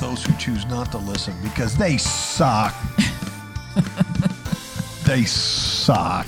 those 0.00 0.24
who 0.24 0.36
choose 0.36 0.66
not 0.66 0.90
to 0.92 0.98
listen 0.98 1.34
because 1.42 1.76
they 1.76 1.96
suck. 1.96 2.74
they 5.04 5.24
suck. 5.24 6.26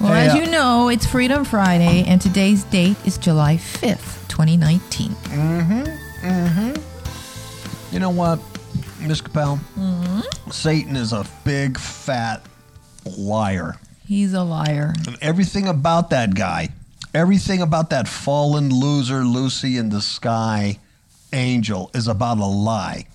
Well, 0.00 0.12
Hey, 0.12 0.26
as 0.26 0.34
uh, 0.34 0.38
you 0.38 0.46
know, 0.50 0.88
it's 0.88 1.06
Freedom 1.06 1.44
Friday, 1.44 2.04
and 2.06 2.20
today's 2.20 2.64
date 2.64 2.96
is 3.06 3.16
July 3.18 3.56
5th, 3.56 4.28
2019. 4.28 5.10
Mm-hmm. 5.10 6.26
Mm-hmm. 6.26 7.94
You 7.94 8.00
know 8.00 8.10
what, 8.10 8.40
Miss 9.00 9.20
Capel? 9.20 9.58
Mm-hmm. 9.78 10.50
Satan 10.50 10.96
is 10.96 11.12
a 11.12 11.24
big 11.44 11.78
fat 11.78 12.42
liar. 13.18 13.76
He's 14.06 14.34
a 14.34 14.42
liar. 14.42 14.94
And 15.06 15.16
everything 15.22 15.68
about 15.68 16.10
that 16.10 16.34
guy, 16.34 16.68
everything 17.14 17.62
about 17.62 17.90
that 17.90 18.08
fallen 18.08 18.68
loser 18.70 19.24
Lucy 19.24 19.78
in 19.78 19.88
the 19.88 20.02
sky 20.02 20.78
angel 21.34 21.90
is 21.94 22.08
about 22.08 22.38
a 22.38 22.46
lie. 22.46 23.06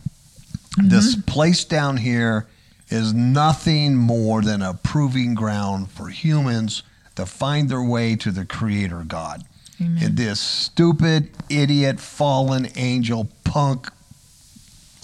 This 0.77 1.15
mm-hmm. 1.15 1.21
place 1.21 1.65
down 1.65 1.97
here 1.97 2.47
is 2.89 3.13
nothing 3.13 3.95
more 3.95 4.41
than 4.41 4.61
a 4.61 4.73
proving 4.73 5.33
ground 5.33 5.89
for 5.89 6.09
humans 6.09 6.83
to 7.15 7.25
find 7.25 7.69
their 7.69 7.83
way 7.83 8.15
to 8.15 8.31
the 8.31 8.45
creator 8.45 9.03
God. 9.07 9.43
And 9.79 10.17
this 10.17 10.41
stupid, 10.41 11.29
idiot, 11.49 12.01
fallen 12.01 12.67
angel 12.75 13.29
punk 13.45 13.89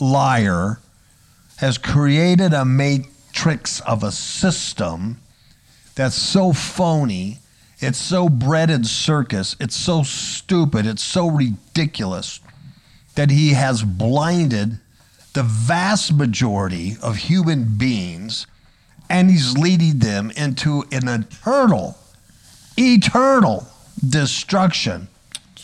liar 0.02 0.80
has 1.58 1.78
created 1.78 2.54
a 2.54 2.66
matrix 2.66 3.80
of 3.82 4.04
a 4.04 4.12
system 4.12 5.22
that's 5.96 6.16
so 6.16 6.52
phony. 6.52 7.40
It's 7.80 7.98
so 7.98 8.28
bred 8.28 8.70
in 8.70 8.84
circus. 8.84 9.56
It's 9.62 9.78
so 9.78 10.04
stupid. 10.04 10.86
It's 10.86 11.04
so 11.04 11.30
ridiculous 11.30 12.42
that 13.16 13.32
he 13.32 13.54
has 13.54 13.84
blinded 13.84 14.80
the 15.34 15.44
vast 15.44 16.14
majority 16.14 16.96
of 17.02 17.18
human 17.18 17.78
beings 17.78 18.48
and 19.10 19.30
he's 19.30 19.58
leading 19.58 20.00
them 20.00 20.32
into 20.32 20.84
an 20.92 21.08
eternal, 21.08 21.98
eternal 22.78 23.68
destruction 24.08 25.08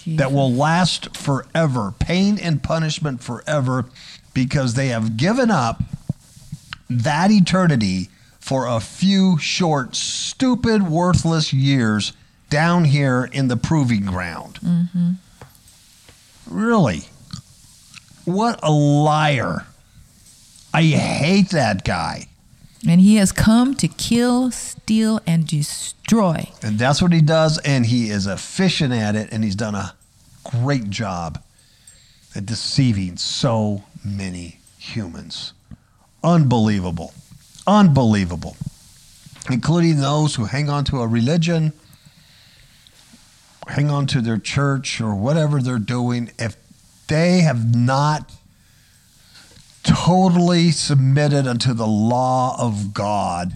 that 0.06 0.32
will 0.32 0.52
last 0.52 1.16
forever, 1.16 1.94
pain 2.00 2.40
and 2.40 2.64
punishment 2.64 3.22
forever, 3.22 3.86
because 4.34 4.74
they 4.74 4.88
have 4.88 5.18
given 5.18 5.52
up 5.52 5.82
that 6.90 7.32
eternity 7.32 8.10
for 8.40 8.68
a 8.68 8.80
few 8.80 9.38
short, 9.38 9.96
stupid, 9.96 10.90
worthless 10.90 11.54
years 11.54 12.14
down 12.50 12.86
here 12.86 13.30
in 13.32 13.48
the 13.48 13.58
proving 13.58 14.06
ground. 14.06 14.60
Mm-hmm. 14.62 15.12
Really? 16.48 17.04
What 18.26 18.60
a 18.64 18.72
liar. 18.72 19.66
I 20.74 20.84
hate 20.84 21.50
that 21.50 21.84
guy. 21.84 22.28
And 22.88 23.00
he 23.02 23.16
has 23.16 23.32
come 23.32 23.76
to 23.76 23.88
kill, 23.88 24.50
steal, 24.52 25.20
and 25.28 25.46
destroy. 25.46 26.50
And 26.64 26.80
that's 26.80 27.02
what 27.02 27.14
he 27.14 27.22
does, 27.22 27.60
and 27.60 27.86
he 27.86 28.10
is 28.10 28.26
efficient 28.26 28.94
at 28.94 29.16
it, 29.16 29.30
and 29.32 29.44
he's 29.44 29.56
done 29.56 29.76
a 29.76 29.94
great 30.44 30.90
job 30.90 31.42
at 32.36 32.46
deceiving 32.46 33.18
so 33.18 33.84
many 34.04 34.60
humans. 34.80 35.54
Unbelievable. 36.24 37.14
Unbelievable. 37.68 38.56
Including 39.50 40.00
those 40.00 40.36
who 40.36 40.46
hang 40.46 40.70
on 40.70 40.84
to 40.86 41.02
a 41.02 41.08
religion, 41.08 41.74
hang 43.68 43.92
on 43.92 44.08
to 44.08 44.22
their 44.22 44.38
church, 44.38 45.02
or 45.02 45.14
whatever 45.14 45.62
they're 45.62 45.78
doing. 45.78 46.32
If 46.40 46.56
they 47.12 47.42
have 47.42 47.76
not 47.76 48.32
totally 49.84 50.72
submitted 50.72 51.46
unto 51.46 51.74
the 51.74 51.88
law 51.88 52.56
of 52.58 52.94
God, 52.94 53.54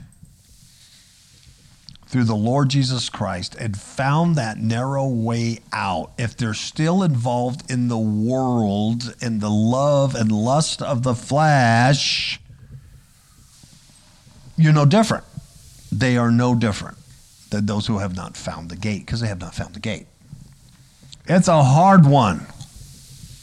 through 2.08 2.24
the 2.24 2.36
Lord 2.36 2.70
Jesus 2.70 3.10
Christ 3.10 3.56
and 3.56 3.76
found 3.76 4.36
that 4.36 4.58
narrow 4.58 5.08
way 5.08 5.60
out, 5.74 6.12
if 6.18 6.38
they're 6.38 6.54
still 6.54 7.04
involved 7.04 7.70
in 7.70 7.88
the 7.88 7.98
world 7.98 9.16
and 9.22 9.42
the 9.42 9.50
love 9.50 10.16
and 10.16 10.32
lust 10.32 10.82
of 10.82 11.04
the 11.04 11.16
flesh, 11.16 12.40
you're 14.56 14.72
no 14.72 14.86
different. 14.86 15.26
They 15.92 16.16
are 16.16 16.32
no 16.32 16.56
different 16.56 16.98
than 17.50 17.66
those 17.66 17.88
who 17.88 17.98
have 17.98 18.16
not 18.16 18.38
found 18.38 18.70
the 18.70 18.78
gate 18.78 19.06
because 19.06 19.20
they 19.20 19.28
have 19.28 19.42
not 19.42 19.56
found 19.56 19.74
the 19.74 19.80
gate. 19.80 20.08
It's 21.26 21.48
a 21.48 21.64
hard 21.64 22.06
one, 22.06 22.46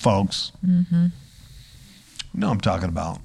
folks. 0.03 0.53
Mm-hmm. 0.67 1.07
You 2.35 2.41
know 2.41 2.49
what 2.49 2.55
I'm 2.55 2.61
talking 2.61 2.89
about. 2.89 3.19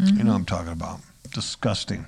You 0.00 0.24
know 0.24 0.32
what 0.32 0.38
I'm 0.38 0.44
talking 0.44 0.72
about. 0.72 1.00
Disgusting. 1.32 2.06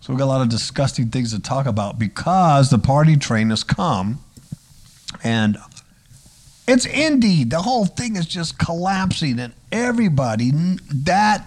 So 0.00 0.12
we've 0.12 0.18
got 0.18 0.26
a 0.26 0.26
lot 0.26 0.40
of 0.42 0.48
disgusting 0.48 1.10
things 1.10 1.32
to 1.32 1.40
talk 1.40 1.66
about 1.66 1.98
because 1.98 2.70
the 2.70 2.78
party 2.78 3.16
train 3.16 3.50
has 3.50 3.64
come 3.64 4.20
and 5.22 5.58
it's 6.66 6.86
indeed 6.86 7.50
the 7.50 7.62
whole 7.62 7.86
thing 7.86 8.16
is 8.16 8.26
just 8.26 8.58
collapsing 8.58 9.38
and 9.38 9.52
everybody 9.72 10.50
that 10.50 11.44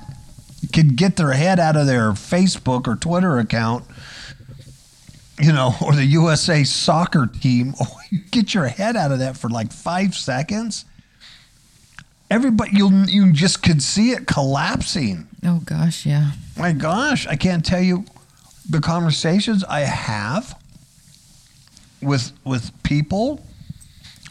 can 0.73 0.89
get 0.89 1.15
their 1.15 1.31
head 1.31 1.59
out 1.59 1.75
of 1.75 1.87
their 1.87 2.11
Facebook 2.11 2.87
or 2.87 2.95
Twitter 2.95 3.39
account 3.39 3.85
you 5.39 5.53
know 5.53 5.73
or 5.81 5.93
the 5.93 6.05
USA 6.05 6.63
soccer 6.63 7.27
team 7.27 7.73
you 8.09 8.19
get 8.31 8.53
your 8.53 8.67
head 8.67 8.95
out 8.95 9.11
of 9.11 9.19
that 9.19 9.37
for 9.37 9.49
like 9.49 9.71
5 9.71 10.13
seconds 10.13 10.85
everybody 12.31 12.71
you 12.73 12.89
you 13.07 13.31
just 13.31 13.61
could 13.61 13.83
see 13.83 14.11
it 14.11 14.25
collapsing 14.25 15.27
Oh, 15.43 15.61
gosh, 15.65 16.05
yeah. 16.05 16.31
my 16.57 16.71
gosh, 16.71 17.25
I 17.25 17.35
can't 17.35 17.65
tell 17.65 17.81
you 17.81 18.05
the 18.69 18.79
conversations 18.79 19.63
I 19.63 19.81
have 19.81 20.59
with 22.01 22.31
with 22.43 22.71
people 22.83 23.43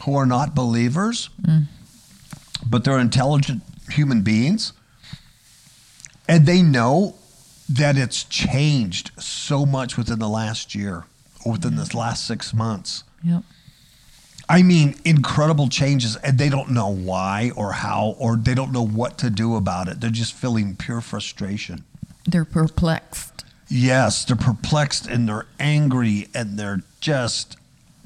who 0.05 0.15
are 0.15 0.25
not 0.25 0.55
believers, 0.55 1.29
mm. 1.41 1.65
but 2.65 2.83
they're 2.85 2.99
intelligent 2.99 3.61
human 3.89 4.21
beings, 4.21 4.71
and 6.29 6.45
they 6.45 6.61
know 6.61 7.15
that 7.67 7.97
it's 7.97 8.23
changed 8.23 9.11
so 9.21 9.65
much 9.65 9.97
within 9.97 10.19
the 10.19 10.29
last 10.29 10.73
year 10.73 11.03
or 11.45 11.53
within 11.53 11.75
this 11.75 11.89
mm. 11.89 11.95
last 11.95 12.25
six 12.25 12.53
months. 12.53 13.03
Yep. 13.23 13.43
I 14.51 14.63
mean, 14.63 14.95
incredible 15.05 15.69
changes, 15.69 16.17
and 16.17 16.37
they 16.37 16.49
don't 16.49 16.71
know 16.71 16.89
why 16.89 17.53
or 17.55 17.71
how, 17.71 18.17
or 18.19 18.35
they 18.35 18.53
don't 18.53 18.73
know 18.73 18.85
what 18.85 19.17
to 19.19 19.29
do 19.29 19.55
about 19.55 19.87
it. 19.87 20.01
They're 20.01 20.09
just 20.09 20.33
feeling 20.33 20.75
pure 20.75 20.99
frustration. 20.99 21.85
They're 22.27 22.43
perplexed. 22.43 23.45
Yes, 23.69 24.25
they're 24.25 24.35
perplexed 24.35 25.07
and 25.07 25.29
they're 25.29 25.45
angry 25.57 26.27
and 26.35 26.59
they're 26.59 26.81
just 26.99 27.55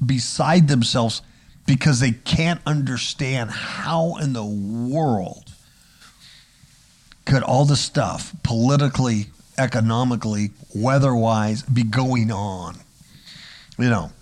beside 0.04 0.68
themselves 0.68 1.20
because 1.66 1.98
they 1.98 2.12
can't 2.12 2.60
understand 2.64 3.50
how 3.50 4.14
in 4.18 4.32
the 4.32 4.44
world 4.44 5.52
could 7.24 7.42
all 7.42 7.64
this 7.64 7.80
stuff 7.80 8.32
politically, 8.44 9.26
economically, 9.58 10.52
weather-wise 10.76 11.62
be 11.62 11.82
going 11.82 12.30
on. 12.30 12.76
You 13.76 13.90
know, 13.90 14.12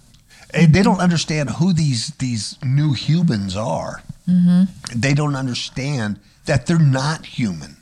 Eh, 0.55 0.67
they 0.71 0.83
don't 0.83 1.01
understand 1.01 1.51
who 1.51 1.73
these 1.73 2.11
these 2.19 2.57
new 2.63 2.93
humans 2.93 3.57
are. 3.57 4.03
Mm-hmm. 4.29 4.99
They 4.99 5.13
don't 5.15 5.35
understand 5.37 6.19
that 6.47 6.67
they're 6.67 6.79
not 6.79 7.27
human. 7.27 7.77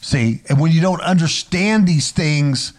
See, 0.00 0.42
and 0.48 0.60
when 0.60 0.70
you 0.72 0.80
don't 0.80 1.00
understand 1.00 1.88
these 1.88 2.12
things, 2.12 2.72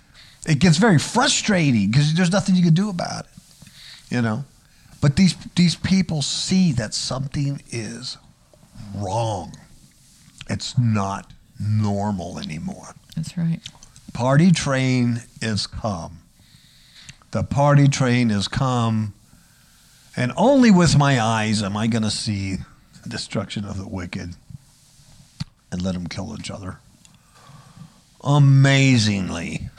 it 0.48 0.60
gets 0.60 0.78
very 0.78 1.00
frustrating 1.00 1.92
because 1.92 2.14
there's 2.14 2.32
nothing 2.32 2.56
you 2.56 2.64
can 2.64 2.74
do 2.74 2.90
about 2.90 3.26
it. 3.26 3.32
You 4.10 4.22
know, 4.22 4.46
But 5.02 5.16
these 5.16 5.36
these 5.56 5.76
people 5.76 6.22
see 6.22 6.72
that 6.74 6.94
something 6.94 7.62
is 7.70 8.18
wrong. 8.96 9.54
It's 10.50 10.78
not 10.78 11.34
normal 11.60 12.40
anymore. 12.40 12.96
That's 13.16 13.38
right. 13.38 13.60
Party 14.14 14.52
train 14.52 15.24
is 15.42 15.68
come. 15.68 16.20
The 17.38 17.44
party 17.44 17.88
train 17.88 18.32
is 18.32 18.48
come, 18.48 19.14
and 20.16 20.34
only 20.36 20.72
with 20.72 20.98
my 20.98 21.22
eyes 21.22 21.62
am 21.62 21.78
I 21.78 21.86
going 21.86 22.02
to 22.02 22.10
see 22.10 22.56
the 23.04 23.10
destruction 23.10 23.64
of 23.64 23.78
the 23.78 23.88
wicked 23.88 24.34
and 25.72 25.82
let 25.84 25.94
them 25.94 26.08
kill 26.08 26.36
each 26.40 26.50
other. 26.50 26.80
Amazingly, 28.24 29.70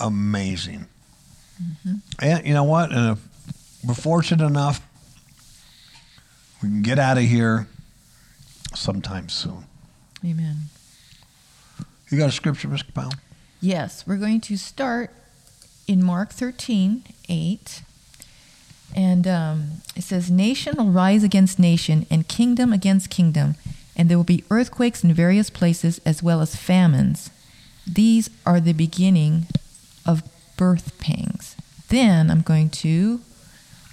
amazing. 0.00 0.86
Mm-hmm. 1.62 1.94
And 2.20 2.46
you 2.46 2.54
know 2.54 2.64
what? 2.64 2.90
And 2.92 3.18
if 3.18 3.84
we're 3.86 3.92
fortunate 3.92 4.46
enough, 4.46 4.80
we 6.62 6.70
can 6.70 6.80
get 6.80 6.98
out 6.98 7.18
of 7.18 7.24
here 7.24 7.66
sometime 8.74 9.28
soon. 9.28 9.66
Amen. 10.24 10.56
You 12.08 12.16
got 12.16 12.30
a 12.30 12.32
scripture, 12.32 12.68
Mr. 12.68 12.94
Powell? 12.94 13.12
Yes, 13.60 14.06
we're 14.06 14.16
going 14.16 14.40
to 14.40 14.56
start 14.56 15.10
in 15.92 16.02
Mark 16.02 16.32
13, 16.32 17.04
8. 17.28 17.82
And 18.96 19.26
um, 19.26 19.70
it 19.94 20.02
says, 20.02 20.30
Nation 20.30 20.74
will 20.76 20.90
rise 20.90 21.22
against 21.22 21.58
nation, 21.58 22.06
and 22.10 22.26
kingdom 22.26 22.72
against 22.72 23.10
kingdom, 23.10 23.54
and 23.96 24.08
there 24.08 24.16
will 24.16 24.24
be 24.24 24.44
earthquakes 24.50 25.04
in 25.04 25.14
various 25.14 25.50
places 25.50 26.00
as 26.04 26.22
well 26.22 26.40
as 26.40 26.56
famines. 26.56 27.30
These 27.86 28.30
are 28.44 28.60
the 28.60 28.72
beginning 28.72 29.46
of 30.06 30.22
birth 30.56 30.98
pangs. 30.98 31.56
Then 31.88 32.30
I'm 32.30 32.42
going 32.42 32.70
to 32.70 33.20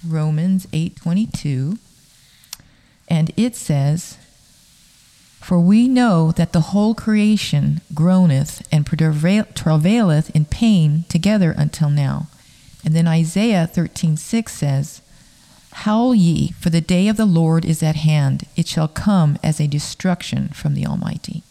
Romans 0.06 0.66
8:22 0.72 1.78
and 3.08 3.32
it 3.36 3.56
says 3.56 4.16
for 5.40 5.58
we 5.58 5.88
know 5.88 6.32
that 6.32 6.52
the 6.52 6.60
whole 6.72 6.94
creation 6.94 7.80
groaneth 7.94 8.66
and 8.70 8.86
travaileth 8.86 10.30
in 10.30 10.44
pain 10.44 11.04
together 11.08 11.54
until 11.56 11.90
now. 11.90 12.28
And 12.84 12.94
then 12.94 13.08
Isaiah 13.08 13.68
13:6 13.72 14.48
says, 14.48 15.02
Howl 15.72 16.14
ye, 16.14 16.52
for 16.52 16.70
the 16.70 16.80
day 16.80 17.08
of 17.08 17.16
the 17.16 17.26
Lord 17.26 17.64
is 17.64 17.82
at 17.82 17.96
hand. 17.96 18.44
It 18.56 18.66
shall 18.66 18.88
come 18.88 19.38
as 19.42 19.60
a 19.60 19.66
destruction 19.66 20.48
from 20.48 20.74
the 20.74 20.86
Almighty. 20.86 21.42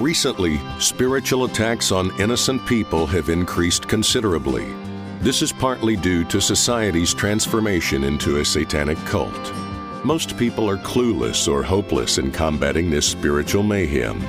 Recently, 0.00 0.60
spiritual 0.78 1.44
attacks 1.44 1.90
on 1.92 2.18
innocent 2.20 2.66
people 2.66 3.06
have 3.06 3.28
increased 3.28 3.88
considerably. 3.88 4.66
This 5.20 5.42
is 5.42 5.52
partly 5.52 5.96
due 5.96 6.24
to 6.24 6.40
society's 6.40 7.14
transformation 7.14 8.04
into 8.04 8.38
a 8.38 8.44
satanic 8.44 8.98
cult. 9.06 9.65
Most 10.06 10.38
people 10.38 10.70
are 10.70 10.76
clueless 10.76 11.52
or 11.52 11.64
hopeless 11.64 12.18
in 12.18 12.30
combating 12.30 12.90
this 12.90 13.08
spiritual 13.08 13.64
mayhem. 13.64 14.22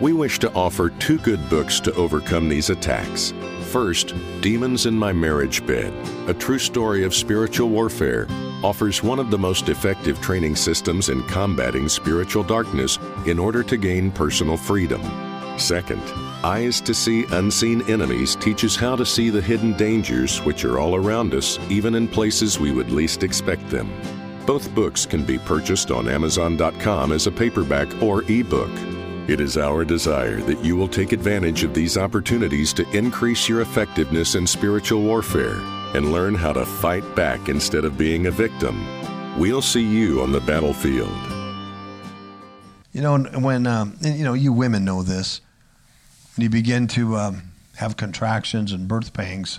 We 0.00 0.12
wish 0.12 0.40
to 0.40 0.52
offer 0.54 0.90
two 0.90 1.18
good 1.18 1.48
books 1.48 1.78
to 1.82 1.94
overcome 1.94 2.48
these 2.48 2.68
attacks. 2.68 3.32
First, 3.70 4.12
Demons 4.40 4.86
in 4.86 4.94
My 4.94 5.12
Marriage 5.12 5.64
Bed, 5.68 5.92
a 6.28 6.34
true 6.34 6.58
story 6.58 7.04
of 7.04 7.14
spiritual 7.14 7.68
warfare, 7.68 8.26
offers 8.64 9.04
one 9.04 9.20
of 9.20 9.30
the 9.30 9.38
most 9.38 9.68
effective 9.68 10.20
training 10.20 10.56
systems 10.56 11.08
in 11.10 11.22
combating 11.28 11.88
spiritual 11.88 12.42
darkness 12.42 12.98
in 13.24 13.38
order 13.38 13.62
to 13.62 13.76
gain 13.76 14.10
personal 14.10 14.56
freedom. 14.56 15.00
Second, 15.60 16.02
Eyes 16.42 16.80
to 16.80 16.92
See 16.92 17.24
Unseen 17.30 17.88
Enemies 17.88 18.34
teaches 18.34 18.74
how 18.74 18.96
to 18.96 19.06
see 19.06 19.30
the 19.30 19.40
hidden 19.40 19.74
dangers 19.74 20.42
which 20.42 20.64
are 20.64 20.80
all 20.80 20.96
around 20.96 21.34
us, 21.34 21.60
even 21.70 21.94
in 21.94 22.08
places 22.08 22.58
we 22.58 22.72
would 22.72 22.90
least 22.90 23.22
expect 23.22 23.70
them. 23.70 23.88
Both 24.46 24.74
books 24.74 25.06
can 25.06 25.24
be 25.24 25.38
purchased 25.38 25.90
on 25.90 26.08
Amazon.com 26.08 27.12
as 27.12 27.26
a 27.26 27.32
paperback 27.32 28.02
or 28.02 28.22
ebook. 28.30 28.70
It 29.26 29.40
is 29.40 29.56
our 29.56 29.86
desire 29.86 30.40
that 30.42 30.62
you 30.62 30.76
will 30.76 30.88
take 30.88 31.12
advantage 31.12 31.64
of 31.64 31.72
these 31.72 31.96
opportunities 31.96 32.74
to 32.74 32.88
increase 32.90 33.48
your 33.48 33.62
effectiveness 33.62 34.34
in 34.34 34.46
spiritual 34.46 35.00
warfare 35.00 35.60
and 35.94 36.12
learn 36.12 36.34
how 36.34 36.52
to 36.52 36.66
fight 36.66 37.16
back 37.16 37.48
instead 37.48 37.86
of 37.86 37.96
being 37.96 38.26
a 38.26 38.30
victim. 38.30 38.84
We'll 39.38 39.62
see 39.62 39.82
you 39.82 40.20
on 40.20 40.30
the 40.30 40.40
battlefield. 40.40 41.10
You 42.92 43.00
know, 43.00 43.18
when 43.40 43.66
um, 43.66 43.96
you 44.02 44.24
know 44.24 44.34
you 44.34 44.52
women 44.52 44.84
know 44.84 45.02
this, 45.02 45.40
when 46.36 46.42
you 46.42 46.50
begin 46.50 46.86
to 46.88 47.16
um, 47.16 47.42
have 47.76 47.96
contractions 47.96 48.72
and 48.72 48.86
birth 48.86 49.14
pangs, 49.14 49.58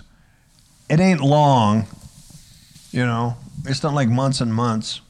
it 0.88 1.00
ain't 1.00 1.20
long. 1.20 1.86
You 2.92 3.04
know, 3.04 3.36
it's 3.66 3.82
not 3.82 3.94
like 3.94 4.08
months 4.08 4.40
and 4.40 4.52
months 4.54 5.00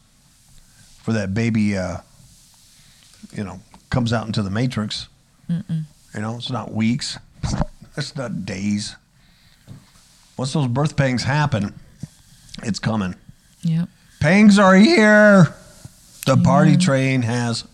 for 1.02 1.12
that 1.12 1.34
baby. 1.34 1.76
Uh, 1.76 1.98
you 3.32 3.44
know, 3.44 3.60
comes 3.90 4.12
out 4.12 4.26
into 4.26 4.42
the 4.42 4.50
matrix. 4.50 5.08
Mm-mm. 5.50 5.84
You 6.14 6.20
know, 6.20 6.36
it's 6.36 6.50
not 6.50 6.72
weeks. 6.72 7.18
It's 7.96 8.16
not 8.16 8.44
days. 8.44 8.96
Once 10.36 10.52
those 10.52 10.68
birth 10.68 10.96
pangs 10.96 11.22
happen, 11.22 11.72
it's 12.62 12.78
coming. 12.78 13.14
Yep. 13.62 13.88
Pangs 14.20 14.58
are 14.58 14.74
here. 14.74 15.54
The 16.26 16.36
party 16.36 16.76
train 16.76 17.22
has 17.22 17.64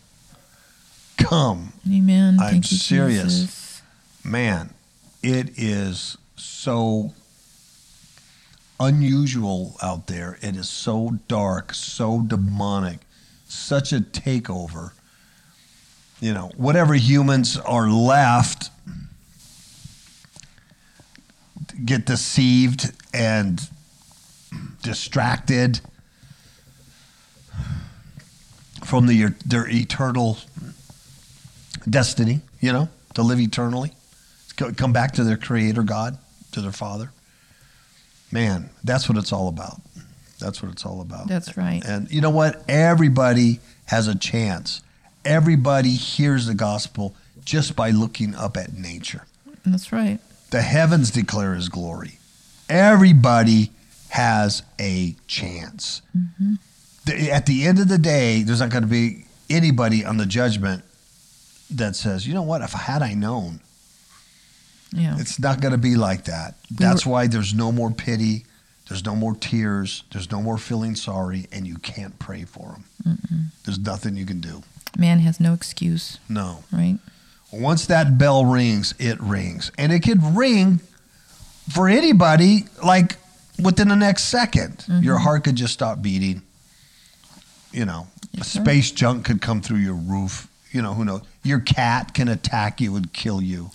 come. 1.17 1.73
Amen. 1.91 2.39
I'm 2.41 2.57
you, 2.57 2.63
serious. 2.63 3.25
Jesus. 3.25 3.83
Man, 4.25 4.75
it 5.23 5.59
is 5.59 6.17
so 6.37 7.13
unusual 8.83 9.77
out 9.81 10.09
there. 10.09 10.39
It 10.43 10.57
is 10.57 10.69
so 10.69 11.19
dark, 11.29 11.73
so 11.73 12.23
demonic, 12.23 12.99
such 13.47 13.93
a 13.93 14.01
takeover. 14.01 14.93
You 16.21 16.35
know, 16.35 16.51
whatever 16.57 16.95
humans 16.95 17.57
are 17.57 17.89
left 17.89 18.71
get 21.85 22.05
deceived 22.05 22.93
and 23.15 23.61
distracted 24.83 25.81
from 28.85 29.07
the, 29.07 29.35
their 29.47 29.69
eternal 29.69 30.39
destiny, 31.89 32.41
you 32.61 32.73
know, 32.73 32.89
to 33.15 33.23
live 33.23 33.41
eternally, 33.41 33.93
come 34.77 34.93
back 34.93 35.13
to 35.13 35.25
their 35.25 35.37
creator 35.37 35.83
God, 35.83 36.19
to 36.53 36.61
their 36.61 36.73
father. 36.73 37.11
Man, 38.33 38.71
that's 38.83 39.09
what 39.09 39.19
it's 39.19 39.33
all 39.33 39.49
about. 39.49 39.81
That's 40.41 40.63
what 40.63 40.73
it's 40.73 40.85
all 40.85 41.01
about. 41.01 41.29
That's 41.29 41.57
right. 41.57 41.83
And 41.85 42.11
you 42.11 42.21
know 42.21 42.31
what? 42.31 42.65
Everybody 42.69 43.61
has 43.87 44.09
a 44.09 44.15
chance. 44.19 44.83
Everybody 45.25 45.91
hears 45.91 46.47
the 46.47 46.55
gospel 46.55 47.15
just 47.45 47.77
by 47.77 47.91
looking 47.91 48.35
up 48.35 48.57
at 48.57 48.73
nature. 48.73 49.25
That's 49.65 49.93
right. 49.93 50.19
The 50.51 50.63
heavens 50.63 51.11
declare 51.11 51.55
his 51.55 51.69
glory. 51.69 52.19
Everybody 52.69 53.71
has 54.09 54.63
a 54.81 55.15
chance. 55.29 56.03
Mm-hmm. 56.17 56.55
The- 57.05 57.31
At 57.31 57.47
the 57.47 57.67
end 57.67 57.79
of 57.79 57.89
the 57.89 57.99
day, 57.99 58.43
there's 58.43 58.61
not 58.61 58.71
going 58.71 58.83
to 58.83 58.89
be 58.89 59.27
anybody 59.51 60.05
on 60.05 60.17
the 60.17 60.27
judgment 60.27 60.83
that 61.71 61.95
says, 61.97 62.27
you 62.27 62.35
know 62.35 62.43
what, 62.43 62.63
if 62.63 62.75
I 62.75 62.79
had 62.79 63.03
I 63.03 63.15
known, 63.15 63.61
Yeah. 64.93 65.17
it's 65.19 65.39
not 65.39 65.61
going 65.61 65.73
to 65.73 65.79
be 65.79 65.97
like 65.97 66.25
that. 66.25 66.55
That's 66.71 67.07
why 67.07 67.27
there's 67.27 67.55
no 67.55 67.73
more 67.73 67.91
pity, 67.91 68.45
there's 68.89 69.05
no 69.05 69.17
more 69.17 69.35
tears, 69.35 70.05
there's 70.13 70.31
no 70.31 70.43
more 70.43 70.59
feeling 70.59 70.95
sorry, 70.95 71.47
and 71.51 71.67
you 71.67 71.77
can't 71.79 72.19
pray 72.19 72.45
for 72.45 72.77
them. 73.05 73.23
There's 73.65 73.79
nothing 73.79 74.17
you 74.17 74.27
can 74.27 74.41
do. 74.41 74.63
Man 74.99 75.21
has 75.21 75.41
no 75.41 75.55
excuse, 75.55 76.19
No. 76.29 76.65
right? 76.73 76.99
Once 77.51 77.87
that 77.87 78.19
bell 78.19 78.45
rings, 78.45 78.95
it 78.99 79.21
rings. 79.21 79.71
And 79.79 79.93
it 79.93 80.01
could 80.01 80.23
ring 80.23 80.81
for 81.71 81.89
anybody 81.89 82.65
like 82.83 83.17
within 83.63 83.89
the 83.89 83.97
next 83.97 84.33
2nd 84.33 84.87
mm-hmm. 84.87 85.03
Your 85.03 85.19
heart 85.19 85.45
could 85.45 85.57
just 85.57 85.73
stop 85.73 86.03
beating. 86.03 86.43
You 87.73 87.85
know, 87.87 88.09
Yes, 88.33 88.49
space 88.49 88.91
junk 88.91 89.25
could 89.25 89.41
come 89.41 89.61
through 89.61 89.79
your 89.79 89.95
roof. 89.95 90.49
You 90.71 90.83
know, 90.83 90.95
who 90.95 91.05
knows? 91.05 91.23
Your 91.43 91.61
cat 91.61 92.15
can 92.15 92.29
attack 92.29 92.81
you 92.81 92.97
and 92.97 93.13
kill 93.13 93.43
you. 93.43 93.71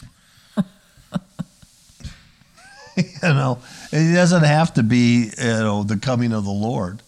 you 3.23 3.29
know, 3.29 3.59
it 3.91 4.13
doesn't 4.13 4.43
have 4.43 4.73
to 4.73 4.83
be, 4.83 5.31
you 5.37 5.43
know, 5.43 5.83
the 5.83 5.97
coming 5.97 6.33
of 6.33 6.43
the 6.43 6.51
Lord. 6.51 7.01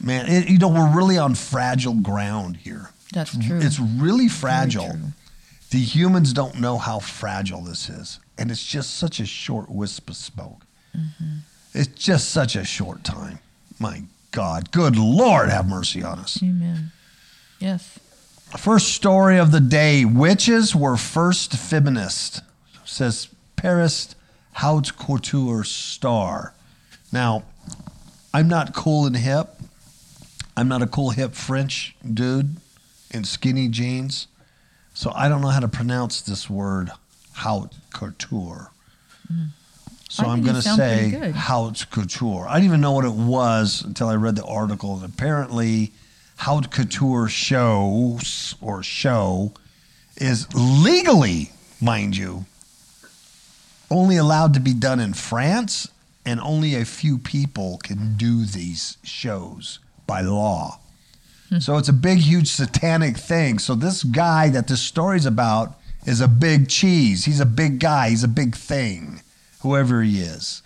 Man, 0.00 0.28
it, 0.28 0.48
you 0.48 0.58
know, 0.58 0.68
we're 0.68 0.94
really 0.94 1.18
on 1.18 1.34
fragile 1.34 1.94
ground 1.94 2.58
here. 2.58 2.90
That's 3.12 3.36
true. 3.36 3.58
It's 3.60 3.78
really 3.80 4.28
fragile. 4.28 4.96
The 5.70 5.78
humans 5.78 6.32
don't 6.32 6.60
know 6.60 6.78
how 6.78 6.98
fragile 7.00 7.62
this 7.62 7.88
is. 7.88 8.20
And 8.38 8.50
it's 8.50 8.64
just 8.64 8.96
such 8.96 9.20
a 9.20 9.26
short 9.26 9.70
wisp 9.70 10.08
of 10.10 10.16
smoke. 10.16 10.66
Mm-hmm. 10.96 11.38
It's 11.72 11.88
just 11.88 12.30
such 12.30 12.54
a 12.56 12.64
short 12.64 13.02
time. 13.04 13.38
My 13.78 14.02
God. 14.30 14.70
Good 14.72 14.96
Lord, 14.96 15.48
have 15.48 15.68
mercy 15.68 16.02
on 16.02 16.18
us. 16.18 16.40
Amen. 16.42 16.92
Yes. 17.58 17.98
First 18.58 18.88
story 18.88 19.38
of 19.38 19.50
the 19.50 19.60
day 19.60 20.04
Witches 20.04 20.76
were 20.76 20.96
first 20.96 21.52
feminist, 21.52 22.42
says 22.84 23.28
Paris 23.56 24.14
Haute 24.54 24.96
Couture 24.96 25.64
star. 25.64 26.54
Now, 27.12 27.44
I'm 28.32 28.48
not 28.48 28.74
cool 28.74 29.06
and 29.06 29.16
hip. 29.16 29.48
I'm 30.56 30.68
not 30.68 30.82
a 30.82 30.86
cool 30.86 31.10
hip 31.10 31.34
French 31.34 31.94
dude 32.12 32.56
in 33.10 33.24
skinny 33.24 33.68
jeans. 33.68 34.26
So 34.94 35.12
I 35.14 35.28
don't 35.28 35.40
know 35.40 35.48
how 35.48 35.60
to 35.60 35.68
pronounce 35.68 36.20
this 36.20 36.48
word 36.48 36.90
haute 37.34 37.74
couture. 37.92 38.70
So 40.08 40.24
I 40.24 40.32
I'm 40.32 40.42
going 40.42 40.54
to 40.54 40.62
say 40.62 41.32
haute 41.34 41.86
couture. 41.90 42.46
I 42.48 42.54
didn't 42.54 42.66
even 42.66 42.80
know 42.80 42.92
what 42.92 43.04
it 43.04 43.12
was 43.12 43.82
until 43.84 44.08
I 44.08 44.14
read 44.14 44.36
the 44.36 44.44
article. 44.44 44.94
And 44.94 45.04
apparently, 45.04 45.92
haute 46.38 46.70
couture 46.70 47.28
shows 47.28 48.54
or 48.60 48.84
show 48.84 49.52
is 50.16 50.46
legally, 50.54 51.50
mind 51.80 52.16
you, 52.16 52.46
only 53.94 54.16
allowed 54.16 54.54
to 54.54 54.60
be 54.60 54.74
done 54.74 55.00
in 55.00 55.14
France, 55.14 55.88
and 56.26 56.40
only 56.40 56.74
a 56.74 56.84
few 56.84 57.18
people 57.18 57.78
can 57.82 58.16
do 58.16 58.44
these 58.44 58.98
shows 59.02 59.78
by 60.06 60.20
law. 60.20 60.80
Hmm. 61.48 61.58
So 61.58 61.76
it's 61.76 61.88
a 61.88 61.92
big, 61.92 62.18
huge 62.18 62.50
satanic 62.50 63.16
thing. 63.16 63.58
So 63.58 63.74
this 63.74 64.02
guy 64.02 64.48
that 64.50 64.68
this 64.68 64.80
story's 64.80 65.26
about 65.26 65.78
is 66.06 66.20
a 66.20 66.28
big 66.28 66.68
cheese. 66.68 67.24
He's 67.24 67.40
a 67.40 67.46
big 67.46 67.78
guy. 67.78 68.10
He's 68.10 68.24
a 68.24 68.28
big 68.28 68.54
thing, 68.54 69.22
whoever 69.60 70.02
he 70.02 70.20
is. 70.20 70.62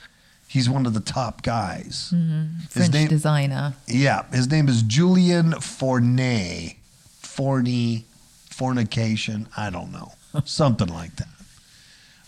He's 0.46 0.70
one 0.70 0.86
of 0.86 0.94
the 0.94 1.00
top 1.00 1.42
guys. 1.42 2.12
Mm-hmm. 2.14 2.60
His 2.60 2.72
French 2.72 2.92
name, 2.94 3.08
designer. 3.08 3.74
yeah, 3.86 4.24
his 4.32 4.50
name 4.50 4.68
is 4.68 4.82
Julian 4.82 5.52
Fournié. 5.52 6.76
Forney, 7.20 8.04
fornication, 8.50 9.48
I 9.56 9.70
don't 9.70 9.92
know. 9.92 10.12
Something 10.44 10.88
like 10.88 11.14
that. 11.16 11.28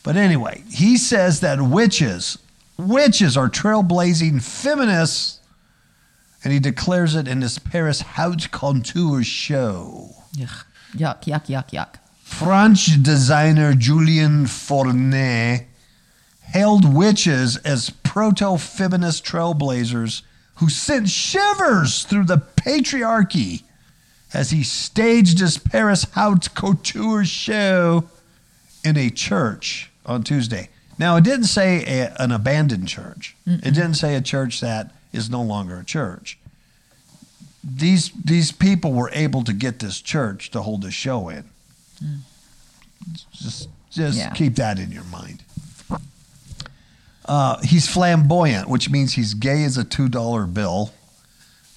But 0.02 0.16
anyway, 0.16 0.62
he 0.71 0.97
says 0.97 1.40
that 1.40 1.61
witches, 1.61 2.38
witches 2.78 3.37
are 3.37 3.50
trailblazing 3.50 4.42
feminists, 4.42 5.40
and 6.42 6.52
he 6.52 6.59
declares 6.59 7.14
it 7.14 7.28
in 7.28 7.42
his 7.42 7.59
Paris 7.59 8.00
Haute 8.00 8.50
Couture 8.50 9.23
show. 9.23 10.11
Yuck, 10.35 10.64
yuck, 10.97 11.23
yuck, 11.25 11.47
yuck, 11.47 11.71
yuck. 11.71 11.97
French 12.23 13.02
designer 13.02 13.75
Julien 13.75 14.47
Fournié 14.47 15.66
hailed 16.40 16.95
witches 16.95 17.57
as 17.59 17.90
proto 17.90 18.57
feminist 18.57 19.25
trailblazers 19.25 20.23
who 20.57 20.71
sent 20.71 21.09
shivers 21.09 22.04
through 22.04 22.25
the 22.25 22.38
patriarchy 22.57 23.62
as 24.33 24.50
he 24.50 24.62
staged 24.62 25.40
his 25.40 25.59
Paris 25.59 26.07
Haute 26.14 26.54
Couture 26.54 27.25
show 27.25 28.09
in 28.85 28.97
a 28.97 29.11
church 29.11 29.90
on 30.11 30.23
Tuesday. 30.25 30.69
Now, 30.99 31.17
it 31.17 31.25
didn't 31.25 31.47
say 31.47 31.85
a, 31.85 32.14
an 32.19 32.33
abandoned 32.33 32.88
church, 32.88 33.37
it 33.47 33.73
didn't 33.75 33.95
say 33.95 34.17
a 34.17 34.21
church 34.21 34.61
that 34.61 34.93
is 35.12 35.31
no 35.31 35.40
longer 35.43 35.79
a 35.79 35.85
church. 35.85 36.37
These, 37.64 38.11
these 38.25 38.52
people 38.52 38.93
were 38.93 39.11
able 39.12 39.45
to 39.45 39.52
get 39.52 39.79
this 39.79 40.00
church 40.00 40.50
to 40.50 40.62
hold 40.62 40.85
a 40.85 40.90
show 40.90 41.29
in. 41.29 41.45
Just, 43.33 43.69
just 43.90 44.19
Yeah. 44.19 44.31
keep 44.31 44.57
that 44.57 44.79
in 44.79 44.90
your 44.90 45.05
mind. 45.05 45.43
Uh, 47.26 47.61
he's 47.62 47.87
flamboyant, 47.88 48.69
which 48.69 48.90
means 48.90 49.12
he's 49.12 49.35
gay 49.35 49.62
as 49.64 49.76
a 49.79 49.85
two 49.85 50.09
dollar 50.09 50.47
bill. 50.47 50.93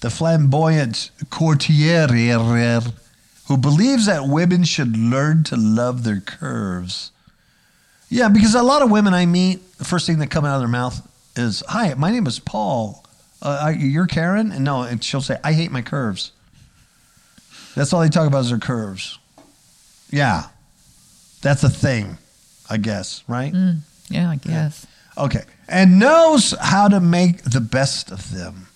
The 0.00 0.10
flamboyant 0.10 1.10
couturier 1.30 2.80
who 3.46 3.56
believes 3.56 4.06
that 4.06 4.26
women 4.26 4.64
should 4.64 4.96
learn 4.96 5.44
to 5.44 5.56
love 5.56 6.02
their 6.02 6.20
curves. 6.20 7.10
Yeah, 8.14 8.28
because 8.28 8.54
a 8.54 8.62
lot 8.62 8.80
of 8.82 8.92
women 8.92 9.12
I 9.12 9.26
meet, 9.26 9.76
the 9.76 9.84
first 9.84 10.06
thing 10.06 10.18
that 10.20 10.28
come 10.30 10.44
out 10.44 10.54
of 10.54 10.60
their 10.60 10.68
mouth 10.68 11.04
is, 11.34 11.64
"Hi, 11.68 11.94
my 11.94 12.12
name 12.12 12.28
is 12.28 12.38
Paul. 12.38 13.04
Uh, 13.42 13.72
you're 13.76 14.06
Karen?" 14.06 14.52
And 14.52 14.64
no, 14.64 14.82
and 14.82 15.02
she'll 15.02 15.20
say, 15.20 15.36
"I 15.42 15.52
hate 15.52 15.72
my 15.72 15.82
curves." 15.82 16.30
That's 17.74 17.92
all 17.92 18.00
they 18.00 18.08
talk 18.08 18.28
about 18.28 18.42
is 18.44 18.50
their 18.50 18.58
curves. 18.58 19.18
Yeah, 20.10 20.44
that's 21.42 21.64
a 21.64 21.68
thing, 21.68 22.18
I 22.70 22.76
guess, 22.76 23.24
right? 23.26 23.52
Mm, 23.52 23.78
yeah, 24.08 24.30
I 24.30 24.36
guess. 24.36 24.86
Okay. 25.18 25.42
And 25.68 25.98
knows 25.98 26.54
how 26.60 26.86
to 26.86 27.00
make 27.00 27.42
the 27.42 27.60
best 27.60 28.12
of 28.12 28.30
them. 28.30 28.68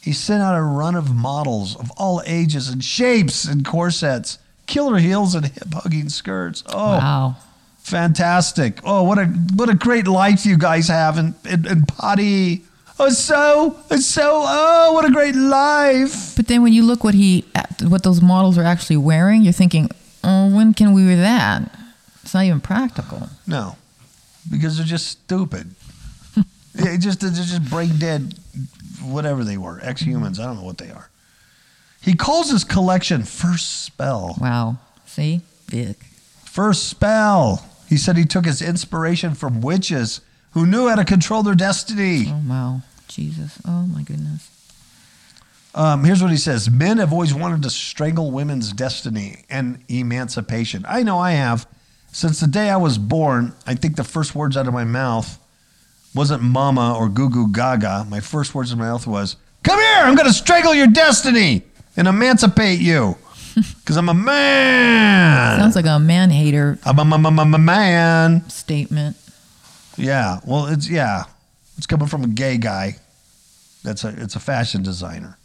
He 0.00 0.12
sent 0.12 0.42
out 0.42 0.56
a 0.58 0.62
run 0.62 0.96
of 0.96 1.14
models 1.14 1.76
of 1.76 1.92
all 1.92 2.20
ages 2.26 2.68
and 2.68 2.82
shapes 2.82 3.44
and 3.44 3.64
corsets, 3.64 4.38
killer 4.66 4.98
heels 4.98 5.36
and 5.36 5.46
hip 5.46 5.72
hugging 5.72 6.08
skirts. 6.08 6.64
Oh, 6.66 6.98
Wow. 6.98 7.36
Fantastic. 7.82 8.80
Oh, 8.84 9.02
what 9.02 9.18
a 9.18 9.26
what 9.26 9.68
a 9.68 9.74
great 9.74 10.06
life 10.06 10.46
you 10.46 10.56
guys 10.56 10.88
have 10.88 11.18
in, 11.18 11.34
in, 11.48 11.66
in 11.66 11.86
Potty. 11.86 12.64
Oh, 12.98 13.08
so, 13.08 13.80
it's 13.90 14.06
so, 14.06 14.42
oh, 14.44 14.92
what 14.92 15.04
a 15.04 15.10
great 15.10 15.34
life. 15.34 16.36
But 16.36 16.46
then 16.46 16.62
when 16.62 16.72
you 16.72 16.84
look 16.84 17.02
what 17.02 17.14
he, 17.14 17.44
what 17.82 18.02
those 18.02 18.20
models 18.20 18.58
are 18.58 18.62
actually 18.62 18.98
wearing, 18.98 19.42
you're 19.42 19.52
thinking, 19.52 19.90
oh, 20.22 20.54
when 20.54 20.74
can 20.74 20.92
we 20.92 21.04
wear 21.04 21.16
that? 21.16 21.76
It's 22.22 22.34
not 22.34 22.44
even 22.44 22.60
practical. 22.60 23.28
No, 23.46 23.76
because 24.50 24.76
they're 24.76 24.86
just 24.86 25.08
stupid. 25.08 25.74
yeah, 26.74 26.96
just 26.96 27.20
they're 27.20 27.30
just 27.30 27.68
brain 27.68 27.96
dead, 27.98 28.34
whatever 29.02 29.42
they 29.42 29.56
were, 29.56 29.80
ex 29.82 30.02
humans. 30.02 30.38
I 30.38 30.44
don't 30.44 30.58
know 30.58 30.64
what 30.64 30.78
they 30.78 30.90
are. 30.90 31.10
He 32.02 32.14
calls 32.14 32.50
his 32.50 32.62
collection 32.62 33.22
First 33.22 33.84
Spell. 33.84 34.36
Wow. 34.40 34.78
See? 35.06 35.40
Big. 35.70 35.96
First 36.44 36.88
Spell. 36.88 37.64
He 37.92 37.98
said 37.98 38.16
he 38.16 38.24
took 38.24 38.46
his 38.46 38.62
inspiration 38.62 39.34
from 39.34 39.60
witches 39.60 40.22
who 40.52 40.64
knew 40.64 40.88
how 40.88 40.94
to 40.94 41.04
control 41.04 41.42
their 41.42 41.54
destiny. 41.54 42.24
Oh, 42.26 42.40
wow. 42.48 42.80
Jesus. 43.06 43.58
Oh, 43.68 43.82
my 43.82 44.02
goodness. 44.02 44.48
Um, 45.74 46.02
here's 46.02 46.22
what 46.22 46.30
he 46.30 46.38
says 46.38 46.70
Men 46.70 46.96
have 46.96 47.12
always 47.12 47.34
wanted 47.34 47.60
to 47.64 47.68
strangle 47.68 48.30
women's 48.30 48.72
destiny 48.72 49.44
and 49.50 49.84
emancipation. 49.90 50.86
I 50.88 51.02
know 51.02 51.18
I 51.18 51.32
have. 51.32 51.68
Since 52.12 52.40
the 52.40 52.46
day 52.46 52.70
I 52.70 52.78
was 52.78 52.96
born, 52.96 53.52
I 53.66 53.74
think 53.74 53.96
the 53.96 54.04
first 54.04 54.34
words 54.34 54.56
out 54.56 54.66
of 54.66 54.72
my 54.72 54.84
mouth 54.84 55.38
wasn't 56.14 56.42
mama 56.42 56.96
or 56.98 57.10
goo 57.10 57.28
goo 57.28 57.52
gaga. 57.52 58.06
My 58.08 58.20
first 58.20 58.54
words 58.54 58.72
in 58.72 58.78
my 58.78 58.86
mouth 58.86 59.06
was, 59.06 59.36
Come 59.64 59.78
here, 59.78 59.98
I'm 59.98 60.14
going 60.14 60.28
to 60.28 60.32
strangle 60.32 60.72
your 60.72 60.86
destiny 60.86 61.60
and 61.94 62.08
emancipate 62.08 62.80
you. 62.80 63.18
Because 63.80 63.96
I'm 63.96 64.08
a 64.08 64.14
man. 64.14 65.58
Sounds 65.60 65.76
like 65.76 65.86
a 65.86 65.98
man 65.98 66.30
hater 66.30 66.78
I'm 66.84 66.98
a, 66.98 67.02
m- 67.02 67.12
m- 67.26 67.38
m- 67.38 67.54
m- 67.54 67.64
man. 67.64 68.48
statement. 68.48 69.16
Yeah. 69.96 70.38
Well, 70.46 70.66
it's, 70.66 70.88
yeah. 70.88 71.24
It's 71.76 71.86
coming 71.86 72.06
from 72.08 72.24
a 72.24 72.28
gay 72.28 72.58
guy. 72.58 72.96
That's 73.82 74.04
a, 74.04 74.08
it's 74.18 74.36
a 74.36 74.40
fashion 74.40 74.82
designer. 74.82 75.36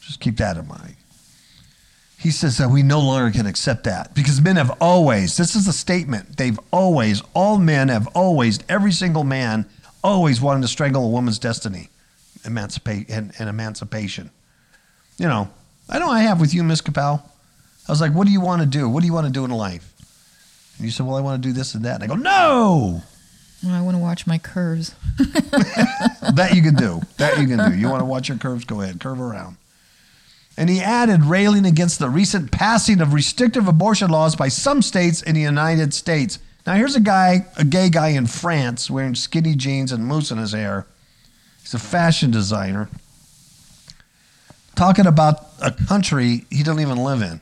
Just 0.00 0.20
keep 0.20 0.36
that 0.38 0.56
in 0.56 0.66
mind. 0.66 0.96
He 2.18 2.30
says 2.30 2.58
that 2.58 2.70
we 2.70 2.82
no 2.82 2.98
longer 3.00 3.30
can 3.36 3.46
accept 3.46 3.84
that 3.84 4.14
because 4.14 4.40
men 4.40 4.56
have 4.56 4.76
always, 4.80 5.36
this 5.36 5.54
is 5.54 5.68
a 5.68 5.72
statement, 5.72 6.36
they've 6.36 6.58
always, 6.72 7.22
all 7.34 7.58
men 7.58 7.88
have 7.90 8.08
always, 8.08 8.58
every 8.68 8.90
single 8.90 9.22
man 9.22 9.66
always 10.02 10.40
wanted 10.40 10.62
to 10.62 10.68
strangle 10.68 11.04
a 11.04 11.08
woman's 11.10 11.38
destiny 11.38 11.90
emancipate 12.44 13.08
and, 13.10 13.32
and 13.38 13.48
emancipation. 13.48 14.30
You 15.18 15.26
know, 15.28 15.48
I 15.88 15.98
know 15.98 16.10
I 16.10 16.20
have 16.20 16.40
with 16.40 16.52
you, 16.54 16.62
Miss 16.62 16.80
Capel. 16.80 17.22
I 17.88 17.92
was 17.92 18.00
like, 18.00 18.12
what 18.12 18.26
do 18.26 18.32
you 18.32 18.40
want 18.40 18.60
to 18.60 18.66
do? 18.66 18.88
What 18.88 19.00
do 19.00 19.06
you 19.06 19.14
want 19.14 19.26
to 19.26 19.32
do 19.32 19.44
in 19.44 19.50
life? 19.50 19.92
And 20.76 20.84
you 20.84 20.90
said, 20.90 21.06
well, 21.06 21.16
I 21.16 21.20
want 21.20 21.42
to 21.42 21.48
do 21.48 21.52
this 21.52 21.74
and 21.74 21.84
that. 21.84 22.02
And 22.02 22.04
I 22.04 22.06
go, 22.06 22.14
no, 22.14 23.02
Well, 23.64 23.74
I 23.74 23.80
want 23.80 23.96
to 23.96 24.00
watch 24.00 24.26
my 24.26 24.38
curves. 24.38 24.94
that 25.18 26.50
you 26.54 26.62
can 26.62 26.74
do. 26.74 27.00
That 27.16 27.38
you 27.38 27.46
can 27.46 27.70
do. 27.70 27.76
You 27.76 27.88
want 27.88 28.00
to 28.00 28.04
watch 28.04 28.28
your 28.28 28.38
curves? 28.38 28.64
Go 28.64 28.82
ahead, 28.82 29.00
curve 29.00 29.20
around. 29.20 29.56
And 30.56 30.68
he 30.68 30.80
added, 30.80 31.24
railing 31.24 31.64
against 31.64 31.98
the 31.98 32.10
recent 32.10 32.50
passing 32.50 33.00
of 33.00 33.12
restrictive 33.12 33.68
abortion 33.68 34.10
laws 34.10 34.36
by 34.36 34.48
some 34.48 34.82
states 34.82 35.22
in 35.22 35.34
the 35.34 35.40
United 35.40 35.94
States. 35.94 36.38
Now, 36.66 36.74
here's 36.74 36.96
a 36.96 37.00
guy, 37.00 37.46
a 37.56 37.64
gay 37.64 37.88
guy 37.88 38.08
in 38.08 38.26
France, 38.26 38.90
wearing 38.90 39.14
skinny 39.14 39.54
jeans 39.54 39.92
and 39.92 40.04
mousse 40.04 40.30
in 40.30 40.38
his 40.38 40.52
hair. 40.52 40.86
He's 41.62 41.74
a 41.74 41.78
fashion 41.78 42.30
designer. 42.30 42.88
Talking 44.78 45.06
about 45.06 45.44
a 45.60 45.72
country 45.72 46.44
he 46.50 46.62
doesn't 46.62 46.80
even 46.80 46.98
live 46.98 47.20
in. 47.20 47.40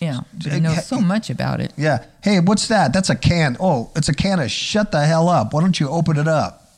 Yeah. 0.00 0.20
He 0.38 0.60
knows 0.60 0.86
so 0.86 1.00
much 1.00 1.30
about 1.30 1.62
it. 1.62 1.72
Yeah. 1.78 2.04
Hey, 2.22 2.40
what's 2.40 2.68
that? 2.68 2.92
That's 2.92 3.08
a 3.08 3.16
can. 3.16 3.56
Oh, 3.58 3.90
it's 3.96 4.10
a 4.10 4.14
can 4.14 4.38
of 4.38 4.50
shut 4.50 4.92
the 4.92 5.06
hell 5.06 5.30
up. 5.30 5.54
Why 5.54 5.62
don't 5.62 5.80
you 5.80 5.88
open 5.88 6.18
it 6.18 6.28
up? 6.28 6.76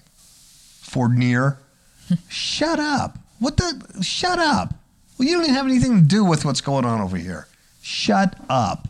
Fournié. 0.81 1.57
shut 2.29 2.79
up. 2.79 3.19
What 3.41 3.57
the? 3.57 4.01
Shut 4.01 4.39
up. 4.39 4.75
Well, 5.19 5.27
you 5.27 5.35
don't 5.35 5.43
even 5.43 5.57
have 5.57 5.67
anything 5.67 6.03
to 6.03 6.07
do 6.07 6.25
with 6.25 6.45
what's 6.45 6.61
going 6.61 6.85
on 6.85 7.01
over 7.01 7.17
here. 7.17 7.49
Shut 7.83 8.37
up. 8.49 8.87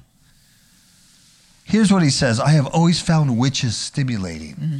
Here's 1.64 1.90
what 1.90 2.02
he 2.02 2.10
says 2.10 2.40
I 2.40 2.50
have 2.50 2.66
always 2.66 3.00
found 3.00 3.38
witches 3.38 3.74
stimulating. 3.74 4.56
Mm-hmm. 4.56 4.78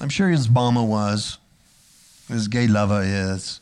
I'm 0.00 0.08
sure 0.08 0.28
his 0.28 0.48
mama 0.50 0.84
was, 0.84 1.38
his 2.26 2.48
gay 2.48 2.66
lover 2.66 3.00
is. 3.04 3.60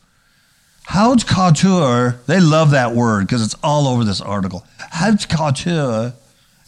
Haute 0.89 1.27
couture, 1.27 2.21
they 2.27 2.41
love 2.41 2.71
that 2.73 2.93
word 2.93 3.27
because 3.27 3.43
it's 3.43 3.55
all 3.63 3.87
over 3.87 4.05
this 4.05 4.21
article. 4.21 4.67
Haute 4.93 5.29
couture 5.29 6.15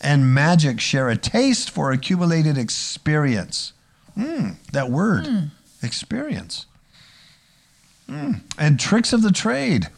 and 0.00 0.32
magic 0.32 0.80
share 0.80 1.08
a 1.08 1.16
taste 1.16 1.70
for 1.70 1.90
accumulated 1.92 2.56
experience. 2.56 3.72
Hmm, 4.14 4.50
that 4.72 4.90
word, 4.90 5.50
experience. 5.82 6.66
and 8.08 8.78
tricks 8.78 9.12
of 9.12 9.22
the 9.22 9.32
trade. 9.32 9.88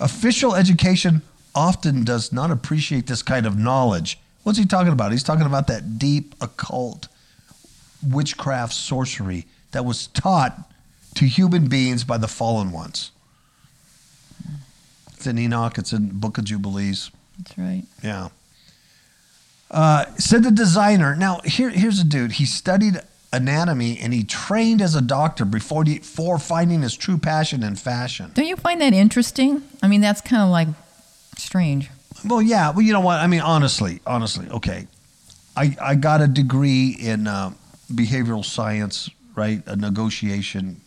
Official 0.00 0.54
education 0.54 1.22
often 1.54 2.04
does 2.04 2.32
not 2.32 2.50
appreciate 2.50 3.06
this 3.06 3.22
kind 3.22 3.44
of 3.44 3.58
knowledge. 3.58 4.18
What's 4.42 4.58
he 4.58 4.64
talking 4.64 4.92
about? 4.92 5.12
He's 5.12 5.22
talking 5.22 5.46
about 5.46 5.66
that 5.66 5.98
deep 5.98 6.34
occult 6.40 7.08
witchcraft 8.08 8.72
sorcery 8.72 9.46
that 9.72 9.84
was 9.84 10.08
taught 10.08 10.58
to 11.14 11.26
human 11.26 11.68
beings 11.68 12.04
by 12.04 12.18
the 12.18 12.28
fallen 12.28 12.72
ones. 12.72 13.10
It's 15.12 15.26
in 15.26 15.38
Enoch, 15.38 15.78
it's 15.78 15.92
in 15.92 16.18
Book 16.18 16.38
of 16.38 16.44
Jubilees. 16.44 17.10
That's 17.38 17.58
right. 17.58 17.84
Yeah. 18.02 18.28
Uh, 19.70 20.06
said 20.16 20.42
the 20.42 20.50
designer. 20.50 21.14
Now 21.16 21.40
here, 21.44 21.70
here's 21.70 22.00
a 22.00 22.04
dude. 22.04 22.32
He 22.32 22.44
studied 22.44 23.00
anatomy 23.32 23.98
and 23.98 24.12
he 24.12 24.22
trained 24.22 24.82
as 24.82 24.94
a 24.94 25.00
doctor 25.00 25.44
before 25.46 25.84
he, 25.84 25.98
before 25.98 26.38
finding 26.38 26.82
his 26.82 26.94
true 26.94 27.16
passion 27.16 27.62
in 27.62 27.76
fashion. 27.76 28.30
Don't 28.34 28.46
you 28.46 28.56
find 28.56 28.80
that 28.82 28.92
interesting? 28.92 29.62
I 29.82 29.88
mean, 29.88 30.02
that's 30.02 30.20
kind 30.20 30.42
of 30.42 30.50
like 30.50 30.68
strange. 31.38 31.90
Well, 32.26 32.42
yeah. 32.42 32.70
Well, 32.70 32.82
you 32.82 32.92
know 32.92 33.00
what? 33.00 33.18
I 33.20 33.26
mean, 33.26 33.40
honestly, 33.40 34.00
honestly, 34.06 34.46
okay. 34.50 34.86
I 35.56 35.76
I 35.80 35.94
got 35.94 36.20
a 36.20 36.28
degree 36.28 36.90
in 37.00 37.26
uh, 37.26 37.52
behavioral 37.90 38.44
science, 38.44 39.08
right? 39.34 39.62
A 39.66 39.74
negotiation, 39.74 40.81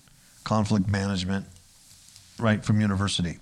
conflict 0.46 0.88
management, 0.88 1.46
right 2.40 2.64
from 2.64 2.80
university. 2.80 3.40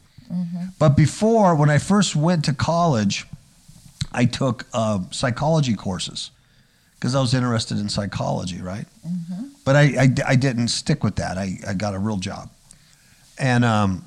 But 0.80 0.98
before, 0.98 1.54
when 1.56 1.70
I 1.70 1.78
first 1.78 2.16
went 2.16 2.46
to 2.46 2.54
college, 2.54 3.28
I 4.12 4.26
took 4.26 4.66
uh, 4.74 5.00
psychology 5.12 5.76
courses 5.76 6.32
because 6.96 7.14
I 7.14 7.22
was 7.22 7.36
interested 7.36 7.78
in 7.78 7.88
psychology, 7.90 8.60
right? 8.62 8.88
But 9.66 9.76
I, 9.76 9.82
I, 9.82 10.08
I 10.30 10.36
didn't 10.36 10.70
stick 10.70 11.04
with 11.04 11.18
that. 11.18 11.38
I, 11.38 11.60
I 11.68 11.74
got 11.76 11.94
a 11.94 12.00
real 12.00 12.18
job. 12.18 12.50
And 13.38 13.64
um, 13.64 14.06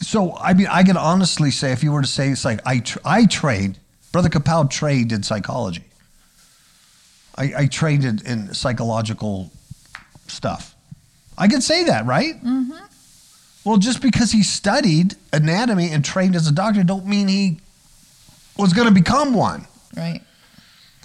so, 0.00 0.36
I 0.36 0.54
mean, 0.54 0.68
I 0.70 0.84
can 0.84 0.96
honestly 0.96 1.50
say, 1.50 1.72
if 1.72 1.82
you 1.82 1.90
were 1.90 2.02
to 2.02 2.06
say, 2.08 2.28
it's 2.28 2.44
like 2.44 2.60
I, 2.66 2.78
tr- 2.80 2.98
I 3.04 3.26
trained, 3.26 3.78
Brother 4.12 4.28
Kapow 4.28 4.70
trained 4.70 5.10
in 5.10 5.22
psychology. 5.22 5.84
I, 7.36 7.52
I 7.56 7.66
trained 7.66 8.04
in, 8.04 8.24
in 8.26 8.54
psychological 8.54 9.50
stuff. 10.28 10.74
I 11.38 11.48
can 11.48 11.60
say 11.60 11.84
that, 11.84 12.04
right? 12.04 12.34
Mm-hmm. 12.34 12.84
Well, 13.64 13.76
just 13.78 14.02
because 14.02 14.32
he 14.32 14.42
studied 14.42 15.14
anatomy 15.32 15.90
and 15.90 16.04
trained 16.04 16.34
as 16.34 16.48
a 16.48 16.52
doctor, 16.52 16.82
don't 16.82 17.06
mean 17.06 17.28
he 17.28 17.60
was 18.56 18.72
going 18.72 18.88
to 18.88 18.94
become 18.94 19.34
one. 19.34 19.66
Right. 19.96 20.20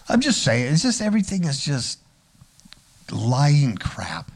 I'm 0.09 0.19
just 0.19 0.43
saying, 0.43 0.73
it's 0.73 0.81
just 0.81 1.01
everything 1.01 1.45
is 1.45 1.63
just 1.63 1.99
lying 3.11 3.77
crap. 3.77 4.31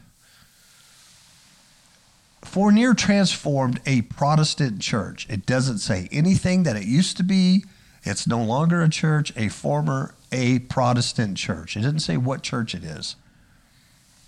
Fournié 2.42 2.96
transformed 2.96 3.80
a 3.84 4.02
Protestant 4.02 4.80
church. 4.80 5.26
It 5.28 5.44
doesn't 5.44 5.78
say 5.78 6.08
anything 6.10 6.62
that 6.62 6.76
it 6.76 6.84
used 6.84 7.16
to 7.18 7.22
be. 7.22 7.64
It's 8.04 8.26
no 8.26 8.42
longer 8.42 8.82
a 8.82 8.88
church, 8.88 9.32
a 9.36 9.48
former 9.48 10.14
a 10.32 10.60
Protestant 10.60 11.36
church. 11.36 11.76
It 11.76 11.80
didn't 11.80 12.00
say 12.00 12.16
what 12.16 12.42
church 12.42 12.74
it 12.74 12.84
is. 12.84 13.16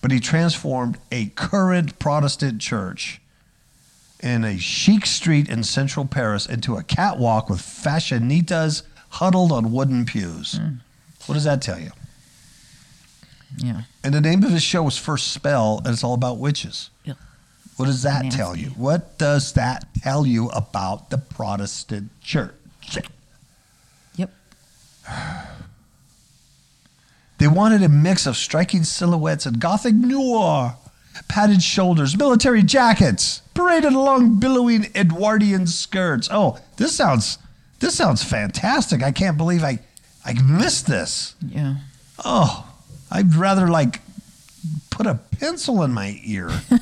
But 0.00 0.11
he 0.11 0.21
transformed 0.21 0.99
a 1.12 1.26
current 1.30 1.99
Protestant 1.99 2.61
church 2.61 3.21
in 4.23 4.45
a 4.45 4.59
chic 4.59 5.07
street 5.07 5.49
in 5.49 5.62
central 5.62 6.07
Paris 6.07 6.47
into 6.47 6.76
a 6.76 6.83
catwalk 6.83 7.49
with 7.49 7.61
fashionitas 7.61 8.83
huddled 9.11 9.52
on 9.52 9.73
wooden 9.73 10.04
pews. 10.04 10.59
Hmm. 10.59 10.76
What 11.26 11.35
does 11.35 11.45
that 11.45 11.62
tell 11.62 11.78
you? 11.78 11.90
Yeah. 13.59 13.83
And 14.04 14.14
the 14.14 14.21
name 14.21 14.42
of 14.42 14.50
his 14.50 14.62
show 14.62 14.85
was 14.85 14.97
First 14.97 15.33
Spell, 15.33 15.78
and 15.85 15.88
it's 15.88 16.04
all 16.04 16.14
about 16.14 16.38
witches. 16.38 16.90
Yeah. 17.04 17.14
What 17.76 17.87
does 17.87 18.02
that 18.02 18.30
tell 18.30 18.57
you? 18.57 18.69
What 18.71 19.19
does 19.19 19.54
that 19.54 19.87
tell 20.02 20.26
you 20.26 20.49
about 20.50 21.10
the 21.10 21.19
Protestant 21.19 22.10
church? 22.21 22.54
Yep. 24.17 24.30
They 27.40 27.48
wanted 27.48 27.82
a 27.82 27.88
mix 27.88 28.26
of 28.26 28.36
striking 28.36 28.84
silhouettes 28.84 29.46
and 29.46 29.58
gothic 29.58 29.94
noir, 29.94 30.76
padded 31.26 31.62
shoulders, 31.62 32.14
military 32.14 32.62
jackets, 32.62 33.40
paraded 33.54 33.94
along 33.94 34.40
billowing 34.40 34.88
Edwardian 34.94 35.66
skirts. 35.66 36.28
Oh, 36.30 36.58
this 36.76 36.94
sounds 36.94 37.38
this 37.78 37.96
sounds 37.96 38.22
fantastic. 38.22 39.02
I 39.02 39.10
can't 39.10 39.38
believe 39.38 39.64
I 39.64 39.78
I 40.22 40.34
missed 40.34 40.86
this. 40.86 41.34
Yeah. 41.40 41.76
Oh, 42.22 42.70
I'd 43.10 43.34
rather 43.34 43.68
like 43.68 44.02
put 44.90 45.06
a 45.06 45.14
pencil 45.14 45.82
in 45.82 45.92
my 45.92 46.20
ear. 46.22 46.50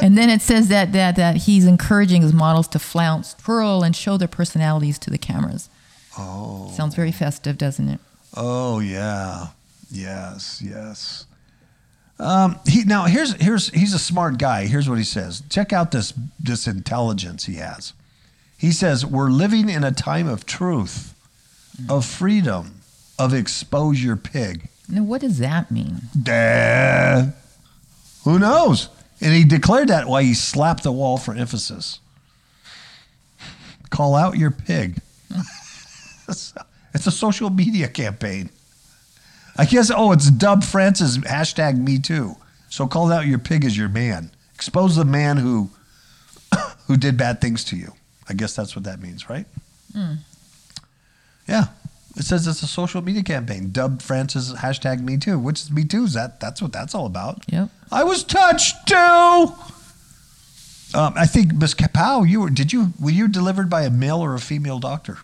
And 0.00 0.16
then 0.16 0.30
it 0.30 0.40
says 0.40 0.68
that, 0.68 0.92
that 0.92 1.16
that 1.16 1.36
he's 1.38 1.66
encouraging 1.66 2.22
his 2.22 2.32
models 2.32 2.68
to 2.68 2.78
flounce, 2.78 3.34
twirl, 3.34 3.82
and 3.82 3.94
show 3.94 4.16
their 4.16 4.28
personalities 4.28 4.98
to 5.00 5.10
the 5.10 5.18
cameras. 5.18 5.68
Oh. 6.16 6.70
Sounds 6.74 6.94
very 6.94 7.12
festive, 7.12 7.58
doesn't 7.58 7.88
it? 7.88 8.00
Oh 8.34 8.78
yeah, 8.78 9.48
yes, 9.90 10.62
yes. 10.64 11.26
Um, 12.18 12.60
he 12.66 12.84
now 12.84 13.04
here's 13.06 13.32
here's 13.40 13.70
he's 13.70 13.94
a 13.94 13.98
smart 13.98 14.38
guy. 14.38 14.66
Here's 14.66 14.88
what 14.88 14.98
he 14.98 15.04
says. 15.04 15.42
Check 15.48 15.72
out 15.72 15.90
this 15.90 16.12
this 16.38 16.66
intelligence 16.66 17.46
he 17.46 17.54
has. 17.54 17.94
He 18.58 18.72
says 18.72 19.06
we're 19.06 19.30
living 19.30 19.70
in 19.70 19.84
a 19.84 19.92
time 19.92 20.28
of 20.28 20.44
truth, 20.44 21.14
of 21.88 22.04
freedom, 22.04 22.82
of 23.18 23.32
exposure 23.32 24.16
pig. 24.16 24.68
Now, 24.86 25.02
what 25.02 25.22
does 25.22 25.38
that 25.38 25.70
mean? 25.70 26.02
Duh. 26.20 27.26
Who 28.24 28.38
knows? 28.38 28.90
And 29.20 29.34
he 29.34 29.44
declared 29.44 29.88
that 29.88 30.06
while 30.06 30.22
he 30.22 30.34
slapped 30.34 30.82
the 30.82 30.92
wall 30.92 31.16
for 31.16 31.34
emphasis. 31.34 32.00
Call 33.88 34.14
out 34.14 34.36
your 34.36 34.50
pig. 34.50 35.00
it's 36.28 37.06
a 37.06 37.10
social 37.10 37.50
media 37.50 37.88
campaign. 37.88 38.50
I 39.56 39.64
guess, 39.64 39.90
oh, 39.94 40.12
it's 40.12 40.30
Dub 40.30 40.64
Francis 40.64 41.18
hashtag 41.18 41.76
me 41.78 41.98
too. 41.98 42.36
So 42.68 42.86
call 42.86 43.12
out 43.12 43.26
your 43.26 43.38
pig 43.38 43.64
as 43.64 43.76
your 43.76 43.88
man. 43.88 44.30
Expose 44.54 44.96
the 44.96 45.04
man 45.04 45.36
who 45.38 45.70
who 46.86 46.96
did 46.96 47.16
bad 47.16 47.40
things 47.40 47.64
to 47.64 47.76
you. 47.76 47.92
I 48.28 48.34
guess 48.34 48.54
that's 48.54 48.76
what 48.76 48.84
that 48.84 49.00
means, 49.00 49.28
right? 49.28 49.46
Yeah. 51.46 51.64
It 52.16 52.24
says 52.24 52.46
it's 52.46 52.62
a 52.62 52.66
social 52.66 53.02
media 53.02 53.22
campaign. 53.22 53.70
Dub 53.72 54.02
Francis 54.02 54.52
hashtag 54.52 55.00
me 55.00 55.16
too. 55.16 55.38
Which 55.38 55.60
is 55.62 55.70
me 55.70 55.84
too. 55.84 56.04
Is 56.04 56.14
that 56.14 56.40
that's 56.40 56.60
what 56.62 56.72
that's 56.72 56.94
all 56.94 57.06
about. 57.06 57.44
Yep. 57.48 57.68
I 57.90 58.04
was 58.04 58.24
touched 58.24 58.86
too. 58.86 59.54
Um, 60.92 61.14
I 61.16 61.26
think 61.26 61.54
Miss 61.54 61.72
Kapow, 61.72 62.28
you 62.28 62.40
were 62.40 62.50
did 62.50 62.72
you 62.72 62.92
were 63.00 63.10
you 63.10 63.28
delivered 63.28 63.70
by 63.70 63.82
a 63.82 63.90
male 63.90 64.22
or 64.22 64.34
a 64.34 64.40
female 64.40 64.80
doctor? 64.80 65.18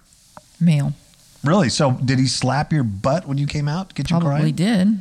Male. 0.61 0.93
Really? 1.47 1.69
So 1.69 1.93
did 1.93 2.19
he 2.19 2.27
slap 2.27 2.73
your 2.73 2.83
butt 2.85 3.27
when 3.27 3.39
you 3.39 3.47
came 3.47 3.69
out? 3.69 3.95
Get 3.95 4.11
you 4.11 4.19
Probably 4.19 4.53
crying? 4.53 4.55
did. 4.55 4.99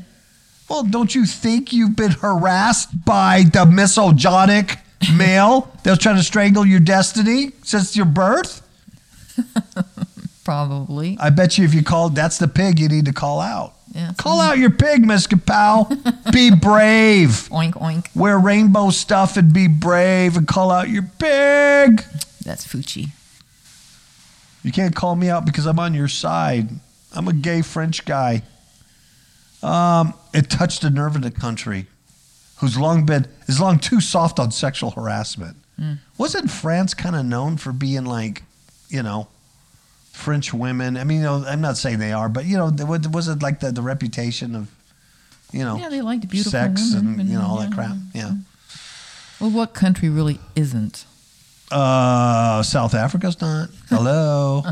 Well, 0.70 0.84
don't 0.84 1.14
you 1.14 1.26
think 1.26 1.74
you've 1.74 1.96
been 1.96 2.12
harassed 2.12 3.06
by 3.06 3.44
the 3.52 3.66
misogynic 3.66 4.78
male 5.16 5.72
that 5.84 5.90
was 5.92 6.00
trying 6.00 6.16
to 6.18 6.24
strangle 6.24 6.66
your 6.66 6.80
destiny 6.80 7.52
since 7.64 7.96
your 7.96 8.06
birth? 8.08 8.62
Probably. 10.44 11.18
I 11.20 11.30
bet 11.32 11.58
you 11.58 11.66
if 11.66 11.74
you 11.74 11.84
called, 11.84 12.16
that's 12.16 12.38
the 12.38 12.48
pig 12.48 12.80
you 12.80 12.88
need 12.88 13.06
to 13.06 13.14
call 13.14 13.40
out. 13.40 13.74
Yeah. 13.94 14.14
Call 14.18 14.42
out 14.42 14.58
your 14.58 14.70
pig, 14.70 15.06
Miss 15.06 15.26
Kapow. 15.28 15.88
be 16.32 16.52
brave. 16.54 17.30
Oink 17.50 17.74
oink. 17.74 18.08
Wear 18.16 18.38
rainbow 18.38 18.90
stuff 18.90 19.38
and 19.38 19.54
be 19.54 19.68
brave 19.68 20.36
and 20.38 20.48
call 20.48 20.70
out 20.70 20.90
your 20.90 21.04
pig. 21.04 22.04
That's 22.44 22.68
Fucci. 22.68 23.10
You 24.66 24.72
can't 24.72 24.96
call 24.96 25.16
me 25.16 25.30
out 25.30 25.46
because 25.46 25.68
I'm 25.68 25.78
on 25.78 25.94
your 25.94 26.08
side. 26.08 26.70
I'm 27.14 27.28
a 27.28 27.34
gay 27.34 27.62
French 27.62 28.04
guy. 28.04 28.42
Um, 29.62 30.16
it 30.34 30.50
touched 30.50 30.84
a 30.84 30.90
nerve 30.90 31.16
in 31.16 31.22
the 31.22 31.30
country 31.30 31.86
who's 32.58 32.76
long 32.76 33.06
been 33.06 33.28
is 33.48 33.60
long 33.60 33.78
too 33.78 34.02
soft 34.02 34.40
on 34.40 34.50
sexual 34.50 34.90
harassment. 34.90 35.58
Wasn't 36.18 36.50
France 36.50 36.96
kind 36.96 37.16
of 37.16 37.26
known 37.26 37.58
for 37.58 37.72
being 37.72 38.06
like, 38.06 38.42
you 38.90 39.04
know, 39.04 39.28
French 40.12 40.52
women? 40.52 40.98
I 40.98 41.04
mean, 41.04 41.18
you 41.18 41.24
know, 41.26 41.44
I'm 41.46 41.62
not 41.62 41.78
saying 41.78 42.00
they 42.00 42.14
are, 42.14 42.28
but 42.28 42.46
you 42.46 42.58
know, 42.58 42.72
was 43.12 43.28
it 43.28 43.44
like 43.44 43.60
the, 43.60 43.72
the 43.72 43.84
reputation 43.84 44.56
of, 44.56 44.72
you 45.52 45.64
know, 45.64 45.78
Yeah, 45.78 45.90
they 45.90 46.02
liked 46.02 46.28
beautiful 46.28 46.52
sex 46.52 46.92
women 46.96 47.20
and 47.20 47.30
you 47.30 47.38
know 47.38 47.46
all 47.46 47.58
that 47.58 47.70
yeah. 47.70 47.76
crap. 47.76 47.98
Yeah. 48.16 48.32
Well, 49.40 49.52
what 49.52 49.76
country 49.76 50.10
really 50.10 50.40
isn't? 50.56 51.06
Uh, 51.72 52.62
South 52.64 52.94
Africa's 52.94 53.40
not. 53.42 53.70
Hello. 53.90 54.64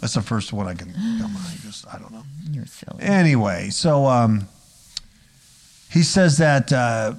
That's 0.00 0.14
the 0.14 0.22
first 0.22 0.52
one 0.52 0.66
I 0.66 0.74
can 0.74 0.92
come 0.92 1.36
on. 1.36 1.42
I 1.42 1.56
just 1.62 1.86
I 1.92 1.98
don't 1.98 2.12
know. 2.12 2.22
You're 2.50 2.66
silly. 2.66 3.02
Anyway, 3.02 3.70
so 3.70 4.06
um, 4.06 4.48
he 5.90 6.02
says 6.02 6.38
that 6.38 6.72
uh, 6.72 7.14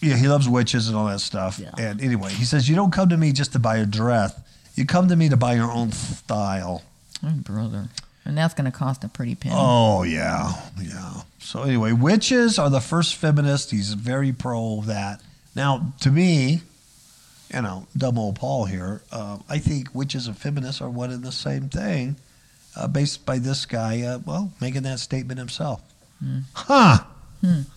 yeah, 0.00 0.16
he 0.16 0.28
loves 0.28 0.48
witches 0.48 0.88
and 0.88 0.96
all 0.96 1.06
that 1.06 1.20
stuff. 1.20 1.58
Yeah. 1.58 1.70
And 1.78 2.00
anyway, 2.02 2.30
he 2.30 2.44
says 2.44 2.68
you 2.68 2.76
don't 2.76 2.92
come 2.92 3.08
to 3.08 3.16
me 3.16 3.32
just 3.32 3.52
to 3.52 3.58
buy 3.58 3.78
a 3.78 3.86
dress. 3.86 4.38
You 4.74 4.86
come 4.86 5.08
to 5.08 5.16
me 5.16 5.28
to 5.28 5.36
buy 5.36 5.54
your 5.54 5.70
own 5.70 5.92
style. 5.92 6.82
Oh, 7.24 7.30
brother. 7.32 7.88
And 8.24 8.36
that's 8.36 8.54
going 8.54 8.70
to 8.70 8.76
cost 8.76 9.04
a 9.04 9.08
pretty 9.08 9.34
penny. 9.34 9.54
Oh 9.56 10.02
yeah, 10.02 10.52
yeah. 10.80 11.22
So 11.38 11.62
anyway, 11.62 11.92
witches 11.92 12.58
are 12.58 12.70
the 12.70 12.80
first 12.80 13.16
feminist. 13.16 13.70
He's 13.70 13.92
very 13.92 14.32
pro 14.32 14.80
that. 14.82 15.20
Now, 15.54 15.92
to 16.00 16.10
me, 16.10 16.62
you 17.54 17.62
know, 17.62 17.86
dumb 17.96 18.18
old 18.18 18.36
Paul 18.36 18.64
here, 18.64 19.00
uh, 19.12 19.38
I 19.48 19.58
think 19.58 19.94
witches 19.94 20.26
and 20.26 20.36
feminists 20.36 20.80
are 20.80 20.90
one 20.90 21.10
and 21.10 21.22
the 21.22 21.32
same 21.32 21.68
thing, 21.68 22.16
uh, 22.76 22.88
based 22.88 23.24
by 23.24 23.38
this 23.38 23.64
guy, 23.66 24.02
uh, 24.02 24.18
well, 24.26 24.52
making 24.60 24.82
that 24.82 24.98
statement 24.98 25.38
himself. 25.38 25.80
Huh. 26.54 26.98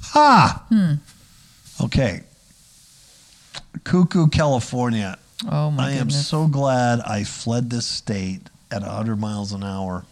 Huh. 0.02 0.60
Okay. 1.84 2.22
Cuckoo, 3.84 4.28
California. 4.28 5.18
Oh 5.50 5.70
my 5.70 5.88
I 5.88 5.92
am 5.92 6.08
goodness. 6.08 6.28
so 6.28 6.48
glad 6.48 7.00
I 7.02 7.24
fled 7.24 7.70
this 7.70 7.86
state 7.86 8.50
at 8.72 8.82
100 8.82 9.18
miles 9.20 9.52
an 9.54 9.63
hour. 9.63 10.06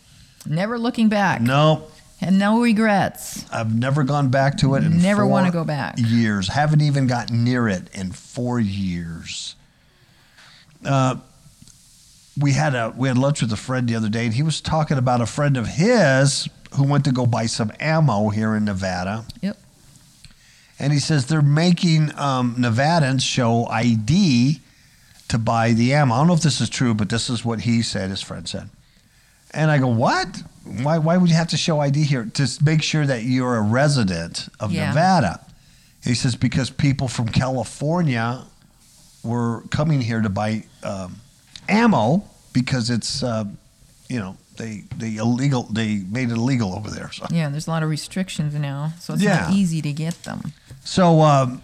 Never 0.46 0.78
looking 0.78 1.10
back. 1.10 1.42
No, 1.42 1.88
And 2.22 2.38
no 2.38 2.62
regrets. 2.62 3.46
I've 3.52 3.74
never 3.76 4.04
gone 4.04 4.30
back 4.30 4.58
to 4.60 4.76
it. 4.76 4.84
In 4.84 5.02
Never 5.02 5.22
four 5.24 5.32
wanna 5.32 5.52
go 5.52 5.64
back. 5.64 5.96
Years. 5.98 6.48
Haven't 6.50 6.82
even 6.82 7.08
gotten 7.08 7.44
near 7.44 7.68
it 7.68 7.90
in 7.94 8.12
four 8.12 8.60
years. 8.60 9.55
Uh, 10.86 11.16
we 12.40 12.52
had 12.52 12.76
a 12.76 12.94
we 12.96 13.08
had 13.08 13.18
lunch 13.18 13.42
with 13.42 13.52
a 13.54 13.58
friend 13.58 13.88
the 13.88 13.96
other 13.96 14.10
day, 14.10 14.26
and 14.26 14.34
he 14.34 14.44
was 14.44 14.62
talking 14.62 14.98
about 14.98 15.22
a 15.22 15.26
friend 15.26 15.58
of 15.58 15.68
his 15.68 16.48
who 16.76 16.84
went 16.84 17.06
to 17.06 17.12
go 17.12 17.26
buy 17.26 17.46
some 17.46 17.72
ammo 17.80 18.30
here 18.30 18.56
in 18.56 18.66
Nevada. 18.66 19.26
Yep. 19.42 19.58
And 20.78 20.92
he 20.92 21.00
says 21.00 21.28
they're 21.28 21.42
making 21.42 22.12
um, 22.20 22.56
Nevadans 22.58 23.22
show 23.22 23.66
ID 23.68 24.60
to 25.30 25.38
buy 25.38 25.72
the 25.72 25.94
ammo. 25.94 26.14
I 26.14 26.18
don't 26.18 26.28
know 26.28 26.34
if 26.34 26.42
this 26.42 26.60
is 26.60 26.70
true, 26.70 26.94
but 26.94 27.10
this 27.10 27.30
is 27.30 27.46
what 27.46 27.62
he 27.62 27.82
said, 27.82 28.10
his 28.10 28.22
friend 28.22 28.48
said. 28.48 28.70
And 29.52 29.72
I 29.72 29.78
go, 29.78 29.88
what? 29.88 30.44
Why, 30.66 30.98
why 30.98 31.16
would 31.16 31.30
you 31.30 31.36
have 31.38 31.48
to 31.50 31.58
show 31.58 31.80
ID 31.80 32.04
here? 32.04 32.26
To 32.34 32.48
make 32.64 32.84
sure 32.84 33.06
that 33.06 33.24
you're 33.24 33.56
a 33.56 33.62
resident 33.62 34.50
of 34.60 34.74
Yeah. 34.74 34.90
Nevada. 34.90 35.40
He 36.04 36.14
says, 36.14 36.36
because 36.36 36.70
people 36.70 37.08
from 37.08 37.30
California 37.30 38.44
were 39.26 39.64
coming 39.72 40.00
here 40.02 40.22
to 40.22 40.30
buy 40.30 40.64
um, 40.84 41.16
ammo 41.68 42.24
because 42.54 42.90
it's, 42.90 43.24
uh, 43.24 43.44
you 44.08 44.20
know, 44.20 44.38
they, 44.58 44.84
they 44.98 45.16
illegal, 45.18 45.64
they 45.64 45.96
made 46.10 46.30
it 46.30 46.36
illegal 46.38 46.74
over 46.74 46.90
there. 46.90 47.12
So. 47.12 47.26
Yeah, 47.30 47.50
there's 47.50 47.68
a 47.68 47.70
lot 47.72 47.84
of 47.84 47.90
restrictions 47.90 48.54
now, 48.56 48.94
so 49.00 49.14
it's 49.14 49.24
Yeah. 49.24 49.42
not 49.48 49.54
easy 49.54 49.82
to 49.82 49.92
get 49.92 50.24
them. 50.24 50.54
So, 50.86 51.22
um, 51.22 51.62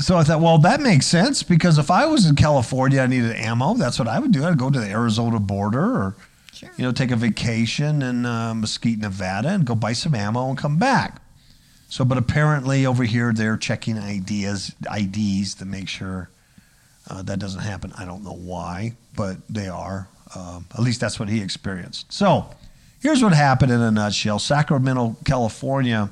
so 0.00 0.16
I 0.16 0.24
thought, 0.24 0.40
well, 0.40 0.58
that 0.58 0.80
makes 0.80 1.06
sense 1.06 1.42
because 1.42 1.76
if 1.78 1.90
I 1.90 2.06
was 2.06 2.26
in 2.26 2.34
California, 2.34 3.02
I 3.02 3.06
needed 3.06 3.36
ammo. 3.36 3.74
That's 3.74 3.98
what 3.98 4.08
I 4.08 4.18
would 4.18 4.32
do. 4.32 4.44
I'd 4.44 4.56
go 4.58 4.70
to 4.70 4.80
the 4.80 4.88
Arizona 4.88 5.38
border, 5.38 5.84
or 5.84 6.16
Sure. 6.52 6.70
you 6.76 6.84
know, 6.84 6.90
take 6.92 7.10
a 7.10 7.16
vacation 7.16 8.02
in 8.02 8.26
uh, 8.26 8.52
Mesquite, 8.54 8.98
Nevada, 8.98 9.50
and 9.50 9.64
go 9.64 9.74
buy 9.74 9.92
some 9.92 10.14
ammo 10.14 10.48
and 10.48 10.58
come 10.58 10.76
back. 10.78 11.20
So, 11.90 12.04
but 12.04 12.16
apparently 12.16 12.86
over 12.86 13.02
here 13.02 13.32
they're 13.32 13.56
checking 13.56 13.98
ideas, 13.98 14.72
IDs 14.96 15.56
to 15.56 15.64
make 15.64 15.88
sure 15.88 16.30
uh, 17.08 17.22
that 17.22 17.40
doesn't 17.40 17.60
happen. 17.60 17.92
I 17.98 18.04
don't 18.04 18.22
know 18.22 18.32
why, 18.36 18.92
but 19.16 19.36
they 19.48 19.68
are. 19.68 20.08
Um, 20.36 20.66
at 20.72 20.80
least 20.80 21.00
that's 21.00 21.18
what 21.18 21.28
he 21.28 21.42
experienced. 21.42 22.12
So, 22.12 22.48
here's 23.00 23.24
what 23.24 23.32
happened 23.32 23.72
in 23.72 23.80
a 23.80 23.90
nutshell: 23.90 24.38
Sacramento, 24.38 25.16
California. 25.24 26.10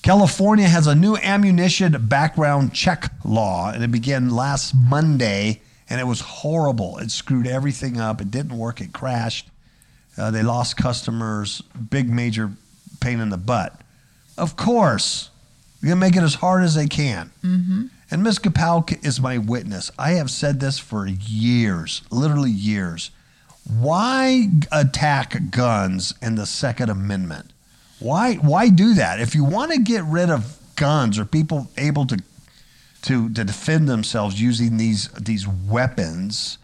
California 0.00 0.66
has 0.66 0.86
a 0.86 0.94
new 0.94 1.16
ammunition 1.16 1.94
background 2.06 2.72
check 2.72 3.12
law, 3.22 3.70
and 3.70 3.84
it 3.84 3.90
began 3.90 4.30
last 4.30 4.74
Monday, 4.74 5.60
and 5.90 6.00
it 6.00 6.04
was 6.04 6.20
horrible. 6.20 6.96
It 6.98 7.10
screwed 7.10 7.46
everything 7.46 8.00
up. 8.00 8.22
It 8.22 8.30
didn't 8.30 8.56
work. 8.56 8.80
It 8.80 8.94
crashed. 8.94 9.50
Uh, 10.16 10.30
they 10.30 10.42
lost 10.42 10.78
customers. 10.78 11.60
Big 11.90 12.08
major 12.08 12.52
pain 13.00 13.20
in 13.20 13.28
the 13.28 13.36
butt. 13.36 13.78
Of 14.36 14.56
course, 14.56 15.30
they're 15.80 15.90
gonna 15.90 16.00
make 16.00 16.16
it 16.16 16.22
as 16.22 16.34
hard 16.34 16.64
as 16.64 16.74
they 16.74 16.86
can. 16.86 17.30
Mm-hmm. 17.42 17.86
And 18.10 18.22
Ms. 18.22 18.38
Kapowk 18.38 19.04
is 19.04 19.20
my 19.20 19.36
witness. 19.38 19.90
I 19.98 20.12
have 20.12 20.30
said 20.30 20.60
this 20.60 20.78
for 20.78 21.06
years, 21.06 22.02
literally 22.10 22.52
years. 22.52 23.10
Why 23.68 24.48
attack 24.70 25.50
guns 25.50 26.14
and 26.22 26.38
the 26.38 26.46
Second 26.46 26.88
Amendment? 26.90 27.52
Why 27.98 28.34
why 28.34 28.68
do 28.68 28.94
that? 28.94 29.20
If 29.20 29.34
you 29.34 29.44
want 29.44 29.72
to 29.72 29.78
get 29.78 30.04
rid 30.04 30.30
of 30.30 30.56
guns 30.76 31.18
or 31.18 31.24
people 31.24 31.68
able 31.76 32.06
to 32.06 32.22
to 33.02 33.28
to 33.30 33.44
defend 33.44 33.88
themselves 33.88 34.40
using 34.40 34.76
these 34.76 35.08
these 35.08 35.48
weapons, 35.48 36.58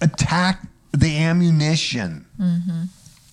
attack 0.00 0.62
the 0.92 1.18
ammunition. 1.18 2.24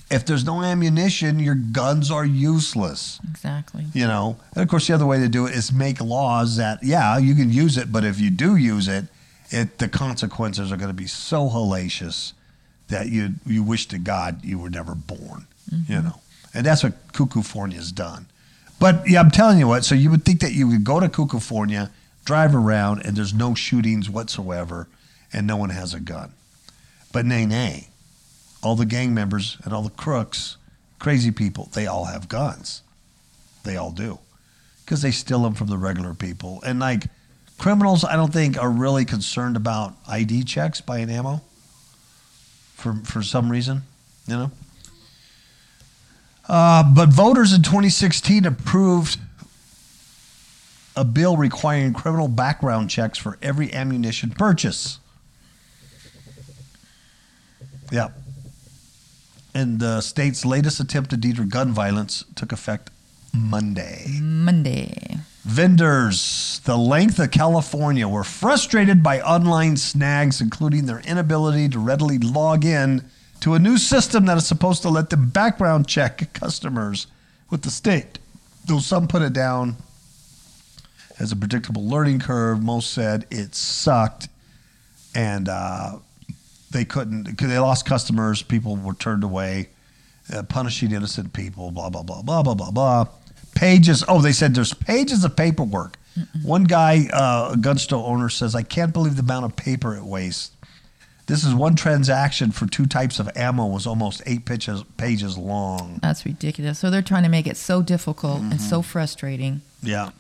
If 0.10 0.26
there's 0.26 0.46
no 0.46 0.64
ammunition, 0.64 1.38
your 1.40 1.56
guns 1.56 2.10
are 2.10 2.26
useless. 2.26 3.20
Exactly. 3.30 3.86
You 3.94 4.08
know, 4.08 4.38
and 4.56 4.64
of 4.64 4.70
course, 4.70 4.88
the 4.88 4.94
other 4.94 5.06
way 5.06 5.20
to 5.20 5.28
do 5.28 5.46
it 5.46 5.54
is 5.54 5.72
make 5.74 6.00
laws 6.00 6.56
that 6.58 6.80
yeah, 6.82 7.18
you 7.18 7.36
can 7.36 7.52
use 7.52 7.78
it, 7.78 7.92
but 7.92 8.06
if 8.06 8.20
you 8.20 8.30
do 8.30 8.56
use 8.56 8.88
it, 8.88 9.06
it 9.50 9.80
the 9.80 9.90
consequences 9.90 10.72
are 10.72 10.78
going 10.78 10.90
to 10.90 10.94
be 10.94 11.08
so 11.08 11.50
hellacious 11.50 12.34
that 12.88 13.10
you 13.10 13.34
you 13.46 13.64
wish 13.64 13.88
to 13.88 13.98
God 13.98 14.44
you 14.46 14.60
were 14.60 14.70
never 14.70 14.96
born. 14.96 15.48
You 15.70 15.78
mm-hmm. 15.78 16.08
know, 16.08 16.22
and 16.54 16.66
that's 16.66 16.84
what 16.84 17.12
Cuckoofornia's 17.12 17.92
done. 17.92 18.28
But 18.80 19.10
yeah, 19.10 19.20
I'm 19.20 19.32
telling 19.32 19.60
you 19.60 19.68
what. 19.68 19.84
So 19.84 19.96
you 19.96 20.10
would 20.12 20.24
think 20.24 20.40
that 20.42 20.54
you 20.54 20.68
would 20.68 20.84
go 20.84 21.00
to 21.00 21.10
Cuckoofornia, 21.10 21.90
drive 22.26 22.56
around, 22.56 23.06
and 23.06 23.16
there's 23.16 23.34
no 23.34 23.56
shootings 23.56 24.10
whatsoever, 24.10 24.88
and 25.34 25.46
no 25.46 25.58
one 25.58 25.72
has 25.72 25.94
a 25.94 26.00
gun. 26.00 26.32
But 27.12 27.26
nay, 27.26 27.46
nay, 27.46 27.87
all 28.68 28.76
the 28.76 28.86
gang 28.86 29.14
members 29.14 29.58
and 29.64 29.72
all 29.72 29.82
the 29.82 29.90
crooks, 29.90 30.58
crazy 31.00 31.32
people, 31.32 31.70
they 31.74 31.88
all 31.88 32.04
have 32.04 32.28
guns. 32.28 32.82
They 33.64 33.78
all 33.78 33.92
do. 33.92 34.20
Because 34.84 35.02
they 35.02 35.12
steal 35.12 35.42
them 35.44 35.54
from 35.54 35.68
the 35.68 35.78
regular 35.78 36.14
people. 36.14 36.62
And 36.66 36.78
like 36.78 37.06
criminals, 37.58 38.04
I 38.04 38.18
don't 38.18 38.34
think 38.34 38.62
are 38.62 38.70
really 38.70 39.06
concerned 39.06 39.56
about 39.56 39.96
ID 40.06 40.44
checks 40.44 40.82
buying 40.82 41.10
ammo 41.10 41.42
for, 42.76 42.96
for 43.06 43.24
some 43.24 43.50
reason, 43.50 43.84
you 44.28 44.36
know? 44.36 44.52
Uh, 46.50 46.84
but 46.94 47.08
voters 47.08 47.54
in 47.54 47.62
2016 47.62 48.46
approved 48.46 49.18
a 50.98 51.06
bill 51.06 51.38
requiring 51.38 51.94
criminal 51.94 52.28
background 52.28 52.90
checks 52.90 53.18
for 53.18 53.38
every 53.42 53.74
ammunition 53.74 54.30
purchase. 54.30 55.00
Yeah. 57.94 58.10
And 59.58 59.80
the 59.80 60.02
state's 60.02 60.46
latest 60.46 60.80
attempt 60.80 61.10
to 61.10 61.18
deter 61.18 61.44
gun 61.44 61.72
violence 61.72 62.24
took 62.36 62.52
effect 62.52 62.92
Monday. 63.34 64.06
Monday. 64.22 65.18
Vendors, 65.46 66.62
the 66.66 66.78
length 66.78 67.18
of 67.18 67.32
California, 67.32 68.08
were 68.08 68.24
frustrated 68.24 69.02
by 69.02 69.20
online 69.20 69.76
snags, 69.76 70.42
including 70.42 70.86
their 70.86 71.00
inability 71.00 71.70
to 71.70 71.80
readily 71.80 72.20
log 72.20 72.66
in 72.66 73.04
to 73.40 73.56
a 73.56 73.60
new 73.60 73.80
system 73.80 74.28
that 74.28 74.38
is 74.38 74.46
supposed 74.46 74.84
to 74.84 74.90
let 74.90 75.10
them 75.10 75.32
background 75.32 75.88
check 75.88 76.32
customers 76.34 77.08
with 77.50 77.64
the 77.64 77.72
state. 77.72 78.20
Though 78.68 78.78
some 78.78 79.08
put 79.08 79.24
it 79.24 79.34
down 79.34 79.78
as 81.18 81.32
a 81.32 81.36
predictable 81.36 81.84
learning 81.84 82.20
curve, 82.20 82.62
most 82.62 82.94
said 82.94 83.26
it 83.32 83.56
sucked 83.56 84.30
and 85.16 85.50
uh, 85.50 85.98
they 86.72 86.86
couldn't, 86.86 87.24
because 87.24 87.50
they 87.50 87.60
lost 87.60 87.86
customers, 87.86 88.42
people 88.42 88.76
were 88.76 88.94
turned 88.94 89.24
away, 89.24 89.70
uh, 90.34 90.44
punishing 90.44 90.92
innocent 90.92 91.34
people, 91.34 91.72
blah, 91.72 91.90
blah, 91.90 92.04
blah, 92.04 92.22
blah, 92.22 92.44
blah, 92.44 92.54
blah, 92.56 92.72
blah 92.72 93.06
pages. 93.56 94.04
Oh, 94.08 94.22
they 94.22 94.34
said 94.34 94.54
there's 94.54 94.74
pages 94.74 95.24
of 95.24 95.36
paperwork. 95.36 95.98
One 96.44 96.64
guy, 96.64 97.08
uh, 97.14 97.52
a 97.54 97.58
gun 97.58 97.78
store 97.78 98.06
owner, 98.08 98.30
says, 98.30 98.54
I 98.56 98.62
can't 98.64 98.92
believe 98.94 99.16
the 99.16 99.22
amount 99.24 99.46
of 99.46 99.56
paper 99.56 99.96
it 99.96 100.04
wastes. 100.04 100.52
This 101.28 101.44
is 101.44 101.54
one 101.56 101.76
transaction 101.76 102.52
for 102.52 102.68
two 102.68 102.86
types 102.86 103.20
of 103.20 103.30
ammo 103.36 103.66
was 103.66 103.86
almost 103.88 104.22
eight 104.26 104.46
pages, 104.46 104.84
pages 104.98 105.38
long. 105.38 106.00
That's 106.02 106.26
ridiculous. 106.26 106.80
So 106.80 106.90
they're 106.90 107.02
trying 107.02 107.24
to 107.24 107.30
make 107.30 107.48
it 107.48 107.58
so 107.58 107.82
difficult 107.82 108.42
and 108.42 108.54
Mm-hmm. 108.54 108.62
so 108.70 108.82
frustrating. 108.82 109.62
Yeah. 109.84 110.12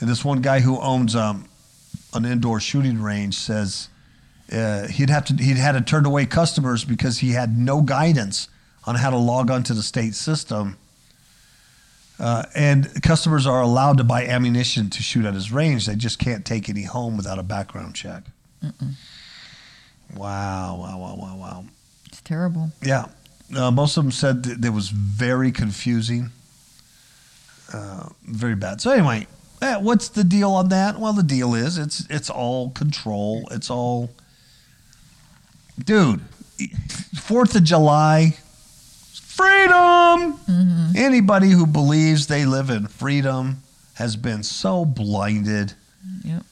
And 0.00 0.08
this 0.08 0.24
one 0.24 0.42
guy 0.42 0.60
who 0.60 0.80
owns 0.80 1.14
um, 1.16 1.48
an 2.14 2.24
indoor 2.24 2.58
shooting 2.60 3.02
range 3.02 3.36
says 3.36 3.88
uh, 4.52 4.86
he'd 4.88 5.10
have 5.10 5.24
to 5.26 5.34
he'd 5.34 5.56
had 5.56 5.72
to 5.72 5.80
turn 5.80 6.06
away 6.06 6.26
customers 6.26 6.84
because 6.84 7.18
he 7.18 7.30
had 7.30 7.58
no 7.58 7.82
guidance 7.82 8.48
on 8.84 8.94
how 8.94 9.10
to 9.10 9.16
log 9.16 9.50
onto 9.50 9.74
the 9.74 9.82
state 9.82 10.14
system. 10.14 10.76
Uh, 12.18 12.44
and 12.54 13.02
customers 13.02 13.46
are 13.46 13.60
allowed 13.60 13.98
to 13.98 14.04
buy 14.04 14.24
ammunition 14.24 14.88
to 14.88 15.02
shoot 15.02 15.26
at 15.26 15.34
his 15.34 15.52
range. 15.52 15.86
They 15.86 15.96
just 15.96 16.18
can't 16.18 16.46
take 16.46 16.68
any 16.70 16.84
home 16.84 17.16
without 17.16 17.38
a 17.38 17.42
background 17.42 17.94
check. 17.94 18.22
Wow! 20.14 20.76
Wow! 20.76 20.98
Wow! 20.98 21.16
Wow! 21.16 21.36
Wow! 21.36 21.64
It's 22.06 22.20
terrible. 22.22 22.70
Yeah. 22.82 23.06
Uh, 23.54 23.70
most 23.70 23.96
of 23.96 24.04
them 24.04 24.12
said 24.12 24.44
that 24.44 24.64
it 24.64 24.70
was 24.70 24.88
very 24.88 25.52
confusing. 25.52 26.30
Uh, 27.72 28.08
very 28.24 28.54
bad. 28.54 28.80
So 28.80 28.92
anyway, 28.92 29.26
eh, 29.60 29.76
what's 29.76 30.08
the 30.08 30.24
deal 30.24 30.52
on 30.52 30.68
that? 30.70 30.98
Well, 30.98 31.12
the 31.12 31.22
deal 31.22 31.54
is 31.54 31.78
it's 31.78 32.06
it's 32.08 32.30
all 32.30 32.70
control. 32.70 33.46
It's 33.50 33.70
all, 33.70 34.10
dude. 35.82 36.20
Fourth 37.16 37.54
of 37.54 37.64
July, 37.64 38.36
freedom. 39.12 40.38
Mm-hmm. 40.38 40.92
Anybody 40.96 41.50
who 41.50 41.66
believes 41.66 42.26
they 42.26 42.46
live 42.46 42.70
in 42.70 42.86
freedom 42.86 43.62
has 43.94 44.16
been 44.16 44.42
so 44.42 44.84
blinded 44.84 45.74
Yep. 46.24 46.42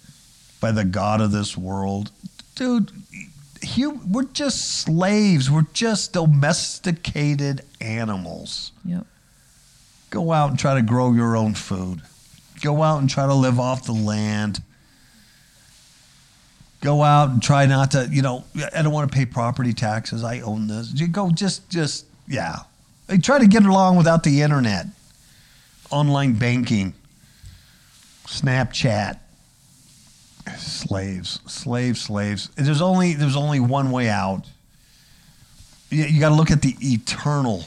by 0.61 0.73
the 0.73 0.85
God 0.85 1.21
of 1.21 1.31
this 1.33 1.57
world. 1.57 2.11
Dude, 2.55 2.91
hu- 3.77 4.01
we're 4.07 4.25
just 4.25 4.81
slaves. 4.83 5.51
We're 5.51 5.67
just 5.73 6.13
domesticated 6.13 7.63
animals. 7.81 8.73
Yep. 8.85 9.07
Go 10.11 10.33
out 10.33 10.51
and 10.51 10.59
try 10.59 10.75
to 10.75 10.83
grow 10.83 11.13
your 11.13 11.37
own 11.37 11.55
food. 11.55 12.03
Go 12.61 12.83
out 12.83 13.01
and 13.01 13.09
try 13.11 13.27
to 13.27 13.35
live 13.35 13.59
off 13.59 13.85
the 13.87 13.93
land. 13.93 14.63
Go 16.85 17.03
out 17.03 17.31
and 17.31 17.43
try 17.43 17.65
not 17.65 17.93
to, 17.93 18.07
you 18.11 18.21
know, 18.21 18.45
I 18.77 18.83
don't 18.83 18.93
want 18.93 19.11
to 19.11 19.17
pay 19.17 19.25
property 19.25 19.73
taxes. 19.73 20.23
I 20.23 20.41
own 20.41 20.67
this. 20.67 20.93
You 20.95 21.09
go 21.09 21.31
just, 21.31 21.71
just, 21.71 22.05
yeah. 22.29 22.57
They 23.07 23.17
try 23.17 23.39
to 23.39 23.47
get 23.47 23.65
along 23.65 23.97
without 23.97 24.23
the 24.23 24.43
internet, 24.43 24.87
online 25.91 26.35
banking, 26.35 26.93
Snapchat. 28.27 29.19
Slaves, 30.59 31.41
slaves, 31.47 32.03
slaves. 32.03 32.51
There's 32.55 32.83
only, 32.83 33.15
there's 33.15 33.37
only 33.37 33.61
one 33.61 33.91
way 33.91 34.11
out. 34.11 34.43
You, 35.89 36.05
you 36.05 36.21
got 36.21 36.29
to 36.29 36.35
look 36.35 36.51
at 36.51 36.61
the 36.61 36.77
eternal 36.81 37.65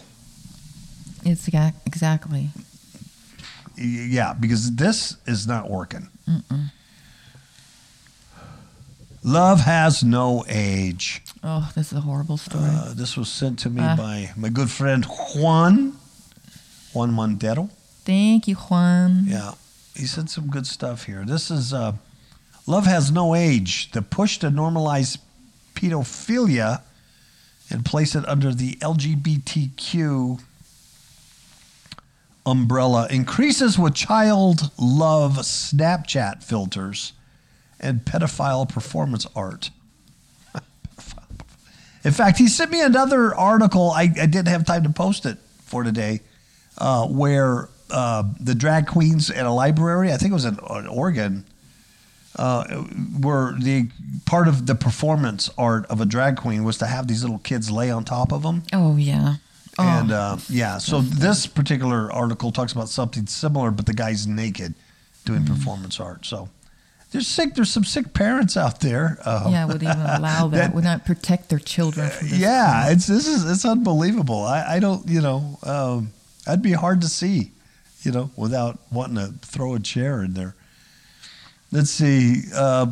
It's 1.25 1.47
exactly. 1.88 2.49
Yeah, 3.75 4.34
because 4.34 4.75
this 4.75 5.17
is 5.25 5.47
not 5.47 5.71
working. 5.71 6.08
Love 9.23 9.62
has 9.62 10.03
no 10.03 10.45
age. 10.47 11.21
Oh, 11.43 11.71
this 11.75 11.91
is 11.91 11.97
a 11.97 12.01
horrible 12.01 12.38
story. 12.38 12.63
Uh, 12.65 12.93
this 12.93 13.17
was 13.17 13.30
sent 13.30 13.60
to 13.60 13.69
me 13.69 13.82
Ah. 13.84 13.95
by 13.95 14.32
my 14.36 14.49
good 14.49 14.69
friend 14.69 15.06
Juan, 15.36 15.93
Juan 16.93 17.13
Montero. 17.13 17.69
Thank 18.06 18.47
you, 18.47 18.56
Juan. 18.56 19.25
Yeah, 19.27 19.53
he 19.95 20.06
said 20.06 20.30
some 20.30 20.47
good 20.47 20.65
stuff 20.67 21.03
here. 21.06 21.25
This 21.25 21.51
is 21.51 21.73
uh, 21.73 21.93
Love 22.65 22.86
Has 22.86 23.12
No 23.12 23.36
Age, 23.36 23.91
the 23.91 24.01
push 24.01 24.38
to 24.39 24.49
normalize 24.49 25.17
pedophilia 25.75 26.82
and 27.69 27.84
place 27.84 28.15
it 28.15 28.27
under 28.27 28.53
the 28.53 28.75
LGBTQ 28.75 30.39
umbrella 32.45 33.08
increases 33.10 33.77
with 33.77 33.93
child 33.93 34.71
love 34.80 35.34
Snapchat 35.39 36.41
filters 36.43 37.12
and 37.79 38.01
pedophile 38.01 38.67
performance 38.67 39.25
art. 39.35 39.69
In 42.03 42.13
fact, 42.13 42.37
he 42.37 42.47
sent 42.47 42.71
me 42.71 42.81
another 42.81 43.35
article. 43.35 43.91
I, 43.91 44.03
I 44.03 44.25
didn't 44.27 44.47
have 44.47 44.65
time 44.65 44.83
to 44.83 44.89
post 44.89 45.25
it 45.25 45.37
for 45.65 45.83
today, 45.83 46.21
uh, 46.77 47.05
where 47.07 47.67
uh, 47.89 48.23
the 48.39 48.55
drag 48.55 48.87
queens 48.87 49.29
at 49.29 49.45
a 49.45 49.51
library, 49.51 50.13
I 50.13 50.17
think 50.17 50.31
it 50.31 50.33
was 50.33 50.45
in, 50.45 50.53
in 50.57 50.87
Oregon, 50.87 51.43
uh, 52.37 52.85
were 53.19 53.55
the 53.59 53.89
part 54.25 54.47
of 54.47 54.67
the 54.67 54.75
performance 54.75 55.49
art 55.57 55.85
of 55.87 55.99
a 55.99 56.05
drag 56.05 56.37
queen 56.37 56.63
was 56.63 56.77
to 56.77 56.85
have 56.85 57.07
these 57.07 57.23
little 57.23 57.39
kids 57.39 57.71
lay 57.71 57.89
on 57.89 58.05
top 58.05 58.31
of 58.31 58.43
them. 58.43 58.63
Oh 58.71 58.95
yeah. 58.95 59.35
Oh, 59.79 59.83
And 59.83 60.11
uh, 60.11 60.37
yeah, 60.49 60.77
so 60.77 61.01
this 61.01 61.45
particular 61.45 62.11
article 62.11 62.51
talks 62.51 62.71
about 62.71 62.89
something 62.89 63.27
similar, 63.27 63.69
but 63.71 63.85
the 63.85 63.93
guy's 63.93 64.27
naked 64.27 64.75
doing 65.25 65.41
Mm-hmm. 65.41 65.53
performance 65.55 65.99
art. 65.99 66.25
So 66.25 66.49
there's 67.12 67.28
sick. 67.28 67.56
There's 67.56 67.72
some 67.72 67.86
sick 67.86 68.13
parents 68.13 68.58
out 68.58 68.82
there. 68.82 69.17
Um, 69.24 69.52
yeah, 69.52 69.65
would 69.65 69.82
even 69.82 69.98
allow 70.00 70.48
that, 70.50 70.74
would 70.74 70.84
not 70.84 71.06
protect 71.06 71.50
their 71.50 71.60
children 71.60 72.10
from 72.10 72.30
this. 72.30 72.39
yeah, 72.39 72.89
it's 72.91 73.08
this 73.08 73.28
is 73.28 73.50
it's 73.50 73.65
unbelievable. 73.65 74.43
I, 74.43 74.76
I 74.76 74.80
don't 74.80 75.08
you 75.08 75.22
know 75.22 75.58
um, 75.63 76.12
that'd 76.46 76.62
be 76.62 76.74
hard 76.74 77.02
to 77.02 77.08
see, 77.08 77.52
you 78.02 78.12
know, 78.12 78.30
without 78.36 78.80
wanting 78.91 79.15
to 79.15 79.34
throw 79.46 79.76
a 79.76 79.80
chair 79.80 80.22
in 80.22 80.34
there. 80.34 80.56
Let's 81.72 81.91
see. 81.91 82.43
Uh, 82.54 82.88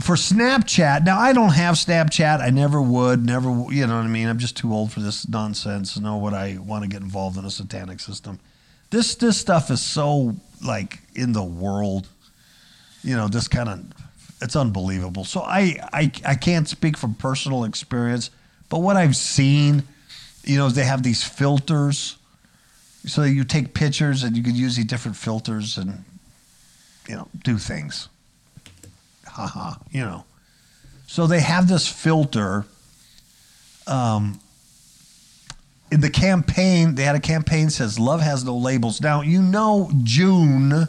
for 0.00 0.16
Snapchat, 0.16 1.04
now 1.04 1.18
I 1.18 1.32
don't 1.32 1.52
have 1.52 1.76
Snapchat. 1.76 2.40
I 2.40 2.50
never 2.50 2.80
would, 2.80 3.24
never. 3.24 3.48
You 3.70 3.86
know 3.86 3.96
what 3.96 4.04
I 4.04 4.08
mean? 4.08 4.28
I'm 4.28 4.38
just 4.38 4.56
too 4.56 4.72
old 4.72 4.92
for 4.92 5.00
this 5.00 5.28
nonsense. 5.28 5.98
Know 5.98 6.16
what 6.16 6.34
I 6.34 6.58
want 6.58 6.82
to 6.84 6.88
get 6.88 7.02
involved 7.02 7.36
in 7.38 7.44
a 7.44 7.50
satanic 7.50 8.00
system. 8.00 8.40
This 8.90 9.14
this 9.14 9.38
stuff 9.38 9.70
is 9.70 9.80
so 9.80 10.34
like 10.64 10.98
in 11.14 11.32
the 11.32 11.44
world. 11.44 12.08
You 13.02 13.16
know, 13.16 13.28
this 13.28 13.48
kind 13.48 13.68
of 13.68 13.84
it's 14.40 14.56
unbelievable. 14.56 15.24
So 15.24 15.40
I, 15.40 15.76
I 15.92 16.10
I 16.24 16.34
can't 16.34 16.68
speak 16.68 16.96
from 16.96 17.14
personal 17.14 17.64
experience, 17.64 18.30
but 18.68 18.80
what 18.80 18.96
I've 18.96 19.16
seen, 19.16 19.84
you 20.44 20.58
know, 20.58 20.66
is 20.66 20.74
they 20.74 20.84
have 20.84 21.02
these 21.02 21.22
filters. 21.22 22.16
So 23.06 23.22
you 23.24 23.44
take 23.44 23.74
pictures 23.74 24.22
and 24.22 24.36
you 24.36 24.42
can 24.42 24.54
use 24.54 24.76
these 24.76 24.84
different 24.84 25.16
filters 25.16 25.76
and 25.78 26.04
you 27.08 27.16
know 27.16 27.28
do 27.44 27.58
things. 27.58 28.08
Haha, 29.26 29.74
you 29.90 30.02
know. 30.02 30.24
So 31.06 31.26
they 31.26 31.40
have 31.40 31.68
this 31.68 31.86
filter. 31.86 32.64
Um, 33.86 34.40
in 35.90 36.00
the 36.00 36.10
campaign, 36.10 36.94
they 36.94 37.02
had 37.02 37.14
a 37.16 37.20
campaign 37.20 37.70
says 37.70 37.98
"Love 37.98 38.20
has 38.20 38.44
no 38.44 38.56
labels." 38.56 39.00
Now 39.00 39.20
you 39.20 39.42
know 39.42 39.90
June 40.04 40.88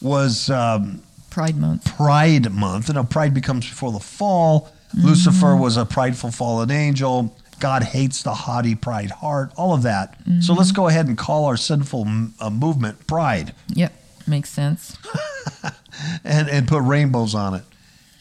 was 0.00 0.48
um, 0.48 1.02
Pride 1.30 1.56
Month. 1.56 1.84
Pride 1.96 2.52
Month. 2.52 2.88
You 2.88 2.94
know, 2.94 3.04
Pride 3.04 3.32
becomes 3.34 3.68
before 3.68 3.92
the 3.92 4.00
fall. 4.00 4.70
Lucifer 4.94 5.54
was 5.54 5.76
a 5.76 5.84
prideful 5.86 6.30
fallen 6.32 6.70
angel. 6.70 7.36
God 7.60 7.82
hates 7.84 8.22
the 8.22 8.34
haughty 8.34 8.74
pride 8.74 9.10
heart. 9.10 9.52
All 9.56 9.72
of 9.74 9.82
that. 9.82 10.16
So 10.40 10.52
let's 10.54 10.72
go 10.72 10.88
ahead 10.88 11.06
and 11.06 11.16
call 11.16 11.44
our 11.44 11.56
sinful 11.56 12.06
m- 12.06 12.34
uh, 12.40 12.50
movement 12.50 13.06
Pride, 13.06 13.54
Yep, 13.68 13.92
makes 14.26 14.48
sense. 14.50 14.96
and 16.24 16.48
and 16.48 16.66
put 16.66 16.82
rainbows 16.82 17.34
on 17.34 17.54
it. 17.54 17.62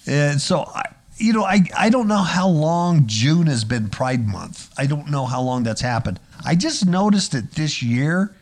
And 0.06 0.40
so 0.42 0.64
I. 0.76 0.84
You 1.22 1.34
know, 1.34 1.44
I, 1.44 1.64
I 1.78 1.90
don't 1.90 2.08
know 2.08 2.20
how 2.24 2.48
long 2.48 3.04
June 3.06 3.48
has 3.48 3.66
been 3.66 3.90
Pride 3.90 4.26
Month. 4.26 4.74
I 4.78 4.86
don't 4.86 5.10
know 5.12 5.26
how 5.26 5.42
long 5.42 5.64
that's 5.64 5.82
happened. 5.82 6.18
I 6.46 6.56
just 6.56 6.86
noticed 6.86 7.36
it 7.36 7.52
this 7.56 7.84
year 7.84 8.34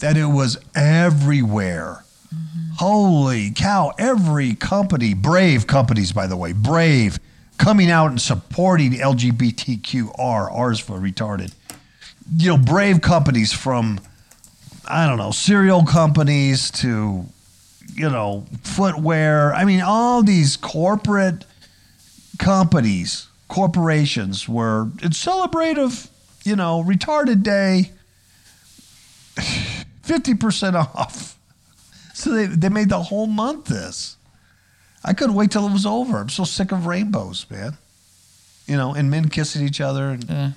that 0.00 0.16
it 0.16 0.24
was 0.26 0.58
everywhere. 0.74 2.03
Holy 2.78 3.52
cow, 3.52 3.92
every 3.98 4.54
company, 4.54 5.14
brave 5.14 5.66
companies, 5.66 6.12
by 6.12 6.26
the 6.26 6.36
way, 6.36 6.52
brave, 6.52 7.20
coming 7.56 7.90
out 7.90 8.10
and 8.10 8.20
supporting 8.20 8.92
LGBTQR, 8.92 10.52
R's 10.52 10.80
for 10.80 10.98
retarded. 10.98 11.52
You 12.36 12.50
know, 12.50 12.58
brave 12.58 13.00
companies 13.00 13.52
from, 13.52 14.00
I 14.88 15.06
don't 15.06 15.18
know, 15.18 15.30
cereal 15.30 15.84
companies 15.84 16.70
to, 16.72 17.26
you 17.94 18.10
know, 18.10 18.44
footwear. 18.62 19.54
I 19.54 19.64
mean, 19.64 19.80
all 19.80 20.24
these 20.24 20.56
corporate 20.56 21.44
companies, 22.38 23.28
corporations 23.46 24.48
were 24.48 24.88
in 25.00 25.10
celebrative, 25.10 26.08
you 26.44 26.56
know, 26.56 26.82
retarded 26.82 27.44
day, 27.44 27.92
50% 29.36 30.74
off. 30.74 31.33
So 32.14 32.30
they, 32.30 32.46
they 32.46 32.68
made 32.70 32.88
the 32.88 33.02
whole 33.02 33.26
month 33.26 33.66
this. 33.66 34.16
I 35.04 35.12
couldn't 35.12 35.34
wait 35.34 35.50
till 35.50 35.66
it 35.66 35.72
was 35.72 35.84
over. 35.84 36.18
I'm 36.18 36.30
so 36.30 36.44
sick 36.44 36.72
of 36.72 36.86
rainbows, 36.86 37.44
man. 37.50 37.76
You 38.66 38.76
know, 38.76 38.94
and 38.94 39.10
men 39.10 39.28
kissing 39.28 39.66
each 39.66 39.80
other. 39.82 40.10
And, 40.10 40.30
Uh, 40.30 40.50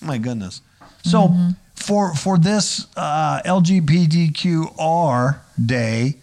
my 0.00 0.18
goodness. 0.18 0.60
So 1.02 1.34
for 1.74 2.14
for 2.14 2.38
this 2.38 2.86
uh, 2.96 3.40
LGBTQR 3.44 5.38
day, 5.64 6.16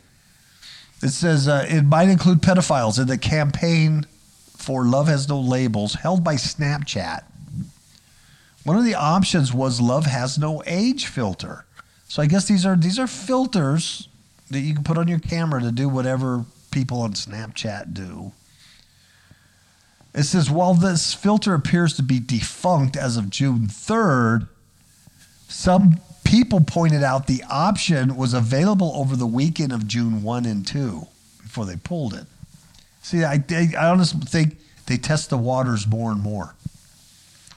it 1.02 1.10
says 1.10 1.48
uh, 1.48 1.66
it 1.68 1.82
might 1.84 2.08
include 2.10 2.42
pedophiles 2.42 3.00
in 3.00 3.08
the 3.08 3.18
campaign 3.18 4.06
for 4.56 4.86
Love 4.86 5.08
Has 5.08 5.28
No 5.28 5.40
Labels 5.40 5.96
held 5.96 6.24
by 6.24 6.36
Snapchat. 6.36 7.24
One 8.64 8.78
of 8.78 8.84
the 8.86 8.96
options 8.96 9.54
was 9.54 9.82
Love 9.82 10.06
Has 10.06 10.38
No 10.38 10.64
Age 10.66 11.08
filter. 11.08 11.66
So 12.08 12.22
I 12.22 12.28
guess 12.28 12.46
these 12.48 12.66
are 12.66 12.76
these 12.76 13.00
are 13.00 13.08
filters 13.08 14.08
that 14.50 14.60
you 14.60 14.74
can 14.74 14.84
put 14.84 14.98
on 14.98 15.08
your 15.08 15.20
camera 15.20 15.62
to 15.62 15.72
do 15.72 15.90
whatever 15.90 16.46
people 16.72 17.02
on 17.02 17.14
Snapchat 17.14 17.94
do. 17.94 18.32
It 20.14 20.24
says 20.24 20.50
while 20.50 20.74
this 20.74 21.14
filter 21.14 21.54
appears 21.54 21.94
to 21.96 22.04
be 22.04 22.20
defunct 22.20 22.96
as 22.96 23.18
of 23.18 23.30
June 23.30 23.68
3rd, 23.68 24.48
some 25.48 26.00
people 26.24 26.62
pointed 26.62 27.04
out 27.04 27.28
the 27.28 27.44
option 27.50 28.16
was 28.16 28.34
available 28.34 28.92
over 28.96 29.16
the 29.16 29.28
weekend 29.28 29.72
of 29.72 29.88
June 29.88 30.24
1 30.24 30.46
and 30.46 30.66
2 30.66 31.08
before 31.44 31.66
they 31.66 31.76
pulled 31.76 32.14
it. 32.14 32.26
See, 33.02 33.24
I, 33.24 33.44
I, 33.50 33.70
I 33.78 33.90
honestly 33.90 34.22
think 34.22 34.58
they 34.88 34.98
test 34.98 35.30
the 35.30 35.38
waters 35.38 35.86
more 35.88 36.12
and 36.12 36.22
more. 36.22 36.56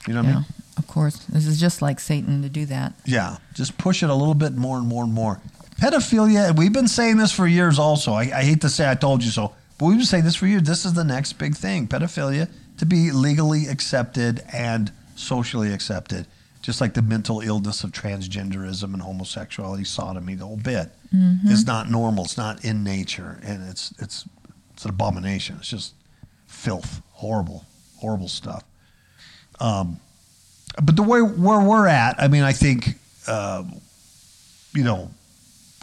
You 0.07 0.13
know 0.13 0.21
what 0.21 0.29
I 0.29 0.35
mean? 0.35 0.45
of 0.77 0.87
course. 0.87 1.17
This 1.25 1.45
is 1.45 1.59
just 1.59 1.81
like 1.81 1.99
Satan 1.99 2.41
to 2.41 2.49
do 2.49 2.65
that. 2.65 2.93
Yeah, 3.05 3.37
just 3.53 3.77
push 3.77 4.01
it 4.01 4.09
a 4.09 4.15
little 4.15 4.33
bit 4.33 4.53
more 4.53 4.77
and 4.77 4.87
more 4.87 5.03
and 5.03 5.13
more. 5.13 5.41
Pedophilia, 5.79 6.55
we've 6.57 6.73
been 6.73 6.87
saying 6.87 7.17
this 7.17 7.31
for 7.31 7.47
years 7.47 7.79
also. 7.79 8.13
I, 8.13 8.23
I 8.23 8.43
hate 8.43 8.61
to 8.61 8.69
say 8.69 8.89
I 8.89 8.95
told 8.95 9.23
you 9.23 9.31
so, 9.31 9.53
but 9.77 9.85
we've 9.85 9.97
been 9.97 10.05
saying 10.05 10.25
this 10.25 10.35
for 10.35 10.45
years. 10.45 10.63
This 10.63 10.83
is 10.85 10.93
the 10.93 11.03
next 11.05 11.33
big 11.33 11.55
thing 11.55 11.87
pedophilia 11.87 12.49
to 12.77 12.85
be 12.85 13.11
legally 13.11 13.67
accepted 13.67 14.43
and 14.53 14.91
socially 15.15 15.71
accepted. 15.73 16.25
just 16.61 16.81
like 16.81 16.93
the 16.93 17.01
mental 17.01 17.39
illness 17.39 17.83
of 17.85 17.91
transgenderism 17.91 18.93
and 18.93 19.01
homosexuality, 19.01 19.85
sodomy, 19.85 20.35
the 20.35 20.45
whole 20.45 20.57
bit 20.57 20.91
Mm-hmm. 21.15 21.47
is 21.47 21.65
not 21.65 21.89
normal. 21.89 22.25
It's 22.25 22.37
not 22.37 22.63
in 22.63 22.83
nature, 22.83 23.39
and 23.41 23.67
it's 23.67 23.91
it's 23.97 24.25
it's 24.73 24.83
an 24.85 24.91
abomination. 24.91 25.55
It's 25.57 25.67
just 25.67 25.95
filth, 26.45 27.01
horrible, 27.13 27.65
horrible 27.97 28.27
stuff. 28.27 28.63
Um, 29.59 29.99
but 30.83 30.95
the 30.95 31.01
way 31.01 31.19
where 31.23 31.59
we're 31.61 31.87
at, 31.87 32.21
I 32.21 32.27
mean, 32.27 32.43
I 32.43 32.51
think, 32.53 32.89
uh, 33.27 33.63
you 34.75 34.83
know, 34.83 35.09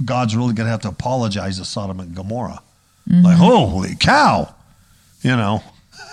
God's 0.05 0.37
really 0.37 0.55
going 0.55 0.67
to 0.67 0.71
have 0.71 0.83
to 0.83 0.89
apologize 0.89 1.59
to 1.59 1.65
Sodom 1.65 2.01
and 2.01 2.15
Gomorrah. 2.15 2.63
Like, 3.09 3.37
holy 3.37 3.95
cow, 3.95 4.55
you 5.23 5.37
know, 5.37 5.63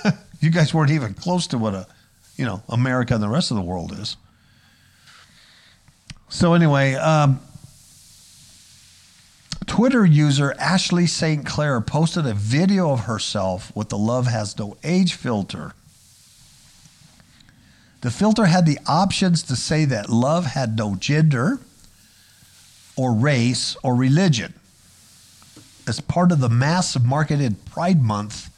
you 0.40 0.52
guys 0.52 0.74
weren't 0.74 0.92
even 0.92 1.16
close 1.16 1.48
to 1.48 1.58
what 1.58 1.74
a, 1.74 1.88
you 2.38 2.46
know, 2.46 2.62
America 2.70 3.16
and 3.16 3.24
the 3.24 3.30
rest 3.30 3.50
of 3.50 3.58
the 3.58 3.64
world 3.64 3.92
is. 3.94 4.16
So 6.30 6.54
anyway, 6.54 6.94
um, 6.94 7.40
Twitter 9.66 10.06
user 10.06 10.54
Ashley 10.60 11.08
St. 11.08 11.46
Clair 11.46 11.82
posted 11.82 12.28
a 12.28 12.34
video 12.34 12.92
of 12.92 13.02
herself 13.02 13.76
with 13.76 13.90
the 13.90 13.98
Love 13.98 14.28
Has 14.28 14.58
No 14.58 14.78
Age 14.84 15.14
filter. 15.14 15.74
The 18.02 18.12
filter 18.12 18.46
had 18.46 18.66
the 18.66 18.78
options 18.86 19.42
to 19.44 19.56
say 19.56 19.86
that 19.86 20.10
love 20.10 20.46
had 20.46 20.78
no 20.78 20.96
gender 20.96 21.60
or 22.96 23.14
race 23.14 23.76
or 23.84 23.96
religion. 23.96 24.54
As 25.88 26.00
part 26.00 26.32
of 26.32 26.40
the 26.40 26.50
mass 26.50 26.98
marketed 27.00 27.66
Pride 27.66 28.02
Month 28.02 28.50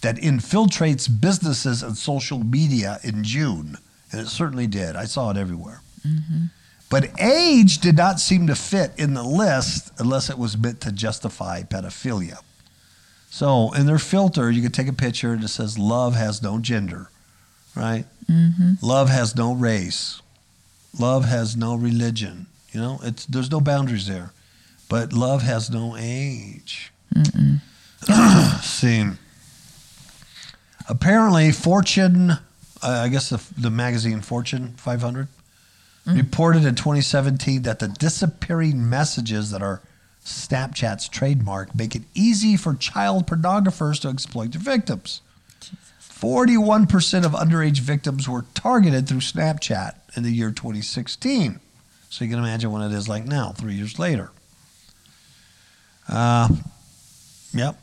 that 0.00 0.16
infiltrates 0.16 1.08
businesses 1.08 1.82
and 1.82 1.96
social 1.96 2.38
media 2.38 2.98
in 3.04 3.22
June. 3.22 3.78
And 4.10 4.20
it 4.20 4.28
certainly 4.28 4.66
did. 4.66 4.96
I 4.96 5.04
saw 5.04 5.30
it 5.30 5.36
everywhere. 5.36 5.80
Mm-hmm. 6.06 6.46
But 6.90 7.10
age 7.18 7.78
did 7.78 7.96
not 7.96 8.20
seem 8.20 8.46
to 8.48 8.54
fit 8.54 8.92
in 8.98 9.14
the 9.14 9.22
list 9.22 9.92
unless 9.98 10.28
it 10.28 10.36
was 10.36 10.58
meant 10.58 10.80
to 10.82 10.92
justify 10.92 11.62
pedophilia. 11.62 12.38
So 13.30 13.72
in 13.72 13.86
their 13.86 13.98
filter, 13.98 14.50
you 14.50 14.60
could 14.60 14.74
take 14.74 14.88
a 14.88 14.92
picture 14.92 15.32
and 15.32 15.42
it 15.42 15.48
says, 15.48 15.78
Love 15.78 16.14
has 16.14 16.42
no 16.42 16.58
gender, 16.58 17.08
right? 17.74 18.04
Mm-hmm. 18.30 18.72
Love 18.82 19.08
has 19.08 19.34
no 19.34 19.54
race. 19.54 20.20
Love 20.98 21.24
has 21.24 21.56
no 21.56 21.74
religion. 21.74 22.46
You 22.72 22.80
know, 22.80 23.00
it's 23.02 23.26
there's 23.26 23.50
no 23.50 23.60
boundaries 23.60 24.06
there. 24.06 24.32
But 24.88 25.12
love 25.12 25.42
has 25.42 25.70
no 25.70 25.96
age. 25.98 26.92
See, 28.62 29.04
apparently 30.88 31.52
Fortune, 31.52 32.30
uh, 32.30 32.38
I 32.82 33.08
guess 33.08 33.30
the, 33.30 33.42
the 33.58 33.70
magazine 33.70 34.20
Fortune 34.20 34.74
500, 34.76 35.28
reported 36.06 36.64
in 36.64 36.74
2017 36.74 37.62
that 37.62 37.78
the 37.78 37.88
disappearing 37.88 38.88
messages 38.88 39.50
that 39.50 39.62
are 39.62 39.82
Snapchat's 40.24 41.08
trademark 41.08 41.74
make 41.74 41.94
it 41.94 42.02
easy 42.14 42.56
for 42.56 42.74
child 42.74 43.26
pornographers 43.26 44.00
to 44.00 44.08
exploit 44.08 44.52
their 44.52 44.60
victims. 44.60 45.20
41% 46.00 47.24
of 47.24 47.32
underage 47.32 47.80
victims 47.80 48.28
were 48.28 48.44
targeted 48.54 49.08
through 49.08 49.18
Snapchat 49.18 49.94
in 50.16 50.22
the 50.22 50.30
year 50.30 50.50
2016. 50.50 51.58
So 52.12 52.26
you 52.26 52.30
can 52.30 52.38
imagine 52.40 52.70
what 52.70 52.82
it 52.82 52.92
is 52.92 53.08
like 53.08 53.24
now, 53.24 53.52
three 53.52 53.72
years 53.72 53.98
later. 53.98 54.30
Uh, 56.06 56.46
yep. 57.54 57.76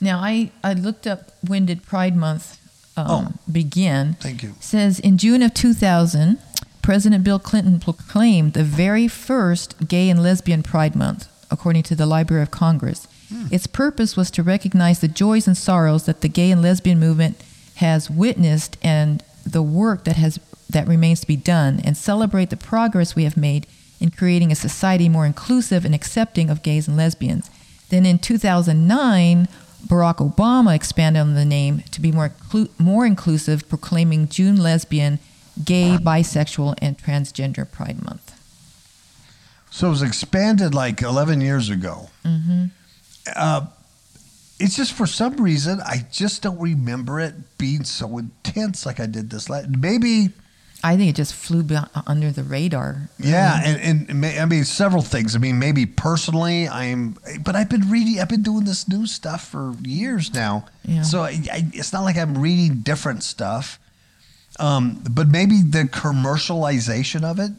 Now, 0.00 0.20
I, 0.20 0.50
I 0.64 0.72
looked 0.72 1.06
up 1.06 1.32
when 1.46 1.66
did 1.66 1.82
Pride 1.82 2.16
Month 2.16 2.58
um, 2.96 3.06
Oh. 3.06 3.32
begin. 3.52 4.14
Thank 4.20 4.42
you. 4.42 4.54
says 4.58 4.98
in 4.98 5.18
June 5.18 5.42
of 5.42 5.52
2000, 5.52 6.38
President 6.80 7.22
Bill 7.22 7.38
Clinton 7.38 7.78
proclaimed 7.78 8.54
the 8.54 8.64
very 8.64 9.06
first 9.06 9.86
Gay 9.86 10.08
and 10.08 10.22
Lesbian 10.22 10.62
Pride 10.62 10.96
Month, 10.96 11.28
according 11.50 11.82
to 11.84 11.94
the 11.94 12.06
Library 12.06 12.42
of 12.42 12.50
Congress. 12.50 13.06
Its 13.50 13.66
purpose 13.66 14.16
was 14.16 14.30
to 14.30 14.42
recognize 14.42 15.00
the 15.00 15.08
joys 15.08 15.46
and 15.46 15.58
sorrows 15.58 16.06
that 16.06 16.22
the 16.22 16.28
gay 16.28 16.50
and 16.50 16.62
lesbian 16.62 16.98
movement 16.98 17.36
has 17.76 18.08
witnessed 18.10 18.78
and 18.82 19.22
the 19.46 19.62
work 19.62 20.04
that 20.04 20.16
has 20.16 20.40
that 20.70 20.88
remains 20.88 21.20
to 21.20 21.26
be 21.26 21.36
done 21.36 21.80
and 21.84 21.96
celebrate 21.96 22.50
the 22.50 22.56
progress 22.56 23.14
we 23.14 23.24
have 23.24 23.36
made 23.36 23.66
in 24.00 24.10
creating 24.10 24.50
a 24.50 24.56
society 24.56 25.08
more 25.08 25.26
inclusive 25.26 25.84
and 25.84 25.94
accepting 25.94 26.48
of 26.48 26.62
gays 26.62 26.88
and 26.88 26.96
lesbians. 26.96 27.50
Then 27.90 28.06
in 28.06 28.18
2009, 28.18 29.48
Barack 29.86 30.16
Obama 30.16 30.74
expanded 30.74 31.20
on 31.20 31.34
the 31.34 31.44
name 31.44 31.82
to 31.90 32.00
be 32.00 32.12
more 32.12 32.30
inclu- 32.30 32.70
more 32.78 33.04
inclusive, 33.04 33.68
proclaiming 33.68 34.28
June 34.28 34.56
Lesbian, 34.56 35.18
Gay, 35.64 35.98
Bisexual, 36.00 36.76
and 36.80 36.96
Transgender 36.98 37.70
Pride 37.70 38.02
Month. 38.02 38.36
So 39.70 39.86
it 39.86 39.90
was 39.90 40.02
expanded 40.02 40.74
like 40.74 41.02
11 41.02 41.40
years 41.40 41.70
ago. 41.70 42.10
Mm-hmm. 42.24 42.66
Uh, 43.34 43.66
it's 44.58 44.76
just 44.76 44.92
for 44.92 45.06
some 45.06 45.36
reason, 45.36 45.80
I 45.80 46.06
just 46.10 46.42
don't 46.42 46.60
remember 46.60 47.20
it 47.20 47.34
being 47.56 47.84
so 47.84 48.18
intense 48.18 48.84
like 48.84 49.00
I 49.00 49.06
did 49.06 49.30
this 49.30 49.48
last. 49.48 49.68
Maybe, 49.68 50.30
I 50.82 50.96
think 50.96 51.10
it 51.10 51.16
just 51.16 51.34
flew 51.34 51.62
be- 51.62 51.76
under 52.06 52.30
the 52.30 52.42
radar. 52.42 53.10
yeah, 53.18 53.60
and, 53.64 54.08
and 54.08 54.20
may, 54.20 54.38
I 54.38 54.46
mean, 54.46 54.64
several 54.64 55.02
things. 55.02 55.36
I 55.36 55.38
mean, 55.38 55.58
maybe 55.58 55.84
personally, 55.86 56.68
I'm, 56.68 57.16
but 57.44 57.54
I've 57.54 57.68
been 57.68 57.90
reading, 57.90 58.20
I've 58.20 58.28
been 58.28 58.42
doing 58.42 58.64
this 58.64 58.88
new 58.88 59.06
stuff 59.06 59.48
for 59.48 59.74
years 59.82 60.32
now. 60.32 60.66
Yeah. 60.84 61.02
So 61.02 61.20
I, 61.20 61.38
I, 61.52 61.66
it's 61.72 61.92
not 61.92 62.02
like 62.02 62.16
I'm 62.16 62.38
reading 62.38 62.78
different 62.78 63.22
stuff. 63.22 63.78
Um, 64.58 65.02
but 65.10 65.28
maybe 65.28 65.62
the 65.62 65.84
commercialization 65.84 67.24
of 67.24 67.38
it 67.38 67.52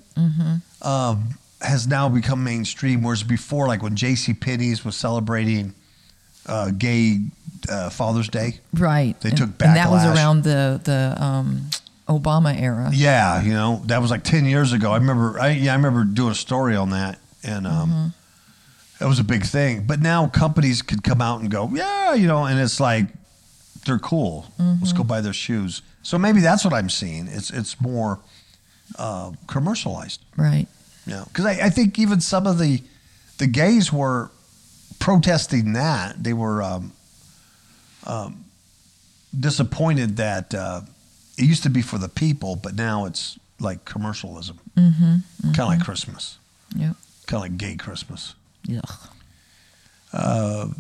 um, 0.82 1.30
has 1.62 1.88
now 1.88 2.10
become 2.10 2.44
mainstream. 2.44 3.02
Whereas 3.02 3.24
before, 3.24 3.68
like 3.68 3.82
when 3.82 3.96
J.C. 3.96 4.34
Penney's 4.34 4.86
was 4.86 4.96
celebrating 4.96 5.74
uh, 6.46 6.72
Gay 6.72 7.20
uh, 7.70 7.90
Father's 7.90 8.30
Day, 8.30 8.60
Right. 8.74 9.20
They 9.22 9.30
and, 9.30 9.38
took 9.38 9.50
And 9.62 9.76
that 9.76 9.90
was 9.90 10.06
around 10.06 10.44
the 10.44 10.82
the 10.84 11.16
um, 11.24 11.70
Obama 12.08 12.60
era. 12.60 12.90
yeah, 12.94 13.42
you 13.42 13.54
know 13.54 13.82
that 13.86 14.02
was 14.02 14.12
like 14.12 14.24
ten 14.24 14.46
years 14.46 14.74
ago. 14.74 14.92
I 14.92 14.98
remember, 14.98 15.40
I, 15.40 15.52
yeah, 15.52 15.72
I 15.72 15.76
remember 15.76 16.04
doing 16.04 16.32
a 16.32 16.36
story 16.36 16.76
on 16.76 16.90
that, 16.92 17.20
and 17.44 17.66
um, 17.66 18.14
that 19.00 19.08
was 19.08 19.20
a 19.20 19.24
big 19.24 19.44
thing. 19.44 19.86
But 19.88 20.02
now 20.02 20.28
companies 20.28 20.82
could 20.82 21.04
come 21.04 21.22
out 21.22 21.42
and 21.42 21.50
go, 21.50 21.70
yeah, 21.74 22.14
you 22.14 22.28
know, 22.28 22.46
and 22.46 22.60
it's 22.60 22.80
like 22.80 23.06
they're 23.86 24.00
cool. 24.00 24.46
Let's 24.60 24.94
go 24.94 25.04
buy 25.04 25.22
their 25.22 25.34
shoes. 25.34 25.82
So 26.04 26.18
maybe 26.18 26.40
that's 26.42 26.66
what 26.66 26.74
I'm 26.74 26.90
seeing. 26.90 27.28
It's 27.28 27.50
it's 27.52 27.80
more 27.80 28.20
uh, 29.00 29.32
commercialized. 29.48 30.22
Right. 30.36 30.68
Yeah, 31.06 31.24
because 31.28 31.46
I, 31.46 31.52
I 31.66 31.70
think 31.70 31.98
even 31.98 32.20
some 32.22 32.46
of 32.46 32.60
the 32.60 32.82
the 33.38 33.48
gays 33.48 33.92
were 33.94 34.30
protesting 35.00 35.74
that 35.74 36.24
they 36.24 36.34
were 36.34 36.62
um, 36.62 36.92
um, 38.06 38.46
disappointed 39.38 40.18
that 40.18 40.54
uh, 40.54 40.82
it 41.42 41.46
used 41.46 41.64
to 41.64 41.70
be 41.70 41.82
for 41.82 41.98
the 41.98 42.08
people, 42.10 42.56
but 42.56 42.76
now 42.76 43.06
it's 43.06 43.38
like 43.60 43.84
commercialism, 43.86 44.60
Mm-hmm. 44.78 45.16
kind 45.54 45.60
of 45.60 45.68
like 45.68 45.84
Christmas, 45.84 46.38
Yep. 46.76 46.96
kind 47.28 47.38
of 47.38 47.42
like 47.52 47.58
gay 47.58 47.76
Christmas. 47.76 48.36
Ugh. 50.14 50.76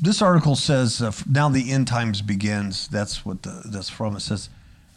This 0.00 0.22
article 0.22 0.54
says 0.54 1.02
uh, 1.02 1.10
now 1.28 1.48
the 1.48 1.72
end 1.72 1.88
times 1.88 2.22
begins. 2.22 2.86
That's 2.88 3.24
what 3.26 3.42
the, 3.42 3.62
that's 3.64 3.88
from. 3.90 4.14
It 4.16 4.20
says 4.20 4.48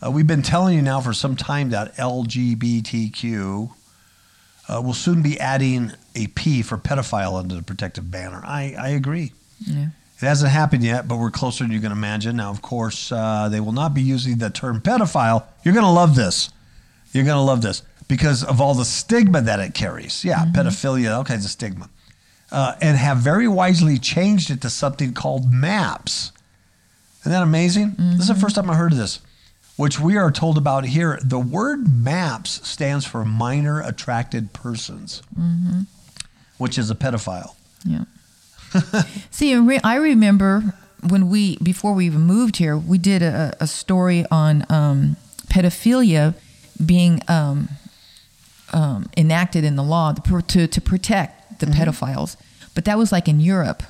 uh, 0.06 0.12
we've 0.12 0.28
been 0.28 0.44
telling 0.44 0.76
you 0.76 0.82
now 0.84 1.02
for 1.02 1.12
some 1.14 1.36
time 1.36 1.72
that 1.72 1.96
LGBTQ 1.98 3.72
uh, 4.70 4.82
will 4.82 4.94
soon 4.94 5.24
be 5.24 5.40
adding 5.40 5.92
a 6.14 6.28
P 6.28 6.62
for 6.62 6.78
pedophile 6.78 7.40
under 7.40 7.56
the 7.56 7.64
protective 7.64 8.12
banner. 8.12 8.42
I, 8.46 8.76
I 8.78 8.90
agree. 8.90 9.34
Yeah. 9.66 9.88
It 10.22 10.28
hasn't 10.28 10.52
happened 10.52 10.84
yet, 10.84 11.08
but 11.08 11.18
we're 11.18 11.32
closer 11.32 11.64
than 11.64 11.72
you 11.72 11.80
can 11.80 11.92
imagine. 11.92 12.36
Now, 12.38 12.52
of 12.52 12.62
course, 12.62 13.12
uh, 13.12 13.50
they 13.50 13.60
will 13.60 13.72
not 13.72 13.94
be 13.94 14.02
using 14.02 14.38
the 14.38 14.50
term 14.50 14.80
pedophile. 14.80 15.46
You're 15.64 15.74
going 15.74 15.86
to 15.86 15.92
love 15.92 16.16
this. 16.16 16.52
You're 17.12 17.24
going 17.24 17.38
to 17.38 17.42
love 17.42 17.62
this 17.62 17.82
because 18.08 18.44
of 18.44 18.62
all 18.62 18.74
the 18.74 18.86
stigma 18.86 19.42
that 19.42 19.60
it 19.60 19.74
carries. 19.74 20.24
Yeah, 20.24 20.46
pedophilia, 20.46 21.16
all 21.16 21.24
kinds 21.24 21.46
of 21.46 21.52
stigma. 21.52 21.90
Uh, 22.52 22.76
and 22.82 22.98
have 22.98 23.18
very 23.18 23.48
wisely 23.48 23.98
changed 23.98 24.52
it 24.52 24.62
to 24.62 24.70
something 24.70 25.14
called 25.14 25.52
MAPS. 25.52 26.32
Isn't 27.22 27.32
that 27.32 27.44
amazing? 27.44 27.96
This 27.98 28.22
is 28.22 28.28
the 28.28 28.36
first 28.36 28.56
time 28.56 28.70
I 28.70 28.76
heard 28.76 28.92
of 28.92 28.98
this, 28.98 29.20
which 29.78 30.00
we 30.00 30.18
are 30.18 30.32
told 30.32 30.58
about 30.58 30.86
here. 30.86 31.20
The 31.24 31.40
word 31.40 31.88
MAPS 31.88 32.68
stands 32.68 33.06
for 33.06 33.24
minor 33.24 33.82
attracted 33.82 34.54
persons, 34.54 35.22
which 36.58 36.78
is 36.78 36.92
a 36.92 36.96
pedophile. 36.96 37.56
Yeah. 37.86 38.04
See, 39.32 39.54
I 39.84 39.96
remember 39.96 40.74
when 41.08 41.30
we 41.30 41.58
before 41.58 41.94
we 41.94 42.06
even 42.06 42.22
moved 42.22 42.58
here, 42.58 42.78
we 42.78 42.98
did 42.98 43.22
a, 43.22 43.56
a 43.60 43.68
story 43.68 44.26
on 44.32 44.66
um, 44.70 45.18
pedophilia 45.48 46.36
being 46.84 47.22
um, 47.28 47.70
um, 48.74 49.10
enacted 49.18 49.64
in 49.64 49.76
the 49.76 49.84
law 49.84 50.14
to, 50.14 50.68
to, 50.68 50.82
protect 50.82 51.60
the 51.60 51.66
pedophiles. 51.66 52.38
But 52.74 52.86
that 52.86 52.98
was 52.98 53.12
like 53.12 53.28
in 53.28 53.40
Europe. 53.40 53.84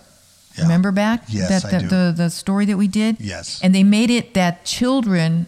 Yeah. 0.58 0.64
Remember 0.64 0.92
back 0.92 1.24
Yes, 1.28 1.64
that 1.64 1.72
the, 1.72 1.80
do. 1.80 1.88
the 1.88 2.14
the 2.16 2.30
story 2.30 2.66
that 2.66 2.78
we 2.78 2.88
did? 2.88 3.18
Yes. 3.20 3.62
And 3.64 3.74
they 3.74 3.84
made 3.84 4.10
it 4.10 4.34
that 4.34 4.66
children 4.66 5.48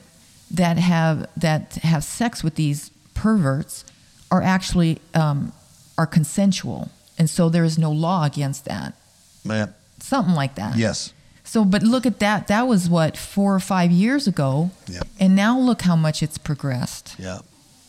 that 0.52 0.78
have 0.78 1.28
that 1.36 1.74
have 1.84 2.04
sex 2.04 2.44
with 2.44 2.56
these 2.56 2.90
perverts 3.14 3.84
are 4.32 4.42
actually 4.42 5.00
um, 5.14 5.52
are 5.98 6.08
consensual, 6.08 6.90
and 7.18 7.30
so 7.30 7.50
there 7.50 7.66
is 7.66 7.78
no 7.78 7.92
law 7.92 8.24
against 8.24 8.64
that. 8.66 8.96
Yeah. 9.44 9.68
Something 10.00 10.36
like 10.36 10.56
that. 10.56 10.76
Yes. 10.78 11.14
So, 11.44 11.66
but 11.66 11.84
look 11.84 12.06
at 12.06 12.20
that. 12.20 12.48
That 12.48 12.68
was 12.68 12.90
what 12.90 13.18
four 13.18 13.54
or 13.54 13.60
five 13.60 13.92
years 13.92 14.28
ago, 14.28 14.72
Yep. 14.88 15.08
and 15.20 15.36
now 15.36 15.60
look 15.60 15.82
how 15.82 15.96
much 15.96 16.24
it's 16.24 16.38
progressed. 16.38 17.16
Yeah. 17.20 17.40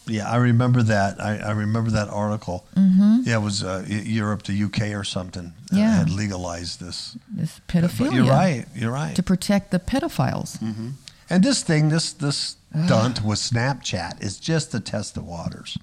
Yeah, 0.07 0.28
I 0.30 0.36
remember 0.36 0.82
that. 0.82 1.18
I, 1.18 1.38
I 1.38 1.52
remember 1.52 1.90
that 1.92 2.09
article. 2.11 2.66
Mm-hmm. 2.76 3.20
Yeah, 3.24 3.36
it 3.36 3.42
was 3.42 3.62
uh, 3.64 3.84
Europe, 3.88 4.42
the 4.42 4.64
UK, 4.64 4.92
or 4.94 5.02
something. 5.05 5.55
uh, 5.72 5.76
Yeah. 5.76 5.96
had 5.98 6.11
legalized 6.11 6.78
this. 6.80 7.16
This 7.34 7.61
But 7.66 7.84
pedophilia. 7.84 8.12
you're 8.14 8.26
right. 8.26 8.66
You're 8.74 8.92
right. 8.92 9.16
To 9.16 9.22
protect 9.22 9.70
the 9.70 9.78
pedophiles. 9.78 10.59
Mm-hmm. 10.59 10.88
And 11.30 11.42
this 11.42 11.62
thing, 11.62 11.88
this 11.88 12.12
this 12.12 12.57
stunt 12.84 13.22
with 13.24 13.38
Snapchat 13.38 14.22
is 14.22 14.38
just 14.38 14.72
to 14.72 14.80
test 14.80 15.14
the 15.14 15.22
waters. 15.22 15.78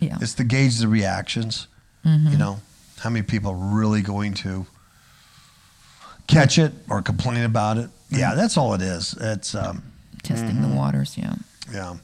Yeah. 0.00 0.16
It's 0.22 0.34
to 0.34 0.44
gauge 0.44 0.78
the 0.78 0.88
reactions. 0.88 1.68
Mm-hmm. 2.04 2.30
You 2.32 2.38
know, 2.38 2.60
how 3.00 3.10
many 3.10 3.24
people 3.24 3.50
are 3.50 3.76
really 3.80 4.00
going 4.00 4.32
to 4.34 4.64
catch 6.26 6.58
it 6.58 6.72
or 6.88 7.02
complain 7.02 7.44
about 7.44 7.78
it? 7.78 7.90
Yeah, 8.10 8.34
that's 8.34 8.56
all 8.56 8.74
it 8.74 8.82
is. 8.82 9.14
It's 9.20 9.54
um, 9.54 9.82
Testing 10.22 10.60
the 10.62 10.68
waters. 10.76 11.16
Yeah. 11.16 11.34
yeah, 11.72 11.96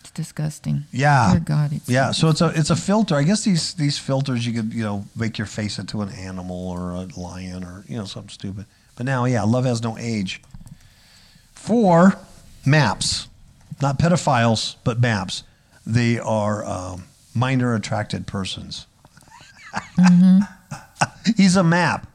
It's 0.00 0.10
disgusting. 0.10 0.84
yeah, 0.92 1.30
Dear 1.32 1.40
God. 1.40 1.72
It's 1.72 1.88
yeah. 1.88 2.10
So 2.12 2.28
it's 2.28 2.40
a 2.40 2.52
it's 2.54 2.70
a 2.70 2.76
filter. 2.76 3.16
I 3.16 3.22
guess 3.24 3.44
these 3.44 3.74
these 3.74 3.98
filters 3.98 4.46
you 4.46 4.52
could 4.52 4.72
you 4.72 4.82
know 4.82 5.04
make 5.16 5.38
your 5.38 5.46
face 5.46 5.78
into 5.78 6.02
an 6.02 6.08
animal 6.10 6.70
or 6.70 6.90
a 6.92 7.08
lion 7.18 7.64
or 7.64 7.84
you 7.88 7.96
know 7.96 8.04
something 8.04 8.30
stupid. 8.30 8.66
But 8.96 9.06
now, 9.06 9.24
yeah, 9.24 9.42
love 9.42 9.64
has 9.64 9.82
no 9.82 9.98
age. 9.98 10.40
For 11.52 12.16
maps, 12.64 13.26
not 13.82 13.98
pedophiles, 13.98 14.76
but 14.84 15.00
maps. 15.00 15.42
They 15.86 16.18
are 16.18 16.64
um, 16.64 17.04
minor 17.34 17.74
attracted 17.74 18.26
persons. 18.26 18.86
Mm-hmm. 19.98 20.40
he's 21.36 21.56
a 21.56 21.64
map. 21.64 22.06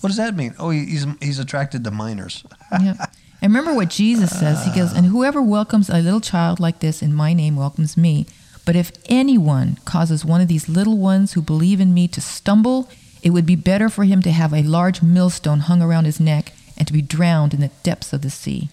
What 0.00 0.08
does 0.08 0.16
that 0.18 0.36
mean? 0.36 0.54
Oh, 0.58 0.70
he's 0.70 1.06
he's 1.20 1.38
attracted 1.38 1.84
to 1.84 1.90
minors. 1.90 2.44
yeah. 2.72 3.06
And 3.40 3.52
remember 3.54 3.72
what 3.72 3.88
Jesus 3.90 4.36
says. 4.36 4.64
He 4.64 4.74
goes, 4.74 4.92
And 4.92 5.06
whoever 5.06 5.40
welcomes 5.40 5.88
a 5.88 6.00
little 6.00 6.20
child 6.20 6.58
like 6.58 6.80
this 6.80 7.02
in 7.02 7.14
my 7.14 7.32
name 7.32 7.54
welcomes 7.54 7.96
me. 7.96 8.26
But 8.66 8.74
if 8.74 8.90
anyone 9.06 9.78
causes 9.84 10.24
one 10.24 10.40
of 10.40 10.48
these 10.48 10.68
little 10.68 10.98
ones 10.98 11.34
who 11.34 11.40
believe 11.40 11.80
in 11.80 11.94
me 11.94 12.08
to 12.08 12.20
stumble, 12.20 12.90
it 13.22 13.30
would 13.30 13.46
be 13.46 13.54
better 13.54 13.88
for 13.88 14.02
him 14.02 14.22
to 14.22 14.32
have 14.32 14.52
a 14.52 14.64
large 14.64 15.02
millstone 15.02 15.60
hung 15.60 15.80
around 15.80 16.04
his 16.04 16.18
neck 16.18 16.52
and 16.76 16.86
to 16.88 16.92
be 16.92 17.00
drowned 17.00 17.54
in 17.54 17.60
the 17.60 17.70
depths 17.84 18.12
of 18.12 18.22
the 18.22 18.30
sea. 18.30 18.70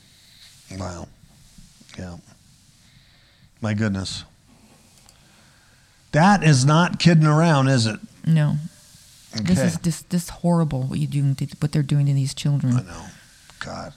Wow. 0.76 1.10
Yeah. 1.96 2.18
My 3.62 3.76
goodness. 3.76 4.24
That 6.12 6.44
is 6.44 6.66
not 6.66 6.98
kidding 7.00 7.26
around, 7.26 7.68
is 7.68 7.86
it? 7.86 8.00
No. 8.26 8.56
This 9.36 9.60
Okay. 9.60 9.68
is 9.68 9.78
this 9.80 10.02
this 10.04 10.30
horrible 10.30 10.84
what 10.84 11.00
you 11.00 11.08
doing 11.08 11.36
to, 11.36 11.46
what 11.60 11.72
they're 11.74 11.84
doing 11.84 12.06
to 12.08 12.14
these 12.14 12.34
children. 12.34 12.74
I 12.78 12.82
know. 12.84 13.06
God. 13.60 13.94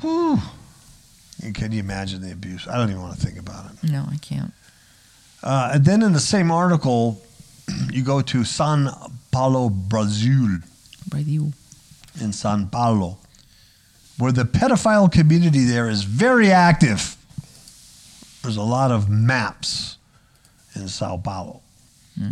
Whew. 0.00 0.40
Can 1.54 1.72
you 1.72 1.80
imagine 1.80 2.22
the 2.22 2.32
abuse? 2.32 2.66
I 2.66 2.76
don't 2.78 2.88
even 2.90 3.02
want 3.02 3.18
to 3.18 3.26
think 3.26 3.38
about 3.38 3.66
it. 3.72 3.90
No, 3.90 4.06
I 4.10 4.16
can't. 4.16 4.52
Uh, 5.42 5.72
and 5.74 5.84
then 5.84 6.02
in 6.02 6.12
the 6.12 6.20
same 6.20 6.50
article, 6.50 7.20
you 7.92 8.02
go 8.02 8.22
to 8.22 8.44
San 8.44 8.88
Paulo, 9.30 9.68
Brazil, 9.68 10.58
you. 11.14 11.52
in 12.20 12.32
San 12.32 12.68
Paulo, 12.68 13.18
where 14.18 14.32
the 14.32 14.44
pedophile 14.44 15.12
community 15.12 15.64
there 15.64 15.88
is 15.88 16.02
very 16.04 16.50
active. 16.50 17.16
There's 18.42 18.56
a 18.56 18.62
lot 18.62 18.90
of 18.90 19.10
maps 19.10 19.98
in 20.74 20.88
Sao 20.88 21.16
Paulo. 21.18 21.60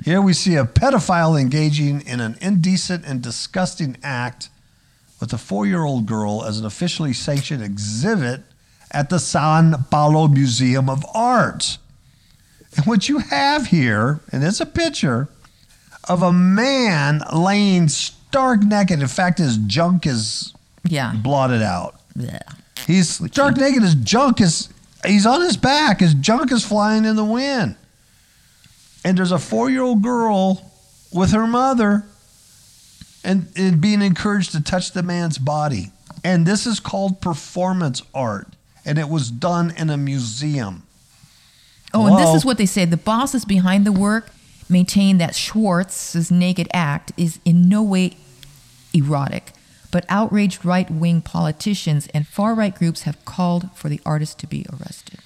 Here 0.05 0.23
we 0.23 0.33
see 0.33 0.57
a 0.57 0.65
pedophile 0.65 1.39
engaging 1.39 2.01
in 2.07 2.21
an 2.21 2.37
indecent 2.41 3.05
and 3.07 3.21
disgusting 3.21 3.97
act 4.03 4.49
with 5.21 5.33
a 5.33 5.39
four 5.39 5.67
year 5.67 5.85
old 5.85 6.07
girl 6.07 6.45
as 6.45 6.59
an 6.59 6.65
officially 6.65 7.13
sanctioned 7.13 7.63
exhibit 7.63 8.43
at 8.91 9.11
the 9.11 9.19
San 9.19 9.85
Paulo 9.91 10.27
Museum 10.29 10.89
of 10.89 11.05
Art. 11.15 11.77
And 12.77 12.87
what 12.87 13.09
you 13.09 13.19
have 13.19 13.67
here, 13.67 14.21
and 14.33 14.43
it's 14.43 14.61
a 14.61 14.67
picture 14.67 15.29
of 16.09 16.23
a 16.23 16.33
man 16.33 17.23
laying 17.33 17.89
stark 17.89 18.63
naked. 18.63 19.01
In 19.01 19.09
fact, 19.09 19.39
his 19.39 19.59
junk 19.59 20.07
is 20.07 20.53
Yeah. 20.83 21.13
blotted 21.15 21.63
out. 21.63 22.01
Blech. 22.17 22.41
He's 22.87 23.11
stark 23.11 23.57
naked. 23.57 23.83
His 23.83 23.95
junk 23.95 24.41
is, 24.41 24.69
he's 25.07 25.27
on 25.27 25.41
his 25.43 25.57
back. 25.57 26.01
His 26.01 26.15
junk 26.15 26.53
is 26.53 26.65
flying 26.65 27.05
in 27.05 27.17
the 27.17 27.25
wind. 27.25 27.77
And 29.05 29.19
there's 29.19 29.33
a 29.33 29.39
four 29.39 29.71
year 29.71 29.83
old 29.83 30.03
girl 30.03 30.73
with 31.13 31.33
her 31.33 31.47
mother 31.47 32.05
and, 33.23 33.49
and 33.57 33.81
being 33.81 34.03
encouraged 34.03 34.53
to 34.53 34.63
touch 34.63 34.93
the 34.93 35.03
man's 35.03 35.39
body. 35.39 35.93
And 36.25 36.47
this 36.47 36.67
is 36.67 36.81
called 36.81 37.21
performance 37.21 38.03
art. 38.15 38.49
And 38.85 38.99
it 38.99 39.09
was 39.09 39.31
done 39.31 39.73
in 39.77 39.91
a 39.91 39.97
museum. 39.97 40.83
Oh, 41.93 42.07
and 42.07 42.19
this 42.19 42.35
is 42.35 42.45
what 42.45 42.59
they 42.59 42.67
say. 42.67 42.85
The 42.85 42.97
bosses 42.97 43.45
behind 43.45 43.87
the 43.87 43.93
work 43.93 44.31
maintain 44.69 45.19
that 45.19 45.35
Schwartz's 45.35 46.31
naked 46.31 46.69
act 46.73 47.13
is 47.17 47.39
in 47.45 47.69
no 47.69 47.83
way 47.83 48.17
erotic, 48.93 49.53
but 49.91 50.05
outraged 50.09 50.65
right 50.65 50.91
wing 50.91 51.21
politicians 51.21 52.09
and 52.13 52.27
far 52.27 52.55
right 52.55 52.75
groups 52.75 53.03
have 53.03 53.25
called 53.25 53.71
for 53.75 53.89
the 53.89 54.01
artist 54.05 54.39
to 54.41 54.47
be 54.47 54.67
arrested. 54.73 55.21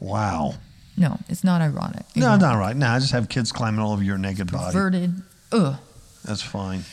Wow. 0.00 0.54
No, 0.96 1.18
it's 1.28 1.44
not 1.44 1.60
ironic. 1.60 2.04
No, 2.14 2.36
not 2.36 2.58
right. 2.58 2.74
No, 2.76 2.88
I 2.88 2.98
just 2.98 3.12
have 3.12 3.28
kids 3.28 3.52
climbing 3.52 3.80
all 3.80 3.92
over 3.92 4.02
your 4.02 4.18
naked 4.18 4.50
body. 4.50 4.72
Perverted. 4.72 5.14
Ugh. 5.52 5.76
That's 6.24 6.42
fine. 6.42 6.84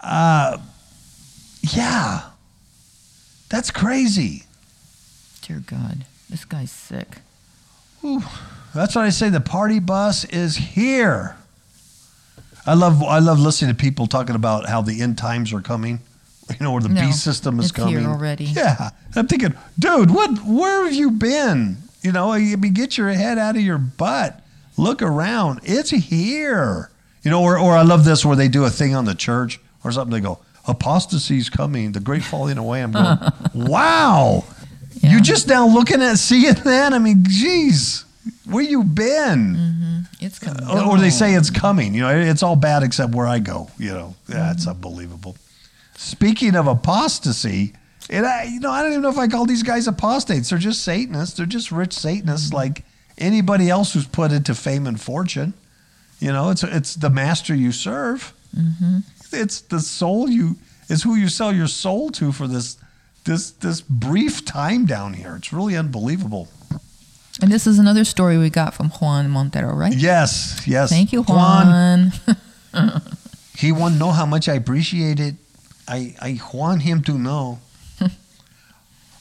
Uh, 0.00 0.58
yeah. 1.62 2.22
That's 3.48 3.70
crazy. 3.70 4.44
Dear 5.42 5.62
God. 5.66 6.04
This 6.28 6.44
guy's 6.44 6.70
sick. 6.70 7.18
Ooh, 8.04 8.22
That's 8.74 8.94
what 8.94 9.04
I 9.06 9.08
say. 9.08 9.30
The 9.30 9.40
party 9.40 9.78
bus 9.80 10.24
is 10.26 10.56
here. 10.56 11.36
I 12.66 12.74
love 12.74 13.02
I 13.02 13.18
love 13.18 13.40
listening 13.40 13.74
to 13.74 13.76
people 13.76 14.06
talking 14.06 14.34
about 14.36 14.68
how 14.68 14.82
the 14.82 15.00
end 15.00 15.16
times 15.18 15.52
are 15.52 15.60
coming. 15.62 16.00
You 16.50 16.64
know, 16.64 16.72
where 16.72 16.80
the 16.80 16.88
No, 16.88 17.02
beast 17.02 17.22
system 17.22 17.58
is 17.60 17.66
it's 17.68 17.76
here 17.76 17.84
coming 17.84 18.06
already. 18.06 18.44
Yeah, 18.44 18.88
I'm 19.14 19.26
thinking, 19.26 19.52
dude, 19.78 20.10
what? 20.10 20.30
Where 20.46 20.84
have 20.84 20.94
you 20.94 21.10
been? 21.10 21.76
You 22.02 22.12
know, 22.12 22.32
I 22.32 22.54
mean, 22.56 22.72
get 22.72 22.96
your 22.96 23.08
head 23.10 23.38
out 23.38 23.56
of 23.56 23.62
your 23.62 23.78
butt. 23.78 24.40
Look 24.76 25.02
around. 25.02 25.60
It's 25.64 25.90
here. 25.90 26.90
You 27.22 27.30
know, 27.30 27.42
or 27.42 27.58
or 27.58 27.74
I 27.76 27.82
love 27.82 28.04
this 28.04 28.24
where 28.24 28.36
they 28.36 28.48
do 28.48 28.64
a 28.64 28.70
thing 28.70 28.94
on 28.94 29.04
the 29.04 29.14
church 29.14 29.58
or 29.84 29.90
something. 29.92 30.12
They 30.12 30.20
go, 30.26 30.38
apostasy's 30.68 31.50
coming, 31.50 31.92
the 31.92 32.00
great 32.00 32.22
falling 32.22 32.58
away. 32.58 32.82
I'm 32.82 32.92
going, 32.92 33.18
wow. 33.54 34.44
Yeah. 35.00 35.12
You 35.12 35.20
just 35.20 35.48
now 35.48 35.66
looking 35.66 36.00
at 36.02 36.18
seeing 36.18 36.54
that? 36.54 36.92
I 36.92 36.98
mean, 36.98 37.24
geez, 37.28 38.04
where 38.48 38.64
you 38.64 38.84
been? 38.84 40.06
It's 40.20 40.38
coming. 40.38 40.64
Or- 40.68 40.80
Or 40.92 40.98
they 40.98 41.10
say 41.10 41.34
it's 41.34 41.50
coming. 41.50 41.94
You 41.94 42.02
know, 42.02 42.16
it's 42.16 42.42
all 42.42 42.56
bad 42.56 42.82
except 42.82 43.14
where 43.14 43.26
I 43.26 43.38
go. 43.40 43.70
You 43.78 43.90
know, 43.92 44.14
that's 44.28 44.62
Mm-hmm. 44.62 44.70
unbelievable. 44.70 45.36
Speaking 45.96 46.54
of 46.54 46.66
apostasy, 46.68 47.74
and 48.10 48.24
I, 48.26 48.44
you 48.44 48.60
know, 48.60 48.70
I 48.70 48.82
don't 48.82 48.92
even 48.92 49.02
know 49.02 49.10
if 49.10 49.18
I 49.18 49.28
call 49.28 49.46
these 49.46 49.62
guys 49.62 49.86
apostates. 49.86 50.50
They're 50.50 50.58
just 50.58 50.82
Satanists. 50.82 51.36
They're 51.36 51.46
just 51.46 51.70
rich 51.72 51.92
Satanists, 51.92 52.48
Mm-hmm. 52.48 52.56
like 52.56 52.84
anybody 53.18 53.68
else 53.68 53.92
who's 53.92 54.06
put 54.06 54.32
into 54.32 54.54
fame 54.54 54.86
and 54.86 55.00
fortune. 55.00 55.54
You 56.20 56.32
know, 56.32 56.50
it's 56.50 56.62
it's 56.64 56.94
the 56.94 57.10
master 57.10 57.54
you 57.54 57.70
serve. 57.72 58.32
Mm-hmm. 58.56 58.98
It's 59.32 59.60
the 59.60 59.80
soul 59.80 60.28
you. 60.28 60.56
It's 60.88 61.02
who 61.02 61.14
you 61.16 61.28
sell 61.28 61.52
your 61.54 61.68
soul 61.68 62.10
to 62.12 62.32
for 62.32 62.46
this 62.48 62.76
this 63.24 63.50
this 63.52 63.80
brief 63.82 64.44
time 64.44 64.86
down 64.86 65.14
here. 65.14 65.36
It's 65.36 65.52
really 65.52 65.76
unbelievable. 65.76 66.48
And 67.40 67.52
this 67.52 67.68
is 67.68 67.78
another 67.78 68.04
story 68.04 68.36
we 68.36 68.50
got 68.50 68.74
from 68.74 68.88
Juan 68.90 69.30
Montero, 69.30 69.72
right? 69.74 69.94
Yes, 69.94 70.62
yes. 70.66 70.90
Thank 70.90 71.12
you, 71.12 71.22
Juan. 71.22 72.12
He 73.56 73.72
won't 73.72 73.98
know 73.98 74.12
how 74.12 74.24
much 74.26 74.48
I 74.48 74.54
appreciate 74.54 75.18
it. 75.18 75.34
I, 75.88 76.14
I 76.20 76.40
want 76.54 76.82
him 76.82 77.02
to 77.02 77.18
know. 77.18 77.58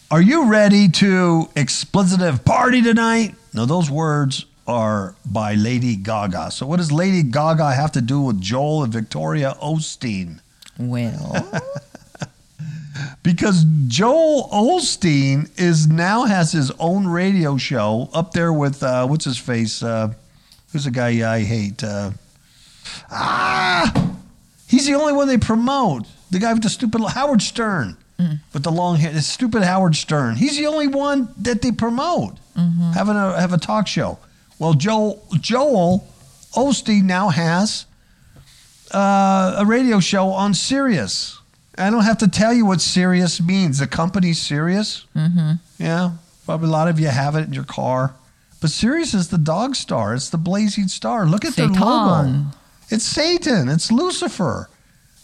Are 0.10 0.22
you 0.22 0.46
ready 0.50 0.88
to 0.90 1.50
explicitive 1.56 2.46
party 2.46 2.82
tonight? 2.82 3.36
No, 3.54 3.66
those 3.66 3.90
words 3.90 4.46
are 4.66 5.16
by 5.26 5.54
Lady 5.56 5.96
Gaga. 5.96 6.52
So 6.52 6.66
what 6.66 6.78
does 6.78 6.92
Lady 6.92 7.24
Gaga 7.24 7.74
have 7.74 7.92
to 7.94 8.02
do 8.02 8.22
with 8.22 8.40
Joel 8.42 8.84
and 8.84 8.94
Victoria 8.94 9.56
Osteen? 9.62 10.40
well, 10.78 11.62
Because 13.24 13.66
Joel 13.88 14.50
Osteen 14.52 15.50
is 15.60 15.88
now 15.88 16.24
has 16.26 16.52
his 16.52 16.72
own 16.80 17.08
radio 17.08 17.58
show 17.58 18.10
up 18.14 18.32
there 18.32 18.52
with 18.54 18.82
uh, 18.82 19.06
what's 19.06 19.26
his 19.26 19.38
face? 19.38 19.84
Uh, 19.84 20.14
who's 20.72 20.86
the 20.86 20.92
guy 20.92 21.32
I 21.32 21.42
hate? 21.42 21.84
Uh, 21.84 22.12
ah, 23.12 24.12
he's 24.68 24.88
the 24.88 24.94
only 24.96 25.14
one 25.14 25.28
they 25.28 25.38
promote. 25.38 26.06
The 26.32 26.40
guy 26.40 26.54
with 26.54 26.64
the 26.64 26.70
stupid 26.70 27.02
Howard 27.02 27.42
Stern. 27.42 27.98
With 28.54 28.64
the 28.64 28.72
long 28.72 28.98
hair. 28.98 29.12
This 29.12 29.28
stupid 29.28 29.64
Howard 29.64 29.96
Stern. 29.96 30.36
He's 30.36 30.58
the 30.58 30.68
only 30.68 30.88
one 30.88 31.30
that 31.38 31.62
they 31.62 31.72
promote 31.72 32.36
having 32.94 33.16
a 33.16 33.40
have 33.40 33.54
a 33.54 33.58
talk 33.58 33.88
show. 33.88 34.18
Well, 34.60 34.74
Joel 34.74 35.24
Joel 35.40 36.08
Osteen 36.54 37.04
now 37.04 37.30
has 37.30 37.86
uh, 38.92 39.56
a 39.60 39.66
radio 39.66 40.00
show 40.00 40.30
on 40.30 40.54
Sirius. 40.54 41.40
I 41.78 41.92
don't 41.92 42.04
have 42.04 42.18
to 42.20 42.28
tell 42.28 42.54
you 42.54 42.66
what 42.66 42.82
Sirius 42.82 43.40
means. 43.40 43.78
The 43.78 43.88
company's 43.88 44.42
Sirius. 44.42 45.06
Mm-hmm. 45.16 45.52
Yeah, 45.78 46.12
probably 46.46 46.70
a 46.70 46.72
lot 46.72 46.88
of 46.88 47.00
you 47.00 47.08
have 47.08 47.36
it 47.36 47.46
in 47.48 47.54
your 47.54 47.66
car. 47.66 48.16
But 48.60 48.72
Sirius 48.72 49.14
is 49.14 49.28
the 49.28 49.38
dog 49.38 49.76
star. 49.76 50.16
It's 50.16 50.32
the 50.32 50.38
blazing 50.40 50.88
star. 50.88 51.28
Look 51.28 51.46
at 51.46 51.56
their 51.56 51.68
logo. 51.68 52.24
Satan. 52.24 52.46
It's 52.90 53.06
Satan. 53.06 53.70
It's 53.70 53.92
Lucifer. 53.92 54.70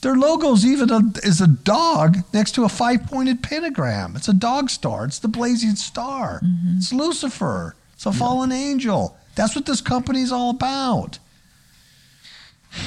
Their 0.03 0.15
logo's 0.15 0.65
even 0.65 0.89
a, 0.89 0.99
is 1.23 1.39
a 1.39 1.47
dog 1.47 2.17
next 2.33 2.51
to 2.55 2.65
a 2.65 2.69
five-pointed 2.69 3.41
pentagram. 3.41 4.17
It's 4.17 4.27
a 4.27 4.33
dog 4.33 4.69
star. 4.69 5.05
It's 5.05 5.19
the 5.19 5.29
blazing 5.29 5.75
star. 5.75 6.41
It's 6.75 6.91
Lucifer. 6.91 7.77
It's 7.93 8.05
a 8.05 8.11
fallen 8.11 8.51
angel. 8.51 9.17
That's 9.35 9.55
what 9.55 9.65
this 9.65 9.79
company's 9.79 10.29
all 10.29 10.49
about. 10.49 11.19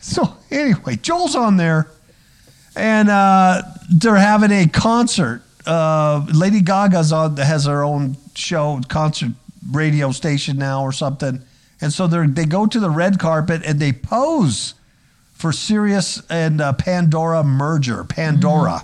so 0.00 0.36
anyway, 0.48 0.94
Joel's 0.94 1.34
on 1.34 1.56
there, 1.56 1.88
and 2.76 3.10
uh, 3.10 3.62
they're 3.92 4.14
having 4.14 4.52
a 4.52 4.68
concert. 4.68 5.42
Uh, 5.66 6.24
Lady 6.32 6.60
Gaga's 6.60 7.12
on 7.12 7.36
has 7.36 7.66
her 7.66 7.82
own 7.82 8.16
show, 8.36 8.80
concert 8.88 9.32
radio 9.72 10.12
station 10.12 10.56
now 10.58 10.84
or 10.84 10.92
something, 10.92 11.42
and 11.80 11.92
so 11.92 12.06
they 12.06 12.28
they 12.28 12.44
go 12.44 12.64
to 12.64 12.78
the 12.78 12.90
red 12.90 13.18
carpet 13.18 13.62
and 13.64 13.80
they 13.80 13.92
pose 13.92 14.74
for 15.44 15.52
Sirius 15.52 16.22
and 16.30 16.58
uh, 16.62 16.72
Pandora 16.72 17.44
merger. 17.44 18.02
Pandora, 18.02 18.82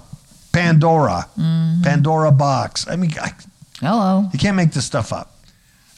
Pandora, 0.53 1.27
Pandora 1.83 2.31
box. 2.31 2.87
I 2.87 2.97
mean, 2.97 3.15
I, 3.19 3.33
Hello. 3.79 4.29
you 4.31 4.39
can't 4.39 4.59
make 4.59 4.73
this 4.73 4.85
stuff 4.85 5.11
up. 5.11 5.39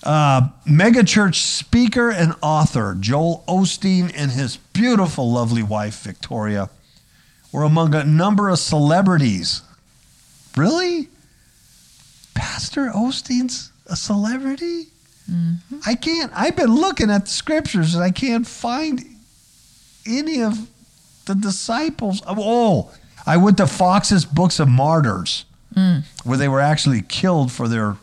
Uh, 0.04 0.50
mega 0.64 1.02
church 1.02 1.40
speaker 1.40 2.12
and 2.12 2.36
author 2.42 2.96
Joel 3.00 3.42
Osteen 3.48 4.12
and 4.14 4.30
his 4.30 4.56
beautiful, 4.56 5.32
lovely 5.32 5.64
wife 5.64 6.00
Victoria 6.04 6.70
were 7.50 7.64
among 7.64 7.92
a 7.96 8.04
number 8.04 8.48
of 8.48 8.60
celebrities. 8.60 9.62
Really? 10.56 11.08
Pastor 12.34 12.92
Osteen's 12.94 13.72
a 13.88 13.96
celebrity? 13.96 14.84
I 15.84 15.96
can't. 15.96 16.30
I've 16.32 16.54
been 16.54 16.72
looking 16.72 17.10
at 17.10 17.24
the 17.24 17.30
scriptures 17.30 17.96
and 17.96 18.04
I 18.04 18.12
can't 18.12 18.46
find 18.46 19.11
any 20.06 20.42
of 20.42 20.68
the 21.26 21.34
disciples. 21.34 22.22
Oh, 22.26 22.90
I 23.26 23.36
went 23.36 23.56
to 23.58 23.66
Foxe's 23.66 24.24
Books 24.24 24.58
of 24.58 24.68
Martyrs, 24.68 25.44
hmm. 25.74 25.98
where 26.24 26.38
they 26.38 26.48
were 26.48 26.60
actually 26.60 27.02
killed 27.02 27.52
for 27.52 27.68
their 27.68 27.96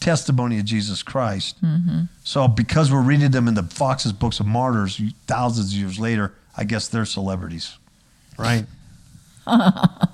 testimony 0.00 0.58
of 0.58 0.64
Jesus 0.64 1.02
Christ. 1.02 1.62
Mm-hmm. 1.64 2.02
So, 2.24 2.48
because 2.48 2.92
we're 2.92 3.02
reading 3.02 3.30
them 3.30 3.48
in 3.48 3.54
the 3.54 3.62
Foxe's 3.62 4.12
Books 4.12 4.40
of 4.40 4.46
Martyrs 4.46 5.00
thousands 5.26 5.72
of 5.72 5.78
years 5.78 5.98
later, 5.98 6.32
I 6.56 6.64
guess 6.64 6.88
they're 6.88 7.04
celebrities, 7.04 7.76
right? 8.38 8.66
I 9.46 10.08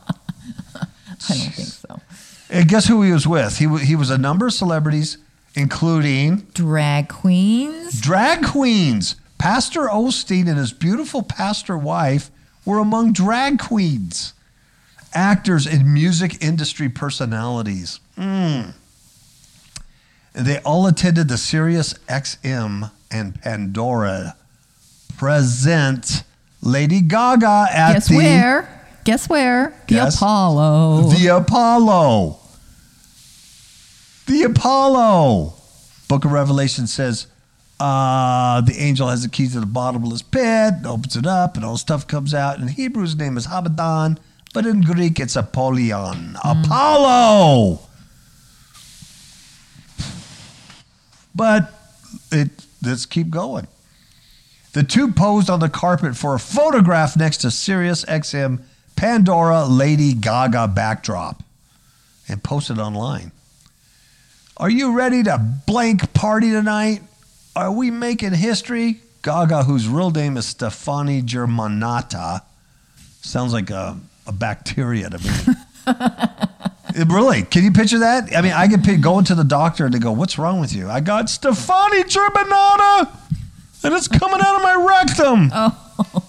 don't 1.29 1.53
think 1.53 1.69
so. 1.69 2.01
And 2.51 2.69
guess 2.69 2.87
who 2.87 3.03
he 3.03 3.13
was 3.13 3.27
with? 3.27 3.59
He, 3.59 3.67
wa- 3.67 3.79
he 3.79 3.97
was 3.97 4.11
a 4.11 4.19
number 4.19 4.47
of 4.47 4.53
celebrities, 4.53 5.19
including 5.55 6.47
Drag 6.53 7.09
queens. 7.09 8.01
drag 8.01 8.45
queens. 8.45 9.17
Pastor 9.43 9.89
Osteen 9.89 10.47
and 10.47 10.57
his 10.57 10.73
beautiful 10.73 11.21
pastor 11.21 11.77
wife 11.77 12.31
were 12.65 12.79
among 12.79 13.13
drag 13.13 13.59
queens, 13.59 14.35
actors, 15.13 15.67
and 15.67 15.93
music 15.93 16.41
industry 16.41 16.89
personalities. 16.89 17.99
Mm. 18.17 18.73
And 20.33 20.47
they 20.47 20.59
all 20.61 20.87
attended 20.87 21.27
the 21.27 21.37
Sirius 21.37 21.95
XM 22.09 22.93
and 23.11 23.43
Pandora 23.43 24.37
present 25.17 26.23
Lady 26.61 27.01
Gaga 27.01 27.67
at 27.73 27.95
Guess 27.95 28.09
the 28.11 28.17
where? 28.19 28.87
Guess 29.03 29.29
where? 29.29 29.71
The 29.89 29.95
Guess. 29.95 30.17
Apollo. 30.19 31.09
the 31.09 31.27
Apollo. 31.27 32.39
The 34.27 34.45
Apollo. 34.45 35.55
Book 36.07 36.25
of 36.25 36.31
Revelation 36.31 36.87
says 36.87 37.27
uh, 37.83 38.61
the 38.61 38.77
angel 38.79 39.09
has 39.09 39.25
the 39.25 39.29
keys 39.29 39.55
to 39.55 39.61
the 39.61 39.67
bottomless 39.67 40.23
pit, 40.23 40.75
opens 40.87 41.17
it 41.17 41.27
up, 41.27 41.57
and 41.57 41.65
all 41.65 41.77
stuff 41.77 42.07
comes 42.07 42.33
out. 42.33 42.61
In 42.61 42.69
Hebrew, 42.69 43.03
his 43.03 43.17
name 43.17 43.37
is 43.37 43.49
Abaddon, 43.51 44.21
but 44.55 44.65
in 44.67 44.83
Greek, 44.83 45.19
it's 45.19 45.35
Apollyon. 45.35 46.37
Apollo. 46.45 47.81
But 51.35 51.75
it 52.31 52.51
let's 52.85 53.05
keep 53.05 53.31
going. 53.31 53.67
The 54.75 54.85
two 54.85 55.11
posed 55.11 55.51
on 55.51 55.59
the 55.59 55.69
carpet 55.69 56.17
for 56.17 56.37
a 56.37 56.39
photograph 56.39 57.17
next 57.17 57.39
to 57.39 57.51
Sirius 57.51 58.05
XM 58.05 58.63
Pandora 58.95 59.65
Lady 59.65 60.15
Gaga 60.15 60.69
backdrop 60.69 61.43
and 62.29 62.45
posted 62.45 62.79
online. 62.79 63.33
Are 64.57 64.71
you 64.71 64.93
ready 64.93 65.25
to 65.25 65.39
blank 65.67 66.15
party 66.15 66.51
tonight? 66.51 67.03
Are 67.55 67.71
we 67.73 67.91
making 67.91 68.33
history? 68.33 69.01
Gaga, 69.23 69.65
whose 69.65 69.87
real 69.87 70.11
name 70.11 70.37
is 70.37 70.47
Stefani 70.47 71.23
Germanotta, 71.23 72.43
sounds 73.21 73.53
like 73.53 73.71
a, 73.71 73.99
a 74.27 74.33
bacteria 74.33 75.11
to 75.11 75.19
me. 75.19 75.55
It 76.95 77.09
really? 77.09 77.43
Can 77.43 77.65
you 77.65 77.73
picture 77.73 78.01
that? 78.01 78.37
I 78.37 78.43
mean, 78.43 78.53
I 78.53 78.69
can 78.69 78.83
pick, 78.83 79.01
going 79.01 79.25
to 79.25 79.35
the 79.35 79.45
doctor 79.45 79.87
and 79.87 79.95
they 79.95 79.99
go, 79.99 80.13
"What's 80.13 80.37
wrong 80.39 80.61
with 80.61 80.75
you?" 80.75 80.91
I 80.91 81.01
got 81.01 81.31
Stefani 81.31 82.03
Germanotta, 82.03 83.09
and 83.85 83.95
it's 83.95 84.09
coming 84.09 84.41
out 84.45 84.57
of 84.57 84.63
my 84.63 85.03
rectum. 85.09 85.51
Oh, 86.15 86.25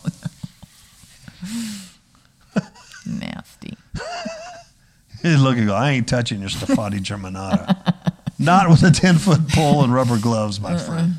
Nasty. 3.06 3.76
He's 5.22 5.42
looking, 5.42 5.66
go, 5.66 5.74
I 5.74 5.92
ain't 5.92 6.08
touching 6.08 6.42
your 6.42 6.50
Stefani 6.50 7.00
Germanotta. 7.00 7.96
Not 8.44 8.70
with 8.70 8.84
a 8.84 8.92
10 8.92 9.18
foot 9.18 9.48
pole 9.50 9.84
and 9.84 9.94
rubber 9.94 10.20
gloves, 10.20 10.60
my 10.60 10.78
friend. 10.78 11.14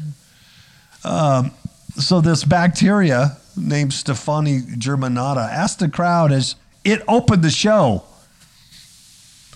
Um, 1.05 1.53
so, 1.97 2.21
this 2.21 2.45
bacteria 2.45 3.39
named 3.57 3.93
Stefani 3.93 4.61
Germanotta 4.61 5.49
asked 5.51 5.79
the 5.79 5.89
crowd 5.89 6.33
as 6.33 6.57
it 6.85 7.03
opened 7.09 7.43
the 7.43 7.51
show, 7.51 8.05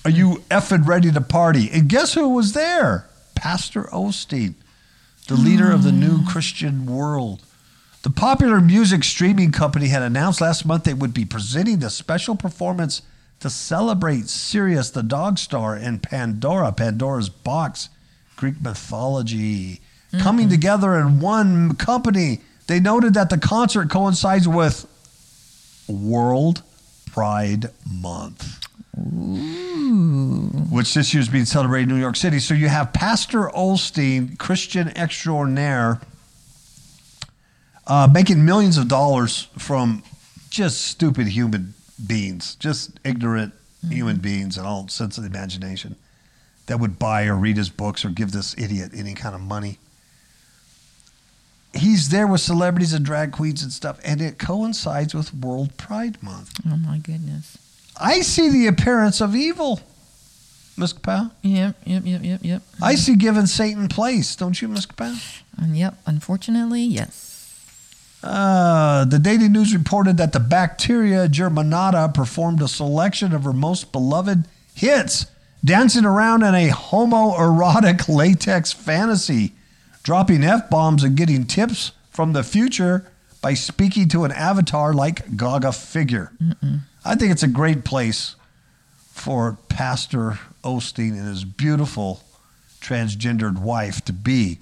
Are 0.04 0.10
you 0.10 0.42
effing 0.50 0.86
ready 0.86 1.10
to 1.10 1.20
party? 1.20 1.68
And 1.72 1.88
guess 1.88 2.14
who 2.14 2.28
was 2.28 2.52
there? 2.52 3.06
Pastor 3.34 3.84
Osteen, 3.84 4.54
the 5.26 5.34
leader 5.36 5.70
of 5.70 5.82
the 5.82 5.92
new 5.92 6.24
Christian 6.24 6.86
world. 6.86 7.42
The 8.02 8.10
popular 8.10 8.60
music 8.60 9.04
streaming 9.04 9.52
company 9.52 9.88
had 9.88 10.02
announced 10.02 10.40
last 10.40 10.64
month 10.64 10.84
they 10.84 10.94
would 10.94 11.12
be 11.12 11.24
presenting 11.24 11.82
a 11.82 11.90
special 11.90 12.36
performance 12.36 13.02
to 13.40 13.50
celebrate 13.50 14.28
Sirius, 14.28 14.90
the 14.90 15.02
dog 15.02 15.38
star, 15.38 15.74
and 15.74 16.02
Pandora, 16.02 16.72
Pandora's 16.72 17.28
box, 17.28 17.88
Greek 18.36 18.60
mythology, 18.60 19.80
coming 20.18 20.48
together 20.48 20.96
in 20.98 21.20
one 21.20 21.76
company. 21.76 22.40
They 22.66 22.80
noted 22.80 23.14
that 23.14 23.30
the 23.30 23.38
concert 23.38 23.90
coincides 23.90 24.48
with 24.48 24.86
World 25.88 26.62
Pride 27.12 27.70
Month, 27.90 28.64
which 30.70 30.94
this 30.94 31.14
year 31.14 31.20
is 31.20 31.28
being 31.28 31.44
celebrated 31.44 31.88
in 31.88 31.94
New 31.94 32.00
York 32.00 32.16
City. 32.16 32.38
So 32.38 32.54
you 32.54 32.68
have 32.68 32.92
Pastor 32.92 33.50
Olstein, 33.54 34.38
Christian 34.38 34.88
extraordinaire, 34.96 36.00
uh, 37.86 38.08
making 38.12 38.44
millions 38.44 38.76
of 38.76 38.88
dollars 38.88 39.48
from 39.56 40.02
just 40.50 40.82
stupid 40.82 41.28
human 41.28 41.74
beings, 42.06 42.54
just 42.56 42.98
ignorant 43.04 43.52
mm-hmm. 43.54 43.94
human 43.94 44.16
beings 44.16 44.56
and 44.56 44.66
all 44.66 44.88
sense 44.88 45.18
of 45.18 45.24
the 45.24 45.30
imagination 45.30 45.96
that 46.66 46.78
would 46.78 46.98
buy 46.98 47.26
or 47.26 47.34
read 47.34 47.56
his 47.56 47.70
books 47.70 48.04
or 48.04 48.10
give 48.10 48.32
this 48.32 48.56
idiot 48.58 48.92
any 48.94 49.14
kind 49.14 49.34
of 49.34 49.40
money. 49.40 49.78
He's 51.74 52.08
there 52.08 52.26
with 52.26 52.40
celebrities 52.40 52.92
and 52.92 53.04
drag 53.04 53.32
queens 53.32 53.62
and 53.62 53.72
stuff, 53.72 53.98
and 54.02 54.22
it 54.22 54.38
coincides 54.38 55.14
with 55.14 55.34
World 55.34 55.76
Pride 55.76 56.22
Month. 56.22 56.60
Oh 56.66 56.76
my 56.76 56.98
goodness. 56.98 57.58
I 58.00 58.20
see 58.20 58.48
the 58.48 58.66
appearance 58.68 59.20
of 59.20 59.34
evil, 59.34 59.80
Miss 60.76 60.92
Kapow. 60.92 61.32
Yep, 61.42 61.76
yep, 61.84 62.02
yep, 62.06 62.20
yep, 62.22 62.40
yep. 62.42 62.62
I 62.80 62.94
see 62.94 63.16
giving 63.16 63.46
Satan 63.46 63.88
place, 63.88 64.36
don't 64.36 64.60
you, 64.60 64.68
Miss 64.68 64.86
Kapow? 64.86 65.18
And 65.56 65.66
um, 65.70 65.74
yep, 65.74 65.98
unfortunately, 66.06 66.82
yes. 66.82 67.27
Uh, 68.22 69.04
the 69.04 69.18
Daily 69.18 69.48
News 69.48 69.72
reported 69.74 70.16
that 70.16 70.32
the 70.32 70.40
bacteria 70.40 71.28
Germanotta 71.28 72.12
performed 72.12 72.60
a 72.60 72.68
selection 72.68 73.32
of 73.32 73.44
her 73.44 73.52
most 73.52 73.92
beloved 73.92 74.44
hits, 74.74 75.26
dancing 75.64 76.04
around 76.04 76.42
in 76.42 76.54
a 76.54 76.70
homoerotic 76.70 78.08
latex 78.14 78.72
fantasy, 78.72 79.52
dropping 80.02 80.42
F 80.42 80.68
bombs 80.68 81.04
and 81.04 81.16
getting 81.16 81.44
tips 81.46 81.92
from 82.10 82.32
the 82.32 82.42
future 82.42 83.06
by 83.40 83.54
speaking 83.54 84.08
to 84.08 84.24
an 84.24 84.32
avatar 84.32 84.92
like 84.92 85.36
Gaga 85.36 85.72
figure. 85.72 86.32
I 87.04 87.14
think 87.14 87.30
it's 87.30 87.44
a 87.44 87.48
great 87.48 87.84
place 87.84 88.34
for 89.12 89.58
Pastor 89.68 90.38
Osteen 90.64 91.10
and 91.10 91.28
his 91.28 91.44
beautiful 91.44 92.22
transgendered 92.80 93.58
wife 93.58 94.04
to 94.06 94.12
be. 94.12 94.58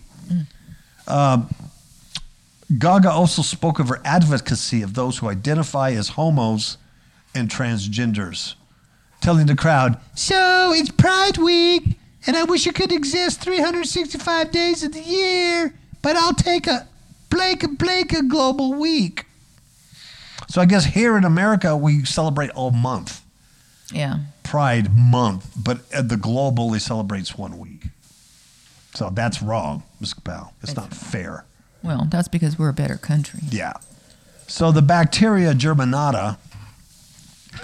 Um, 1.08 1.54
Gaga 2.78 3.10
also 3.10 3.42
spoke 3.42 3.78
of 3.78 3.88
her 3.88 4.00
advocacy 4.04 4.82
of 4.82 4.94
those 4.94 5.18
who 5.18 5.28
identify 5.28 5.90
as 5.92 6.10
homos 6.10 6.78
and 7.34 7.48
transgenders, 7.48 8.54
telling 9.20 9.46
the 9.46 9.54
crowd, 9.54 10.00
So 10.14 10.72
it's 10.74 10.90
Pride 10.90 11.38
Week, 11.38 11.96
and 12.26 12.36
I 12.36 12.42
wish 12.44 12.66
it 12.66 12.74
could 12.74 12.90
exist 12.92 13.40
365 13.40 14.50
days 14.50 14.82
of 14.82 14.92
the 14.92 15.00
year, 15.00 15.74
but 16.02 16.16
I'll 16.16 16.34
take 16.34 16.66
a 16.66 16.88
Blake 17.30 17.62
a 17.62 17.68
Blake 17.68 18.12
a 18.12 18.22
global 18.22 18.74
week. 18.74 19.26
So 20.48 20.60
I 20.60 20.64
guess 20.66 20.86
here 20.86 21.16
in 21.16 21.24
America, 21.24 21.76
we 21.76 22.04
celebrate 22.04 22.50
all 22.50 22.70
month, 22.70 23.22
Yeah. 23.92 24.18
Pride 24.42 24.96
Month, 24.96 25.52
but 25.56 25.88
the 25.90 26.16
globe 26.16 26.58
only 26.60 26.78
celebrates 26.78 27.36
one 27.36 27.58
week. 27.58 27.88
So 28.94 29.10
that's 29.10 29.42
wrong, 29.42 29.82
Ms. 30.00 30.14
Capel. 30.14 30.52
It's 30.62 30.76
not 30.76 30.94
fair. 30.94 31.44
Well, 31.82 32.06
that's 32.10 32.28
because 32.28 32.58
we're 32.58 32.68
a 32.68 32.74
better 32.74 32.96
country. 32.96 33.40
Yeah. 33.50 33.74
So 34.46 34.72
the 34.72 34.82
bacteria 34.82 35.52
germinata. 35.54 36.38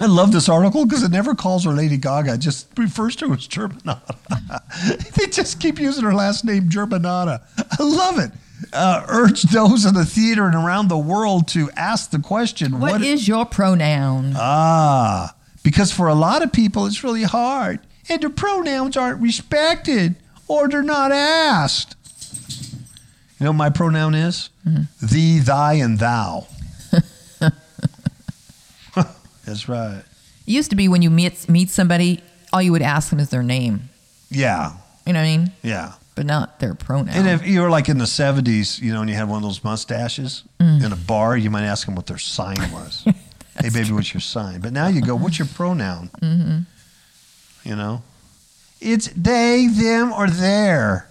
I 0.01 0.07
love 0.07 0.33
this 0.33 0.49
article 0.49 0.87
because 0.87 1.03
it 1.03 1.11
never 1.11 1.35
calls 1.35 1.65
her 1.65 1.71
Lady 1.71 1.97
Gaga. 1.97 2.35
It 2.35 2.39
just 2.39 2.67
refers 2.79 3.15
to 3.17 3.29
her 3.29 3.35
as 3.35 3.47
Germanotta. 3.47 5.15
they 5.17 5.27
just 5.27 5.61
keep 5.61 5.79
using 5.79 6.05
her 6.05 6.15
last 6.15 6.45
name, 6.45 6.69
Germanotta. 6.69 7.43
I 7.79 7.83
love 7.83 8.19
it. 8.19 8.31
Uh, 8.73 9.05
urged 9.09 9.53
those 9.53 9.85
in 9.85 9.95
the 9.95 10.05
theater 10.05 10.47
and 10.47 10.55
around 10.55 10.89
the 10.89 10.97
world 10.99 11.47
to 11.49 11.71
ask 11.77 12.11
the 12.11 12.19
question, 12.19 12.81
what 12.81 13.03
is 13.03 13.29
your 13.29 13.45
pronoun? 13.45 14.33
Ah, 14.37 15.35
because 15.63 15.93
for 15.93 16.09
a 16.09 16.15
lot 16.15 16.43
of 16.43 16.53
people, 16.53 16.87
it's 16.87 17.05
really 17.05 17.25
hard. 17.25 17.81
And 18.09 18.23
their 18.23 18.31
pronouns 18.31 18.97
aren't 18.97 19.21
respected 19.21 20.17
or 20.49 20.69
they're 20.69 20.83
not 20.83 21.13
asked. 21.13 21.97
You 23.43 23.47
know 23.47 23.51
what 23.51 23.57
my 23.57 23.71
pronoun 23.71 24.15
is? 24.15 24.51
Thee, 25.03 25.41
thy, 25.41 25.73
and 25.73 25.99
thou. 25.99 26.47
That's 29.45 29.69
right. 29.69 30.05
It 30.47 30.53
used 30.53 30.71
to 30.71 30.77
be 30.77 30.87
when 30.87 31.03
you 31.03 31.11
meet 31.11 31.49
meet 31.49 31.69
somebody, 31.69 32.23
all 32.53 32.63
you 32.63 32.71
would 32.71 32.83
ask 32.83 33.11
them 33.11 33.19
is 33.19 33.31
their 33.31 33.43
name. 33.43 33.89
Yeah, 34.31 34.75
You 35.05 35.13
know 35.13 35.19
what 35.19 35.27
I 35.27 35.37
mean? 35.39 35.53
yeah. 35.65 35.95
But 36.15 36.27
not 36.27 36.61
their 36.61 36.77
pronoun. 36.77 37.09
And 37.09 37.27
if 37.29 37.45
you 37.45 37.63
were 37.63 37.69
like 37.69 37.89
in 37.89 37.99
the 37.99 38.05
70s, 38.05 38.81
you 38.81 38.93
know, 38.93 39.01
and 39.01 39.11
you 39.11 39.17
had 39.17 39.29
one 39.29 39.39
of 39.39 39.43
those 39.43 39.65
mustaches 39.65 40.45
in 40.61 40.93
a 40.93 40.97
bar, 40.97 41.37
you 41.37 41.51
might 41.51 41.65
ask 41.65 41.87
them 41.87 41.97
what 41.97 42.07
their 42.07 42.19
sign 42.19 42.59
was. 42.71 43.03
hey, 43.61 43.71
baby, 43.71 43.91
what's 43.91 44.15
your 44.15 44.21
sign? 44.21 44.61
But 44.61 44.73
now 44.73 44.87
you 44.87 45.03
go, 45.03 45.17
what's 45.17 45.41
your 45.41 45.49
pronoun? 45.49 46.11
Mm-hmm. 46.21 47.69
You 47.69 47.75
know? 47.75 48.03
It's 48.81 49.09
they, 49.17 49.67
them, 49.67 50.13
or 50.13 50.31
their. 50.31 51.09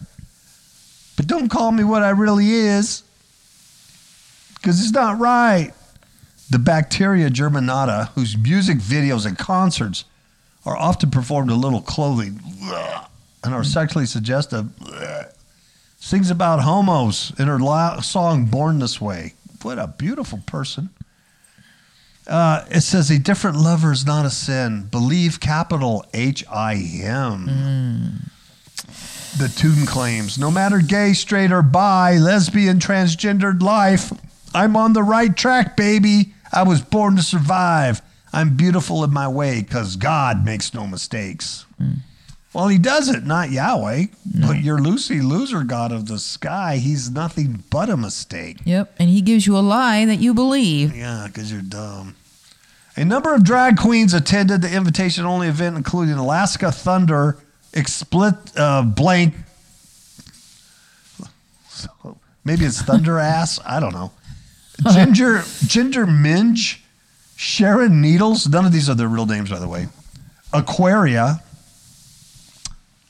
But 1.22 1.28
don't 1.28 1.50
call 1.50 1.72
me 1.72 1.84
what 1.84 2.02
I 2.02 2.10
really 2.10 2.50
is 2.50 3.04
because 4.56 4.82
it's 4.82 4.92
not 4.92 5.20
right. 5.20 5.72
The 6.50 6.58
bacteria 6.58 7.30
germinata, 7.30 8.10
whose 8.16 8.36
music 8.36 8.80
videos 8.80 9.28
and 9.28 9.38
concerts 9.38 10.06
are 10.66 10.76
often 10.76 11.12
performed 11.12 11.52
in 11.52 11.62
little 11.62 11.84
clothing 11.84 12.42
and 13.44 13.54
are 13.54 13.64
sexually 13.64 14.08
suggestive, 14.08 14.70
sings 16.00 16.32
about 16.32 16.62
homos 16.62 17.34
in 17.38 17.46
her 17.46 18.02
song 18.02 18.46
Born 18.46 18.80
This 18.80 19.00
Way. 19.00 19.36
What 19.62 19.78
a 19.78 19.86
beautiful 19.86 20.40
person. 20.48 20.90
Uh, 22.26 22.66
it 22.72 22.82
says 22.82 23.12
a 23.12 23.20
different 23.20 23.58
lover 23.58 23.92
is 23.92 24.08
not 24.08 24.26
a 24.26 24.32
sin. 24.32 24.88
Believe 24.90 25.40
capital 25.40 26.04
H 26.16 26.44
I 26.52 26.74
M. 27.04 28.32
The 29.38 29.48
tune 29.56 29.86
claims 29.86 30.38
no 30.38 30.52
matter 30.52 30.80
gay, 30.80 31.14
straight, 31.14 31.52
or 31.52 31.62
bi, 31.62 32.18
lesbian, 32.18 32.80
transgendered 32.80 33.62
life, 33.62 34.12
I'm 34.54 34.76
on 34.76 34.94
the 34.94 35.04
right 35.04 35.36
track, 35.36 35.78
baby. 35.78 36.34
I 36.52 36.64
was 36.64 36.82
born 36.82 37.16
to 37.16 37.22
survive. 37.22 38.02
I'm 38.34 38.56
beautiful 38.56 39.04
in 39.04 39.14
my 39.14 39.28
way 39.28 39.62
because 39.62 39.96
God 39.96 40.46
makes 40.46 40.74
no 40.74 40.86
mistakes. 40.86 41.66
Hmm. 41.78 41.92
Well, 42.54 42.68
he 42.68 42.78
doesn't, 42.78 43.26
not 43.26 43.52
Yahweh, 43.52 44.08
but 44.46 44.58
your 44.58 44.78
Lucy 44.78 45.22
loser 45.22 45.64
God 45.64 45.94
of 45.94 46.08
the 46.08 46.20
sky. 46.20 46.78
He's 46.78 47.10
nothing 47.10 47.64
but 47.70 47.90
a 47.90 47.96
mistake. 47.96 48.58
Yep. 48.66 48.94
And 49.00 49.10
he 49.10 49.22
gives 49.22 49.48
you 49.48 49.58
a 49.58 49.60
lie 49.60 50.04
that 50.04 50.18
you 50.18 50.34
believe. 50.34 50.94
Yeah, 50.94 51.28
because 51.28 51.50
you're 51.50 51.62
dumb. 51.62 52.18
A 52.98 53.06
number 53.06 53.34
of 53.34 53.46
drag 53.46 53.78
queens 53.78 54.14
attended 54.14 54.62
the 54.62 54.76
invitation 54.76 55.26
only 55.26 55.48
event, 55.48 55.78
including 55.78 56.16
Alaska 56.16 56.74
Thunder, 56.74 57.38
Explit 57.74 58.36
uh, 58.58 58.82
Blank. 58.84 59.34
So, 61.70 62.18
maybe 62.44 62.66
it's 62.66 62.82
Thunder 62.82 63.18
Ass. 63.20 63.60
I 63.66 63.80
don't 63.80 63.94
know. 63.94 64.12
Ginger 64.94 65.44
Ginger 65.68 66.08
Minge, 66.08 66.84
Sharon 67.36 68.02
Needles. 68.02 68.48
None 68.48 68.66
of 68.66 68.72
these 68.72 68.90
are 68.90 68.96
their 68.96 69.08
real 69.08 69.26
names, 69.26 69.50
by 69.50 69.60
the 69.60 69.68
way. 69.68 69.88
Aquaria. 70.54 71.42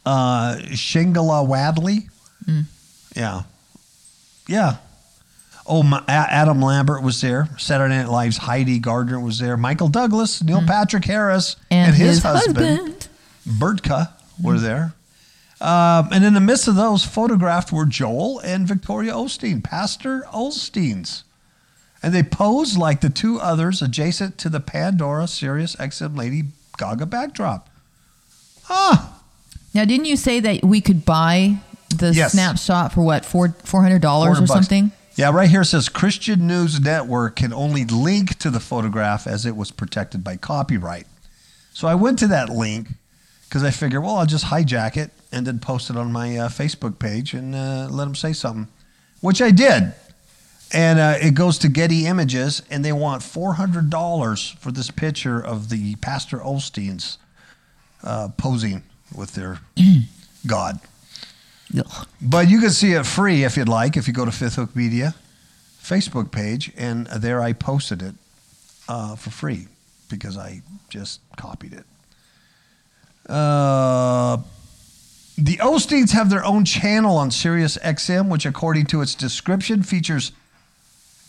Uh, 0.05 0.55
Shangela 0.71 1.45
Wadley. 1.47 2.09
Yeah. 3.15 3.43
Yeah. 4.47 4.77
Oh, 5.65 5.83
my, 5.83 6.03
Adam 6.07 6.59
Lambert 6.61 7.03
was 7.03 7.21
there. 7.21 7.47
Saturday 7.57 7.95
Night 7.95 8.09
Live's 8.09 8.37
Heidi 8.37 8.79
Gardner 8.79 9.19
was 9.19 9.37
there. 9.39 9.55
Michael 9.57 9.87
Douglas, 9.89 10.41
Neil 10.43 10.63
Patrick 10.65 11.05
Harris, 11.05 11.55
And, 11.69 11.95
his, 11.95 12.15
his, 12.15 12.23
husband, 12.23 12.57
husband. 12.57 13.07
Burtka 13.47 14.09
were 14.41 14.59
there. 14.59 14.93
Um, 15.59 16.09
and 16.11 16.25
in 16.25 16.33
the 16.33 16.39
midst 16.39 16.67
of 16.67 16.75
those 16.75 17.05
photographed 17.05 17.71
were 17.71 17.85
Joel 17.85 18.39
and 18.39 18.67
Victoria 18.67 19.13
Osteen, 19.13 19.63
Pastor 19.63 20.21
Osteens. 20.33 21.23
And 22.01 22.13
they 22.15 22.23
posed 22.23 22.77
like 22.77 23.01
the 23.01 23.09
two 23.11 23.39
others 23.39 23.81
adjacent 23.81 24.39
to 24.39 24.49
the 24.49 24.59
Pandora 24.59 25.27
Sirius 25.27 25.75
XM 25.75 26.17
Lady 26.17 26.45
Gaga 26.79 27.05
backdrop. 27.05 27.69
Ah, 28.69 29.19
Now, 29.73 29.85
didn't 29.85 30.05
you 30.05 30.17
say 30.17 30.39
that 30.39 30.63
we 30.65 30.81
could 30.81 31.05
buy 31.05 31.57
the 31.95 32.11
Yes. 32.13 32.31
snapshot 32.33 32.91
for 32.93 33.01
what, 33.01 33.23
four 33.25 33.55
four 33.63 33.83
hundred 33.83 34.01
dollars 34.01 34.37
400 34.37 34.43
or 34.43 34.47
bucks. 34.47 34.67
something? 34.67 34.91
Yeah, 35.15 35.29
right 35.31 35.49
here 35.49 35.61
it 35.61 35.65
says 35.65 35.89
Christian 35.89 36.47
News 36.47 36.79
Network 36.79 37.35
can 37.35 37.53
only 37.53 37.85
link 37.85 38.39
to 38.39 38.49
the 38.49 38.59
photograph 38.59 39.27
as 39.27 39.45
it 39.45 39.55
was 39.55 39.69
protected 39.69 40.23
by 40.23 40.37
copyright. 40.37 41.05
So 41.73 41.87
I 41.87 41.95
went 41.95 42.17
to 42.19 42.27
that 42.27 42.49
link 42.49 42.87
because 43.51 43.65
I 43.65 43.71
figured, 43.71 44.01
well, 44.01 44.15
I'll 44.15 44.25
just 44.25 44.45
hijack 44.45 44.95
it 44.95 45.11
and 45.29 45.45
then 45.45 45.59
post 45.59 45.89
it 45.89 45.97
on 45.97 46.09
my 46.09 46.37
uh, 46.37 46.47
Facebook 46.47 46.99
page 46.99 47.33
and 47.33 47.53
uh, 47.53 47.89
let 47.91 48.05
them 48.05 48.15
say 48.15 48.31
something, 48.31 48.71
which 49.19 49.41
I 49.41 49.51
did. 49.51 49.91
And 50.71 50.99
uh, 50.99 51.15
it 51.21 51.33
goes 51.33 51.57
to 51.57 51.67
Getty 51.67 52.05
Images, 52.05 52.61
and 52.69 52.85
they 52.85 52.93
want 52.93 53.21
$400 53.21 54.57
for 54.57 54.71
this 54.71 54.89
picture 54.89 55.37
of 55.37 55.67
the 55.67 55.97
Pastor 55.97 56.37
Olsteins 56.37 57.17
uh, 58.05 58.29
posing 58.37 58.83
with 59.13 59.33
their 59.33 59.59
God. 60.47 60.79
Ugh. 61.77 62.07
But 62.21 62.49
you 62.49 62.61
can 62.61 62.69
see 62.69 62.93
it 62.93 63.05
free 63.05 63.43
if 63.43 63.57
you'd 63.57 63.67
like, 63.67 63.97
if 63.97 64.07
you 64.07 64.13
go 64.13 64.23
to 64.23 64.31
Fifth 64.31 64.55
Hook 64.55 64.73
Media 64.77 65.13
Facebook 65.83 66.31
page, 66.31 66.71
and 66.77 67.05
there 67.07 67.41
I 67.41 67.51
posted 67.51 68.01
it 68.01 68.15
uh, 68.87 69.17
for 69.17 69.29
free 69.29 69.67
because 70.09 70.37
I 70.37 70.61
just 70.87 71.19
copied 71.35 71.73
it. 71.73 71.83
Uh, 73.27 74.37
the 75.37 75.57
Osteens 75.57 76.11
have 76.11 76.29
their 76.29 76.43
own 76.45 76.65
channel 76.65 77.17
on 77.17 77.31
Sirius 77.31 77.77
XM, 77.77 78.29
which, 78.29 78.45
according 78.45 78.85
to 78.87 79.01
its 79.01 79.15
description, 79.15 79.83
features 79.83 80.31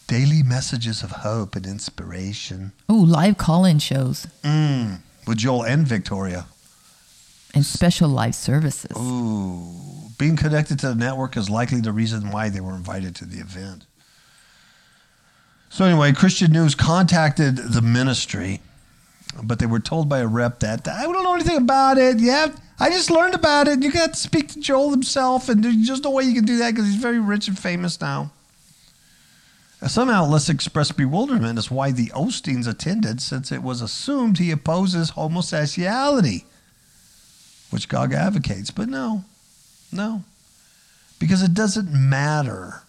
daily 0.06 0.42
messages 0.42 1.02
of 1.02 1.10
hope 1.10 1.54
and 1.56 1.64
inspiration. 1.66 2.72
Ooh, 2.90 3.04
live 3.04 3.38
call-in 3.38 3.78
shows 3.78 4.26
Mm, 4.42 4.98
with 5.26 5.38
Joel 5.38 5.62
and 5.64 5.86
Victoria. 5.86 6.46
and 7.54 7.64
special 7.64 8.08
live 8.08 8.34
services. 8.34 8.90
Ooh, 8.96 10.10
being 10.18 10.36
connected 10.36 10.78
to 10.80 10.88
the 10.88 10.94
network 10.94 11.36
is 11.36 11.48
likely 11.50 11.80
the 11.80 11.92
reason 11.92 12.30
why 12.30 12.48
they 12.48 12.60
were 12.60 12.74
invited 12.74 13.14
to 13.16 13.24
the 13.26 13.38
event. 13.40 13.84
So 15.70 15.84
anyway, 15.84 16.12
Christian 16.12 16.50
News 16.52 16.74
contacted 16.74 17.56
the 17.56 17.80
ministry, 17.82 18.60
but 19.42 19.58
they 19.58 19.66
were 19.66 19.80
told 19.80 20.08
by 20.08 20.18
a 20.18 20.26
rep 20.26 20.60
that 20.60 20.86
I 20.88 21.02
don't 21.02 21.22
know 21.22 21.34
anything 21.34 21.58
about 21.58 21.98
it. 21.98 22.18
Yeah, 22.18 22.48
I 22.78 22.90
just 22.90 23.10
learned 23.10 23.34
about 23.34 23.68
it. 23.68 23.82
You 23.82 23.92
got 23.92 24.14
to 24.14 24.18
speak 24.18 24.48
to 24.48 24.60
Joel 24.60 24.90
himself, 24.90 25.48
and 25.48 25.62
there's 25.62 25.76
just 25.76 26.04
no 26.04 26.10
way 26.10 26.24
you 26.24 26.34
can 26.34 26.44
do 26.44 26.58
that 26.58 26.72
because 26.72 26.86
he's 26.86 26.96
very 26.96 27.18
rich 27.18 27.48
and 27.48 27.58
famous 27.58 28.00
now. 28.00 28.32
Some 29.86 30.10
outlets 30.10 30.48
expressed 30.48 30.96
bewilderment 30.96 31.58
as 31.58 31.70
why 31.70 31.90
the 31.90 32.08
Osteens 32.14 32.68
attended, 32.68 33.20
since 33.20 33.50
it 33.50 33.62
was 33.62 33.80
assumed 33.80 34.38
he 34.38 34.52
opposes 34.52 35.10
homosexuality 35.10 36.44
which 37.72 37.88
Gog 37.88 38.12
advocates. 38.12 38.70
But 38.70 38.88
no, 38.88 39.24
no. 39.90 40.22
Because 41.18 41.42
it 41.42 41.54
doesn't 41.54 41.90
matter 41.90 42.82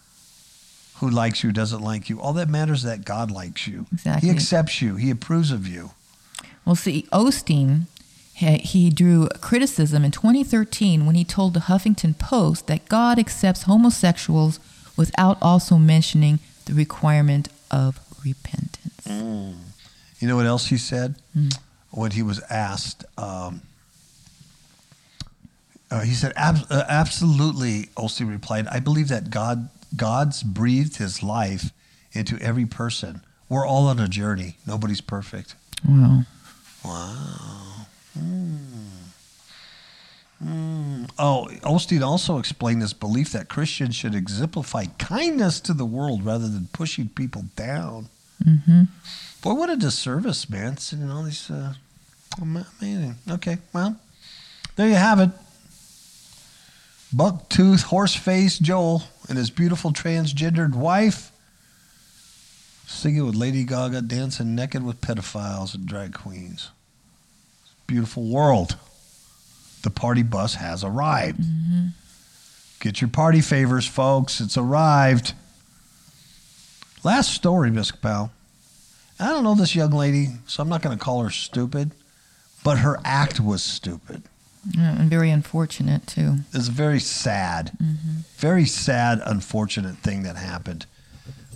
who 0.96 1.08
likes 1.08 1.42
you, 1.42 1.50
doesn't 1.50 1.80
like 1.80 2.08
you. 2.08 2.20
All 2.20 2.34
that 2.34 2.48
matters 2.48 2.78
is 2.78 2.84
that 2.84 3.04
God 3.04 3.30
likes 3.30 3.66
you. 3.66 3.86
Exactly. 3.92 4.28
He 4.28 4.34
accepts 4.34 4.82
you, 4.82 4.96
He 4.96 5.10
approves 5.10 5.50
of 5.50 5.66
you. 5.66 5.90
Well, 6.64 6.76
see, 6.76 7.06
Osteen 7.12 7.86
he 8.34 8.58
he 8.58 8.90
drew 8.90 9.28
criticism 9.40 10.04
in 10.04 10.10
2013 10.10 11.06
when 11.06 11.14
he 11.14 11.24
told 11.24 11.54
the 11.54 11.60
Huffington 11.60 12.18
Post 12.18 12.66
that 12.66 12.88
God 12.88 13.18
accepts 13.18 13.62
homosexuals 13.62 14.58
without 14.96 15.38
also 15.40 15.78
mentioning 15.78 16.40
the 16.66 16.74
requirement 16.74 17.48
of 17.70 18.00
repentance. 18.24 19.06
You 19.06 20.28
know 20.28 20.36
what 20.36 20.46
else 20.46 20.66
he 20.66 20.76
said 20.76 21.14
when 21.90 22.10
he 22.12 22.22
was 22.22 22.40
asked? 22.50 23.04
Um, 23.16 23.62
uh, 25.90 26.00
he 26.00 26.14
said, 26.14 26.32
Ab- 26.34 26.66
uh, 26.70 26.84
"Absolutely." 26.88 27.90
Olsey 27.96 28.28
replied, 28.28 28.66
"I 28.66 28.80
believe 28.80 29.08
that 29.08 29.30
God 29.30 29.68
God's 29.94 30.42
breathed 30.42 30.96
His 30.96 31.22
life 31.22 31.72
into 32.12 32.36
every 32.38 32.66
person. 32.66 33.20
We're 33.48 33.66
all 33.66 33.86
on 33.86 34.00
a 34.00 34.08
journey. 34.08 34.56
Nobody's 34.66 35.00
perfect." 35.00 35.54
Wow. 35.86 36.24
Wow. 36.84 37.86
Mm. 38.18 38.84
Oh, 41.18 41.48
Osteen 41.62 42.02
also 42.02 42.38
explained 42.38 42.82
his 42.82 42.92
belief 42.92 43.32
that 43.32 43.48
Christians 43.48 43.94
should 43.94 44.14
exemplify 44.14 44.86
kindness 44.98 45.60
to 45.60 45.72
the 45.72 45.86
world 45.86 46.24
rather 46.24 46.48
than 46.48 46.68
pushing 46.72 47.08
people 47.08 47.44
down. 47.56 48.08
Mm-hmm. 48.44 48.82
Boy, 49.42 49.54
what 49.54 49.70
a 49.70 49.76
disservice, 49.76 50.50
man. 50.50 50.76
Sitting 50.76 51.10
all 51.10 51.22
these. 51.22 51.50
Uh, 51.50 51.74
ama- 52.40 52.66
amazing. 52.80 53.16
Okay, 53.30 53.58
well, 53.72 53.96
there 54.76 54.88
you 54.88 54.94
have 54.94 55.20
it. 55.20 55.30
Buck 57.12 57.48
tooth, 57.48 57.84
horse 57.84 58.16
faced 58.16 58.60
Joel 58.60 59.04
and 59.28 59.38
his 59.38 59.50
beautiful 59.50 59.92
transgendered 59.92 60.74
wife 60.74 61.30
singing 62.86 63.26
with 63.26 63.34
Lady 63.34 63.64
Gaga, 63.64 64.02
dancing 64.02 64.54
naked 64.54 64.82
with 64.84 65.00
pedophiles 65.00 65.74
and 65.74 65.86
drag 65.86 66.14
queens. 66.14 66.70
Beautiful 67.86 68.24
world. 68.24 68.76
The 69.82 69.90
party 69.90 70.22
bus 70.22 70.54
has 70.54 70.82
arrived. 70.82 71.40
Mm-hmm. 71.40 71.88
Get 72.80 73.00
your 73.00 73.10
party 73.10 73.40
favors, 73.40 73.86
folks. 73.86 74.40
It's 74.40 74.56
arrived. 74.56 75.34
Last 77.02 77.32
story, 77.32 77.70
Miss 77.70 77.90
Pal. 77.90 78.32
I 79.20 79.28
don't 79.28 79.44
know 79.44 79.54
this 79.54 79.76
young 79.76 79.90
lady, 79.90 80.28
so 80.46 80.62
I'm 80.62 80.68
not 80.68 80.82
going 80.82 80.96
to 80.96 81.02
call 81.02 81.22
her 81.22 81.30
stupid, 81.30 81.92
but 82.64 82.78
her 82.78 82.98
act 83.04 83.40
was 83.40 83.62
stupid. 83.62 84.22
Yeah, 84.70 84.98
and 84.98 85.10
very 85.10 85.30
unfortunate 85.30 86.06
too. 86.06 86.38
It's 86.52 86.68
a 86.68 86.72
very 86.72 86.98
sad, 86.98 87.72
mm-hmm. 87.82 88.20
very 88.38 88.64
sad, 88.64 89.20
unfortunate 89.24 89.96
thing 89.98 90.22
that 90.22 90.36
happened. 90.36 90.86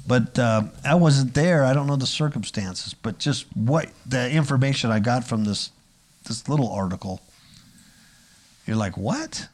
But 0.08 0.38
uh, 0.38 0.62
I 0.84 0.94
wasn't 0.94 1.34
there. 1.34 1.64
I 1.64 1.74
don't 1.74 1.86
know 1.86 1.96
the 1.96 2.06
circumstances, 2.06 2.94
but 2.94 3.18
just 3.18 3.44
what 3.54 3.90
the 4.06 4.30
information 4.30 4.90
I 4.90 5.00
got 5.00 5.22
from 5.22 5.44
this 5.44 5.70
this 6.24 6.48
little 6.48 6.70
article. 6.72 7.20
You're 8.66 8.76
like, 8.76 8.96
what? 8.96 9.48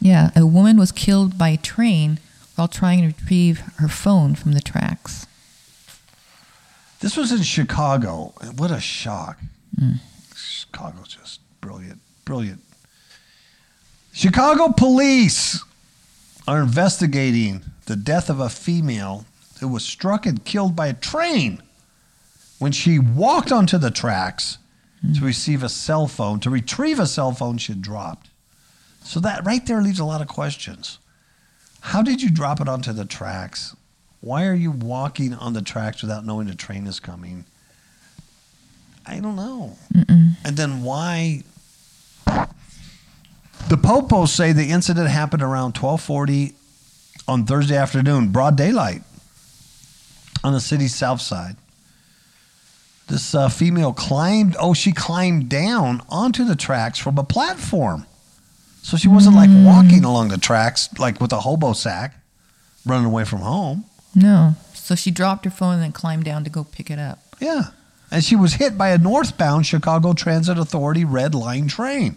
Yeah, 0.00 0.30
a 0.36 0.46
woman 0.46 0.76
was 0.76 0.92
killed 0.92 1.38
by 1.38 1.50
a 1.50 1.56
train 1.56 2.18
while 2.54 2.68
trying 2.68 3.00
to 3.00 3.06
retrieve 3.08 3.60
her 3.78 3.88
phone 3.88 4.34
from 4.34 4.52
the 4.52 4.60
tracks. 4.60 5.26
This 7.00 7.16
was 7.16 7.32
in 7.32 7.42
Chicago. 7.42 8.34
What 8.56 8.70
a 8.70 8.80
shock. 8.80 9.38
Chicago's 10.34 11.08
just 11.08 11.40
brilliant. 11.60 12.00
Brilliant. 12.24 12.60
Chicago 14.12 14.72
police 14.72 15.62
are 16.48 16.60
investigating 16.62 17.62
the 17.86 17.96
death 17.96 18.30
of 18.30 18.40
a 18.40 18.48
female 18.48 19.24
who 19.66 19.72
was 19.72 19.84
struck 19.84 20.26
and 20.26 20.44
killed 20.44 20.76
by 20.76 20.86
a 20.86 20.94
train 20.94 21.60
when 22.58 22.70
she 22.70 22.98
walked 22.98 23.50
onto 23.50 23.76
the 23.78 23.90
tracks 23.90 24.58
to 25.02 25.20
hmm. 25.20 25.26
receive 25.26 25.62
a 25.62 25.68
cell 25.68 26.06
phone, 26.06 26.38
to 26.40 26.50
retrieve 26.50 27.00
a 27.00 27.06
cell 27.06 27.32
phone 27.32 27.58
she 27.58 27.72
had 27.72 27.82
dropped. 27.82 28.30
So 29.02 29.20
that 29.20 29.44
right 29.44 29.64
there 29.66 29.82
leaves 29.82 29.98
a 29.98 30.04
lot 30.04 30.20
of 30.20 30.28
questions. 30.28 30.98
How 31.80 32.02
did 32.02 32.22
you 32.22 32.30
drop 32.30 32.60
it 32.60 32.68
onto 32.68 32.92
the 32.92 33.04
tracks? 33.04 33.74
Why 34.20 34.46
are 34.46 34.54
you 34.54 34.70
walking 34.70 35.34
on 35.34 35.52
the 35.52 35.62
tracks 35.62 36.02
without 36.02 36.24
knowing 36.24 36.46
the 36.46 36.54
train 36.54 36.86
is 36.86 37.00
coming? 37.00 37.44
I 39.04 39.20
don't 39.20 39.36
know. 39.36 39.76
And 40.44 40.56
then 40.56 40.82
why? 40.82 41.42
The 42.24 43.76
Popos 43.76 44.28
say 44.28 44.52
the 44.52 44.70
incident 44.70 45.08
happened 45.08 45.42
around 45.42 45.76
1240 45.76 46.54
on 47.28 47.44
Thursday 47.44 47.76
afternoon, 47.76 48.28
broad 48.28 48.56
daylight, 48.56 49.02
on 50.46 50.52
the 50.52 50.60
city's 50.60 50.94
south 50.94 51.20
side. 51.20 51.56
This 53.08 53.34
uh, 53.34 53.48
female 53.48 53.92
climbed, 53.92 54.54
oh, 54.60 54.74
she 54.74 54.92
climbed 54.92 55.48
down 55.48 56.02
onto 56.08 56.44
the 56.44 56.54
tracks 56.54 57.00
from 57.00 57.18
a 57.18 57.24
platform. 57.24 58.06
So 58.82 58.96
she 58.96 59.08
wasn't 59.08 59.34
like 59.34 59.50
walking 59.52 60.04
along 60.04 60.28
the 60.28 60.38
tracks, 60.38 60.88
like 61.00 61.20
with 61.20 61.32
a 61.32 61.40
hobo 61.40 61.72
sack, 61.72 62.14
running 62.84 63.06
away 63.06 63.24
from 63.24 63.40
home. 63.40 63.84
No. 64.14 64.54
So 64.72 64.94
she 64.94 65.10
dropped 65.10 65.44
her 65.44 65.50
phone 65.50 65.74
and 65.74 65.82
then 65.82 65.90
climbed 65.90 66.24
down 66.24 66.44
to 66.44 66.50
go 66.50 66.62
pick 66.62 66.92
it 66.92 66.98
up. 67.00 67.18
Yeah. 67.40 67.70
And 68.12 68.22
she 68.22 68.36
was 68.36 68.54
hit 68.54 68.78
by 68.78 68.90
a 68.90 68.98
northbound 68.98 69.66
Chicago 69.66 70.12
Transit 70.12 70.58
Authority 70.58 71.04
red 71.04 71.34
line 71.34 71.66
train, 71.66 72.16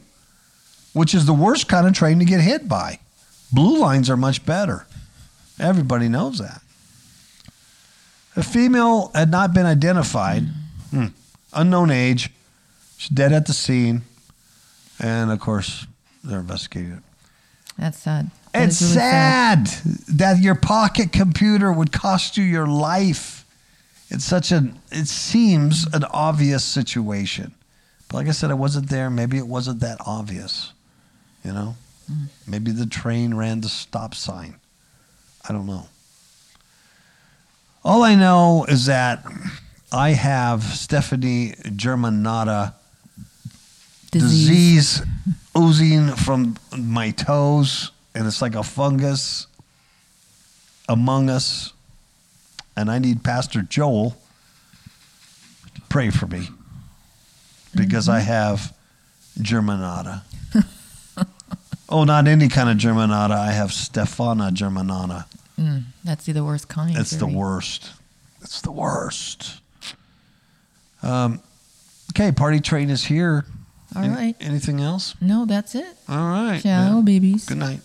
which 0.94 1.16
is 1.16 1.26
the 1.26 1.34
worst 1.34 1.68
kind 1.68 1.88
of 1.88 1.94
train 1.94 2.20
to 2.20 2.26
get 2.26 2.42
hit 2.42 2.68
by. 2.68 3.00
Blue 3.52 3.80
lines 3.80 4.08
are 4.08 4.18
much 4.18 4.46
better. 4.46 4.86
Everybody 5.60 6.08
knows 6.08 6.38
that. 6.38 6.62
The 8.40 8.46
female 8.46 9.12
had 9.14 9.30
not 9.30 9.54
been 9.54 9.66
identified, 9.66 10.48
Hmm. 10.92 11.08
unknown 11.52 11.92
age. 11.92 12.32
She's 12.96 13.10
dead 13.10 13.34
at 13.34 13.48
the 13.48 13.54
scene. 13.54 14.04
And 14.98 15.30
of 15.30 15.42
course, 15.42 15.86
they're 16.24 16.40
investigating 16.40 16.94
it. 16.94 17.04
That's 17.78 17.98
sad. 17.98 18.32
That 18.54 18.64
It's 18.64 18.82
really 18.82 18.94
sad 18.94 19.68
that 20.08 20.40
your 20.40 20.56
pocket 20.56 21.12
computer 21.12 21.70
would 21.70 21.92
cost 21.92 22.38
you 22.38 22.44
your 22.46 22.66
life. 22.66 23.44
It's 24.10 24.24
such 24.24 24.54
an 24.54 24.80
it 24.90 25.10
seems 25.10 25.86
an 25.94 26.06
obvious 26.06 26.64
situation. 26.64 27.54
But 28.08 28.18
like 28.20 28.28
I 28.30 28.32
said, 28.32 28.52
I 28.52 28.54
wasn't 28.56 28.88
there. 28.88 29.10
Maybe 29.10 29.38
it 29.38 29.48
wasn't 29.48 29.82
that 29.82 29.98
obvious. 30.06 30.72
You 31.44 31.52
know? 31.52 31.76
Maybe 32.48 32.72
the 32.72 32.86
train 32.86 33.34
ran 33.34 33.60
the 33.60 33.70
stop 33.70 34.16
sign. 34.16 34.56
I 35.48 35.52
don't 35.52 35.68
know. 35.68 35.88
All 37.90 38.04
I 38.04 38.14
know 38.14 38.66
is 38.70 38.86
that 38.86 39.26
I 39.92 40.12
have 40.12 40.62
Stephanie 40.62 41.56
Germanata 41.64 42.76
Disease. 44.12 45.00
disease 45.00 45.02
oozing 45.58 46.10
from 46.10 46.58
my 46.78 47.10
toes, 47.10 47.90
and 48.14 48.28
it's 48.28 48.44
like 48.44 48.54
a 48.54 48.62
fungus 48.62 49.48
among 50.88 51.32
us. 51.32 51.74
And 52.78 52.92
I 52.92 53.00
need 53.00 53.24
Pastor 53.24 53.64
Joel 53.64 54.16
to 55.74 55.82
pray 55.90 56.12
for 56.12 56.28
me 56.28 56.48
because 57.74 58.08
I 58.08 58.20
mm-hmm. 58.20 58.28
have 58.28 58.74
Germanata. 59.40 60.22
oh, 61.90 62.04
not 62.04 62.28
any 62.28 62.50
kind 62.50 62.70
of 62.70 62.78
Germanata. 62.78 63.32
I 63.32 63.52
have 63.52 63.72
Stefana 63.72 64.52
Germanata. 64.52 65.26
Mm, 65.60 65.84
that's 66.06 66.26
the 66.26 66.44
worst 66.44 66.68
kind. 66.70 66.98
It's 66.98 67.12
the 67.12 67.28
worst. 67.28 67.92
It's 68.42 68.62
the 68.62 68.72
worst. 68.72 69.60
Um, 71.04 71.42
okay, 72.12 72.32
party 72.32 72.60
train 72.62 72.90
is 72.90 73.04
here. 73.06 73.46
All 73.96 74.04
Any- 74.04 74.14
right. 74.14 74.36
Anything 74.40 74.80
else? 74.82 75.16
No, 75.20 75.46
that's 75.46 75.76
it. 75.76 75.88
All 76.08 76.18
right. 76.18 76.62
Ciao, 76.62 76.96
man. 76.96 77.06
babies. 77.06 77.46
Good 77.46 77.58
night. 77.58 77.82